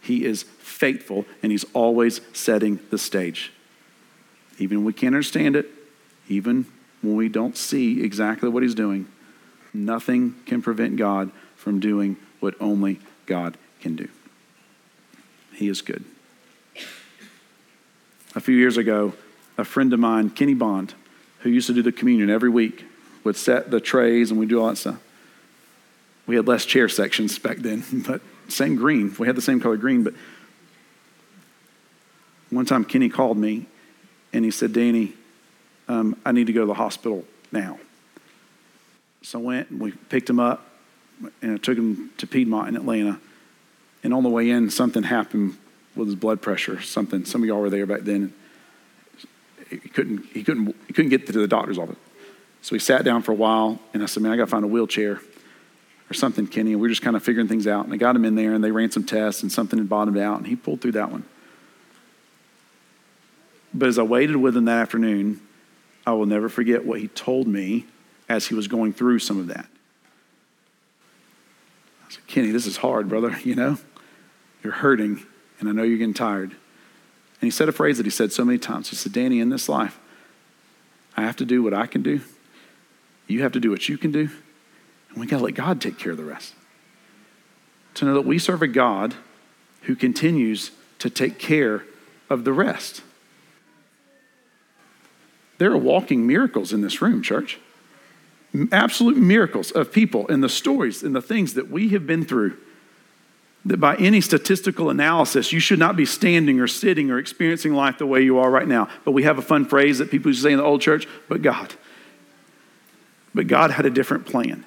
He 0.00 0.24
is 0.24 0.42
faithful 0.42 1.24
and 1.40 1.52
he's 1.52 1.64
always 1.72 2.20
setting 2.32 2.80
the 2.90 2.98
stage. 2.98 3.52
Even 4.58 4.78
when 4.78 4.86
we 4.86 4.92
can't 4.92 5.14
understand 5.14 5.54
it, 5.54 5.70
even 6.28 6.66
when 7.00 7.14
we 7.14 7.28
don't 7.28 7.56
see 7.56 8.02
exactly 8.02 8.48
what 8.48 8.64
he's 8.64 8.74
doing, 8.74 9.06
nothing 9.72 10.34
can 10.46 10.62
prevent 10.62 10.96
God 10.96 11.30
from 11.54 11.78
doing 11.78 12.16
what 12.40 12.56
only 12.60 12.98
God 13.26 13.56
can 13.80 13.94
do. 13.94 14.08
He 15.54 15.68
is 15.68 15.80
good. 15.80 16.04
A 18.34 18.40
few 18.40 18.56
years 18.56 18.76
ago, 18.76 19.14
a 19.56 19.64
friend 19.64 19.92
of 19.92 20.00
mine, 20.00 20.30
Kenny 20.30 20.54
Bond, 20.54 20.92
who 21.42 21.50
used 21.50 21.68
to 21.68 21.72
do 21.72 21.82
the 21.82 21.92
communion 21.92 22.30
every 22.30 22.50
week, 22.50 22.86
would 23.24 23.36
set 23.36 23.70
the 23.70 23.80
trays 23.80 24.30
and 24.30 24.38
we 24.38 24.46
do 24.46 24.60
all 24.60 24.68
that 24.68 24.76
stuff. 24.76 25.00
We 26.26 26.36
had 26.36 26.46
less 26.46 26.64
chair 26.64 26.88
sections 26.88 27.38
back 27.38 27.58
then, 27.58 27.84
but 28.06 28.20
same 28.48 28.76
green. 28.76 29.14
We 29.18 29.26
had 29.26 29.36
the 29.36 29.42
same 29.42 29.60
color 29.60 29.76
green, 29.76 30.02
but 30.02 30.14
one 32.50 32.66
time 32.66 32.84
Kenny 32.84 33.08
called 33.08 33.38
me 33.38 33.66
and 34.32 34.44
he 34.44 34.50
said, 34.50 34.72
Danny, 34.72 35.14
um, 35.88 36.16
I 36.24 36.32
need 36.32 36.46
to 36.46 36.52
go 36.52 36.60
to 36.60 36.66
the 36.66 36.74
hospital 36.74 37.24
now. 37.52 37.78
So 39.22 39.38
I 39.38 39.42
went 39.42 39.70
and 39.70 39.80
we 39.80 39.92
picked 39.92 40.30
him 40.30 40.40
up 40.40 40.66
and 41.42 41.54
I 41.54 41.56
took 41.56 41.76
him 41.76 42.10
to 42.18 42.26
Piedmont 42.26 42.68
in 42.68 42.76
Atlanta. 42.76 43.18
And 44.02 44.14
on 44.14 44.22
the 44.22 44.30
way 44.30 44.50
in, 44.50 44.70
something 44.70 45.02
happened 45.02 45.58
with 45.94 46.08
his 46.08 46.14
blood 46.14 46.40
pressure. 46.40 46.80
Something. 46.80 47.24
Some 47.24 47.42
of 47.42 47.48
y'all 47.48 47.60
were 47.60 47.70
there 47.70 47.86
back 47.86 48.02
then. 48.02 48.32
He 49.68 49.76
couldn't. 49.76 50.24
He 50.32 50.42
couldn't. 50.42 50.74
He 50.86 50.92
couldn't 50.92 51.10
get 51.10 51.26
to 51.26 51.32
the 51.32 51.46
doctor's 51.46 51.78
office. 51.78 51.96
So 52.62 52.74
he 52.74 52.78
sat 52.78 53.04
down 53.04 53.22
for 53.22 53.32
a 53.32 53.36
while, 53.36 53.80
and 53.94 54.02
I 54.02 54.06
said, 54.06 54.22
"Man, 54.22 54.32
I 54.32 54.36
got 54.36 54.44
to 54.44 54.50
find 54.50 54.64
a 54.64 54.68
wheelchair 54.68 55.20
or 56.10 56.14
something, 56.14 56.46
Kenny." 56.46 56.72
And 56.72 56.80
we 56.80 56.88
are 56.88 56.90
just 56.90 57.02
kind 57.02 57.16
of 57.16 57.22
figuring 57.22 57.48
things 57.48 57.66
out. 57.66 57.84
And 57.84 57.94
I 57.94 57.96
got 57.96 58.14
him 58.14 58.24
in 58.24 58.34
there, 58.34 58.52
and 58.52 58.62
they 58.62 58.70
ran 58.70 58.90
some 58.90 59.04
tests, 59.04 59.42
and 59.42 59.50
something 59.50 59.78
had 59.78 59.88
bottomed 59.88 60.18
out, 60.18 60.38
and 60.38 60.46
he 60.46 60.56
pulled 60.56 60.80
through 60.80 60.92
that 60.92 61.10
one. 61.10 61.24
But 63.72 63.88
as 63.88 63.98
I 63.98 64.02
waited 64.02 64.36
with 64.36 64.56
him 64.56 64.64
that 64.66 64.80
afternoon, 64.80 65.40
I 66.06 66.12
will 66.12 66.26
never 66.26 66.48
forget 66.48 66.84
what 66.84 67.00
he 67.00 67.08
told 67.08 67.46
me 67.46 67.86
as 68.28 68.46
he 68.46 68.54
was 68.54 68.68
going 68.68 68.92
through 68.92 69.20
some 69.20 69.38
of 69.38 69.46
that. 69.46 69.66
I 72.06 72.12
said, 72.12 72.26
Kenny, 72.26 72.50
this 72.50 72.66
is 72.66 72.78
hard, 72.78 73.08
brother. 73.08 73.36
You 73.44 73.54
know, 73.54 73.78
you're 74.62 74.72
hurting, 74.72 75.24
and 75.60 75.68
I 75.68 75.72
know 75.72 75.82
you're 75.82 75.98
getting 75.98 76.14
tired. 76.14 76.50
And 76.50 77.46
he 77.46 77.50
said 77.50 77.68
a 77.68 77.72
phrase 77.72 77.96
that 77.96 78.06
he 78.06 78.10
said 78.10 78.32
so 78.32 78.44
many 78.44 78.58
times. 78.58 78.90
He 78.90 78.96
said, 78.96 79.12
Danny, 79.12 79.40
in 79.40 79.48
this 79.48 79.68
life, 79.68 79.98
I 81.16 81.22
have 81.22 81.36
to 81.36 81.44
do 81.44 81.62
what 81.62 81.72
I 81.72 81.86
can 81.86 82.02
do. 82.02 82.20
You 83.30 83.42
have 83.42 83.52
to 83.52 83.60
do 83.60 83.70
what 83.70 83.88
you 83.88 83.96
can 83.96 84.10
do. 84.10 84.28
And 85.10 85.18
we 85.18 85.26
got 85.26 85.38
to 85.38 85.44
let 85.44 85.54
God 85.54 85.80
take 85.80 85.98
care 85.98 86.12
of 86.12 86.18
the 86.18 86.24
rest. 86.24 86.54
To 87.94 88.04
know 88.04 88.14
that 88.14 88.26
we 88.26 88.38
serve 88.38 88.62
a 88.62 88.68
God 88.68 89.14
who 89.82 89.94
continues 89.94 90.72
to 90.98 91.08
take 91.08 91.38
care 91.38 91.84
of 92.28 92.44
the 92.44 92.52
rest. 92.52 93.02
There 95.58 95.70
are 95.72 95.78
walking 95.78 96.26
miracles 96.26 96.72
in 96.72 96.80
this 96.80 97.00
room, 97.00 97.22
church. 97.22 97.58
Absolute 98.72 99.16
miracles 99.16 99.70
of 99.70 99.92
people 99.92 100.26
and 100.28 100.42
the 100.42 100.48
stories 100.48 101.02
and 101.02 101.14
the 101.14 101.22
things 101.22 101.54
that 101.54 101.70
we 101.70 101.90
have 101.90 102.06
been 102.06 102.24
through. 102.24 102.56
That 103.64 103.78
by 103.78 103.94
any 103.96 104.20
statistical 104.20 104.90
analysis, 104.90 105.52
you 105.52 105.60
should 105.60 105.78
not 105.78 105.94
be 105.94 106.06
standing 106.06 106.60
or 106.60 106.66
sitting 106.66 107.10
or 107.10 107.18
experiencing 107.18 107.74
life 107.74 107.98
the 107.98 108.06
way 108.06 108.22
you 108.22 108.38
are 108.38 108.50
right 108.50 108.66
now. 108.66 108.88
But 109.04 109.12
we 109.12 109.22
have 109.24 109.38
a 109.38 109.42
fun 109.42 109.66
phrase 109.66 109.98
that 109.98 110.10
people 110.10 110.32
say 110.32 110.52
in 110.52 110.58
the 110.58 110.64
old 110.64 110.80
church, 110.80 111.06
but 111.28 111.42
God. 111.42 111.74
But 113.34 113.46
God 113.46 113.70
had 113.70 113.86
a 113.86 113.90
different 113.90 114.26
plan. 114.26 114.64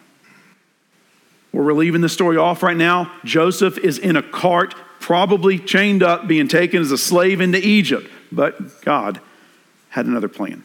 Where 1.51 1.63
we're 1.63 1.73
leaving 1.73 2.01
the 2.01 2.09
story 2.09 2.37
off 2.37 2.63
right 2.63 2.77
now, 2.77 3.11
Joseph 3.23 3.77
is 3.77 3.99
in 3.99 4.15
a 4.15 4.23
cart, 4.23 4.73
probably 4.99 5.59
chained 5.59 6.01
up, 6.01 6.27
being 6.27 6.47
taken 6.47 6.81
as 6.81 6.91
a 6.91 6.97
slave 6.97 7.41
into 7.41 7.59
Egypt. 7.59 8.09
But 8.31 8.81
God 8.81 9.21
had 9.89 10.07
another 10.07 10.27
plan. 10.29 10.63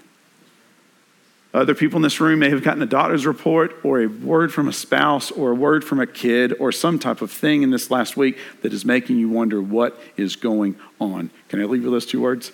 Other 1.53 1.75
people 1.75 1.97
in 1.97 2.03
this 2.03 2.21
room 2.21 2.39
may 2.39 2.51
have 2.51 2.63
gotten 2.63 2.83
a 2.83 2.87
doctor's 2.87 3.27
report 3.27 3.75
or 3.83 4.01
a 4.01 4.07
word 4.07 4.53
from 4.53 4.69
a 4.69 4.73
spouse 4.73 5.31
or 5.31 5.51
a 5.51 5.55
word 5.55 5.83
from 5.85 5.99
a 5.99 6.07
kid 6.07 6.55
or 6.61 6.71
some 6.73 6.99
type 6.99 7.23
of 7.23 7.31
thing 7.31 7.63
in 7.63 7.71
this 7.71 7.91
last 7.91 8.17
week 8.17 8.39
that 8.63 8.73
is 8.73 8.85
making 8.85 9.17
you 9.17 9.29
wonder 9.29 9.61
what 9.61 9.99
is 10.17 10.37
going 10.37 10.77
on. 11.01 11.31
Can 11.49 11.61
I 11.61 11.65
leave 11.65 11.83
you 11.83 11.91
those 11.91 12.07
two 12.07 12.21
words? 12.21 12.53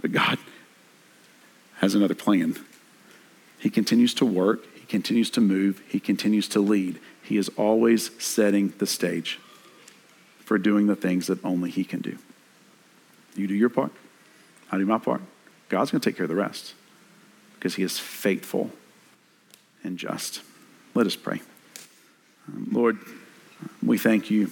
But 0.00 0.12
God 0.12 0.38
has 1.78 1.94
another 1.94 2.14
plan. 2.14 2.56
He 3.60 3.70
continues 3.70 4.14
to 4.14 4.26
work, 4.26 4.64
He 4.74 4.86
continues 4.86 5.30
to 5.30 5.40
move, 5.40 5.82
He 5.86 6.00
continues 6.00 6.48
to 6.48 6.60
lead. 6.60 6.98
He 7.22 7.36
is 7.36 7.48
always 7.56 8.10
setting 8.20 8.72
the 8.78 8.86
stage 8.86 9.38
for 10.40 10.58
doing 10.58 10.88
the 10.88 10.96
things 10.96 11.28
that 11.28 11.44
only 11.44 11.70
He 11.70 11.84
can 11.84 12.00
do. 12.00 12.18
You 13.36 13.46
do 13.46 13.54
your 13.54 13.68
part, 13.68 13.92
I 14.72 14.78
do 14.78 14.86
my 14.86 14.98
part. 14.98 15.22
God's 15.68 15.92
going 15.92 16.00
to 16.00 16.10
take 16.10 16.16
care 16.16 16.24
of 16.24 16.28
the 16.30 16.34
rest 16.34 16.74
because 17.54 17.76
he 17.76 17.82
is 17.82 17.98
faithful 17.98 18.70
and 19.84 19.98
just. 19.98 20.42
Let 20.94 21.06
us 21.06 21.14
pray. 21.14 21.40
Um, 22.48 22.68
Lord, 22.72 22.98
we 23.82 23.96
thank 23.96 24.30
you 24.30 24.50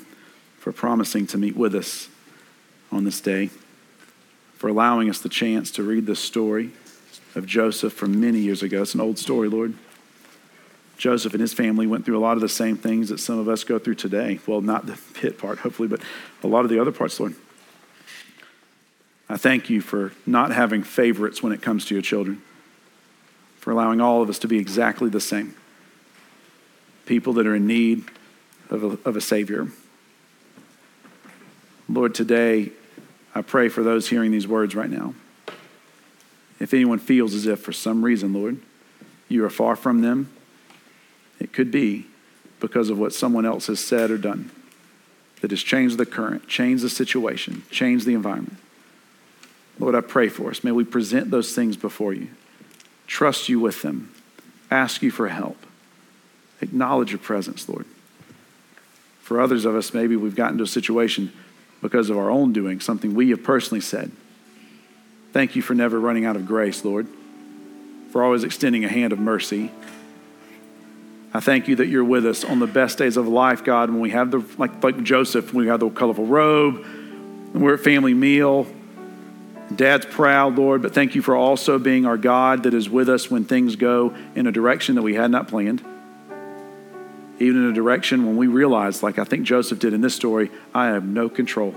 for 0.58 0.72
promising 0.72 1.26
to 1.28 1.38
meet 1.38 1.56
with 1.56 1.74
us 1.74 2.08
on 2.92 3.04
this 3.04 3.20
day, 3.20 3.50
for 4.56 4.68
allowing 4.68 5.10
us 5.10 5.18
the 5.20 5.28
chance 5.28 5.70
to 5.72 5.82
read 5.82 6.06
this 6.06 6.20
story 6.20 6.70
of 7.38 7.46
Joseph 7.46 7.92
from 7.92 8.20
many 8.20 8.40
years 8.40 8.62
ago. 8.62 8.82
It's 8.82 8.94
an 8.94 9.00
old 9.00 9.18
story, 9.18 9.48
Lord. 9.48 9.74
Joseph 10.98 11.32
and 11.32 11.40
his 11.40 11.54
family 11.54 11.86
went 11.86 12.04
through 12.04 12.18
a 12.18 12.20
lot 12.20 12.32
of 12.32 12.40
the 12.40 12.48
same 12.48 12.76
things 12.76 13.08
that 13.08 13.20
some 13.20 13.38
of 13.38 13.48
us 13.48 13.62
go 13.62 13.78
through 13.78 13.94
today. 13.94 14.40
Well, 14.46 14.60
not 14.60 14.86
the 14.86 14.98
pit 15.14 15.38
part, 15.38 15.60
hopefully, 15.60 15.88
but 15.88 16.00
a 16.42 16.48
lot 16.48 16.64
of 16.64 16.70
the 16.70 16.80
other 16.80 16.90
parts, 16.90 17.18
Lord. 17.20 17.36
I 19.28 19.36
thank 19.36 19.70
you 19.70 19.80
for 19.80 20.12
not 20.26 20.50
having 20.50 20.82
favorites 20.82 21.42
when 21.42 21.52
it 21.52 21.62
comes 21.62 21.84
to 21.86 21.94
your 21.94 22.02
children 22.02 22.42
for 23.60 23.70
allowing 23.70 24.00
all 24.00 24.22
of 24.22 24.28
us 24.28 24.38
to 24.40 24.48
be 24.48 24.58
exactly 24.58 25.08
the 25.08 25.20
same 25.20 25.54
people 27.06 27.32
that 27.34 27.46
are 27.46 27.54
in 27.54 27.66
need 27.66 28.04
of 28.70 28.82
a, 28.82 29.08
of 29.08 29.16
a 29.16 29.20
Savior. 29.20 29.68
Lord, 31.88 32.14
today 32.14 32.72
I 33.34 33.42
pray 33.42 33.68
for 33.68 33.82
those 33.82 34.08
hearing 34.08 34.30
these 34.30 34.48
words 34.48 34.74
right 34.74 34.90
now. 34.90 35.14
If 36.60 36.74
anyone 36.74 36.98
feels 36.98 37.34
as 37.34 37.46
if 37.46 37.60
for 37.60 37.72
some 37.72 38.04
reason, 38.04 38.32
Lord, 38.32 38.60
you 39.28 39.44
are 39.44 39.50
far 39.50 39.76
from 39.76 40.00
them, 40.00 40.30
it 41.38 41.52
could 41.52 41.70
be 41.70 42.06
because 42.60 42.90
of 42.90 42.98
what 42.98 43.12
someone 43.12 43.46
else 43.46 43.68
has 43.68 43.78
said 43.80 44.10
or 44.10 44.18
done 44.18 44.50
that 45.40 45.50
has 45.50 45.62
changed 45.62 45.98
the 45.98 46.06
current, 46.06 46.48
changed 46.48 46.82
the 46.82 46.90
situation, 46.90 47.62
changed 47.70 48.06
the 48.06 48.14
environment. 48.14 48.56
Lord, 49.78 49.94
I 49.94 50.00
pray 50.00 50.28
for 50.28 50.50
us. 50.50 50.64
May 50.64 50.72
we 50.72 50.84
present 50.84 51.30
those 51.30 51.54
things 51.54 51.76
before 51.76 52.12
you 52.12 52.28
trust 53.06 53.48
you 53.48 53.58
with 53.58 53.80
them, 53.80 54.12
ask 54.70 55.00
you 55.00 55.10
for 55.10 55.28
help, 55.28 55.56
acknowledge 56.60 57.10
your 57.10 57.18
presence, 57.18 57.68
Lord. 57.68 57.86
For 59.22 59.40
others 59.40 59.64
of 59.64 59.74
us, 59.74 59.94
maybe 59.94 60.14
we've 60.14 60.36
gotten 60.36 60.58
to 60.58 60.64
a 60.64 60.66
situation 60.66 61.32
because 61.80 62.10
of 62.10 62.18
our 62.18 62.30
own 62.30 62.52
doing, 62.52 62.80
something 62.80 63.14
we 63.14 63.30
have 63.30 63.42
personally 63.42 63.80
said. 63.80 64.10
Thank 65.32 65.56
you 65.56 65.62
for 65.62 65.74
never 65.74 66.00
running 66.00 66.24
out 66.24 66.36
of 66.36 66.46
grace, 66.46 66.84
Lord, 66.84 67.06
for 68.10 68.22
always 68.22 68.44
extending 68.44 68.84
a 68.84 68.88
hand 68.88 69.12
of 69.12 69.18
mercy. 69.18 69.70
I 71.34 71.40
thank 71.40 71.68
you 71.68 71.76
that 71.76 71.88
you're 71.88 72.04
with 72.04 72.26
us 72.26 72.44
on 72.44 72.58
the 72.58 72.66
best 72.66 72.96
days 72.96 73.16
of 73.18 73.28
life, 73.28 73.62
God, 73.62 73.90
when 73.90 74.00
we 74.00 74.10
have 74.10 74.30
the, 74.30 74.42
like, 74.56 74.82
like 74.82 75.02
Joseph, 75.02 75.52
when 75.52 75.64
we 75.64 75.70
have 75.70 75.80
the 75.80 75.90
colorful 75.90 76.24
robe, 76.24 76.76
and 76.84 77.62
we're 77.62 77.74
at 77.74 77.80
family 77.80 78.14
meal, 78.14 78.66
Dad's 79.74 80.06
proud, 80.06 80.56
Lord, 80.56 80.80
but 80.80 80.94
thank 80.94 81.14
you 81.14 81.20
for 81.20 81.36
also 81.36 81.78
being 81.78 82.06
our 82.06 82.16
God 82.16 82.62
that 82.62 82.72
is 82.72 82.88
with 82.88 83.10
us 83.10 83.30
when 83.30 83.44
things 83.44 83.76
go 83.76 84.14
in 84.34 84.46
a 84.46 84.52
direction 84.52 84.94
that 84.94 85.02
we 85.02 85.14
had 85.14 85.30
not 85.30 85.48
planned. 85.48 85.84
Even 87.38 87.64
in 87.64 87.70
a 87.70 87.74
direction 87.74 88.26
when 88.26 88.36
we 88.36 88.46
realize, 88.46 89.02
like 89.02 89.18
I 89.18 89.24
think 89.24 89.44
Joseph 89.44 89.78
did 89.78 89.92
in 89.92 90.00
this 90.00 90.14
story, 90.14 90.50
I 90.74 90.86
have 90.86 91.04
no 91.04 91.28
control. 91.28 91.74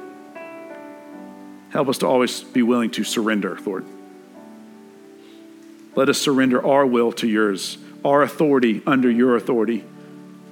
Help 1.72 1.88
us 1.88 1.98
to 2.00 2.08
always 2.08 2.44
be 2.44 2.62
willing 2.62 2.92
to 2.92 3.04
surrender, 3.04 3.58
Lord. 3.66 3.86
Let 5.96 6.10
us 6.10 6.20
surrender 6.20 6.66
our 6.66 6.86
will 6.86 7.12
to 7.14 7.28
yours, 7.28 7.78
our 8.04 8.22
authority 8.22 8.82
under 8.86 9.10
your 9.10 9.36
authority, 9.36 9.84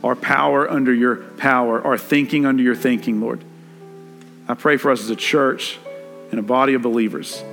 our 0.04 0.16
power 0.16 0.70
under 0.70 0.94
your 0.94 1.18
power, 1.18 1.82
our 1.82 1.98
thinking 1.98 2.46
under 2.46 2.64
your 2.64 2.76
thinking, 2.76 3.20
Lord. 3.20 3.44
I 4.48 4.54
pray 4.54 4.78
for 4.78 4.92
us 4.92 5.02
as 5.02 5.10
a 5.10 5.16
church 5.16 5.78
and 6.32 6.40
a 6.40 6.44
body 6.44 6.74
of 6.74 6.82
believers 6.82 7.44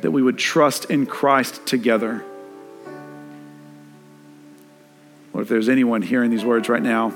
that 0.00 0.10
we 0.10 0.22
would 0.22 0.38
trust 0.38 0.86
in 0.86 1.06
Christ 1.06 1.64
together. 1.66 2.24
Or 5.32 5.42
if 5.42 5.48
there's 5.48 5.68
anyone 5.68 6.02
hearing 6.02 6.30
these 6.30 6.44
words 6.44 6.68
right 6.68 6.82
now 6.82 7.10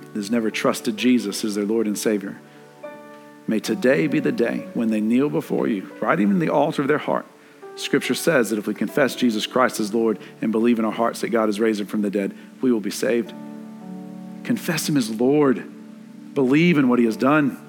that 0.00 0.14
has 0.14 0.30
never 0.30 0.50
trusted 0.50 0.96
Jesus 0.96 1.44
as 1.44 1.56
their 1.56 1.64
Lord 1.64 1.86
and 1.86 1.98
Savior, 1.98 2.40
may 3.48 3.58
today 3.58 4.06
be 4.06 4.20
the 4.20 4.32
day 4.32 4.68
when 4.74 4.90
they 4.90 5.00
kneel 5.00 5.28
before 5.28 5.66
you, 5.66 5.90
right 6.00 6.20
even 6.20 6.38
the 6.38 6.50
altar 6.50 6.82
of 6.82 6.88
their 6.88 6.98
heart. 6.98 7.26
Scripture 7.76 8.14
says 8.14 8.50
that 8.50 8.58
if 8.58 8.66
we 8.66 8.74
confess 8.74 9.14
Jesus 9.14 9.46
Christ 9.46 9.80
as 9.80 9.94
Lord 9.94 10.18
and 10.40 10.52
believe 10.52 10.78
in 10.78 10.84
our 10.84 10.92
hearts 10.92 11.20
that 11.22 11.30
God 11.30 11.46
has 11.46 11.58
raised 11.58 11.80
him 11.80 11.86
from 11.86 12.02
the 12.02 12.10
dead, 12.10 12.34
we 12.60 12.70
will 12.70 12.80
be 12.80 12.90
saved. 12.90 13.32
Confess 14.44 14.88
him 14.88 14.96
as 14.96 15.10
Lord. 15.10 15.64
Believe 16.34 16.78
in 16.78 16.88
what 16.88 16.98
he 16.98 17.04
has 17.04 17.16
done 17.16 17.64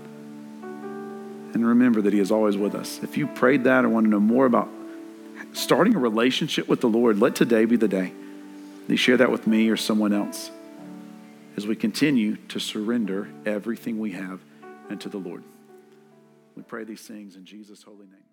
and 1.54 1.66
remember 1.66 2.02
that 2.02 2.14
He 2.14 2.20
is 2.20 2.32
always 2.32 2.58
with 2.58 2.76
us. 2.76 3.00
If 3.04 3.18
you 3.18 3.28
prayed 3.28 3.64
that 3.64 3.86
or 3.86 3.90
want 3.90 4.06
to 4.06 4.10
know 4.10 4.20
more 4.20 4.46
about 4.46 4.70
starting 5.54 5.96
a 5.96 6.00
relationship 6.00 6.68
with 6.68 6.82
the 6.82 6.88
Lord, 6.88 7.20
let 7.20 7.36
today 7.36 7.66
be 7.66 7.76
the 7.76 7.88
day. 7.88 8.14
You 8.88 8.98
share 8.98 9.18
that 9.18 9.32
with 9.32 9.48
me 9.48 9.70
or 9.70 9.78
someone 9.78 10.14
else 10.14 10.52
as 11.58 11.68
we 11.68 11.76
continue 11.76 12.38
to 12.48 12.60
surrender 12.60 13.30
everything 13.46 14.00
we 14.00 14.12
have 14.12 14.40
unto 14.90 15.10
the 15.10 15.18
Lord. 15.18 15.44
We 16.60 16.64
pray 16.64 16.84
these 16.84 17.08
things 17.08 17.38
in 17.38 17.46
Jesus' 17.46 17.84
holy 17.84 18.06
name. 18.08 18.29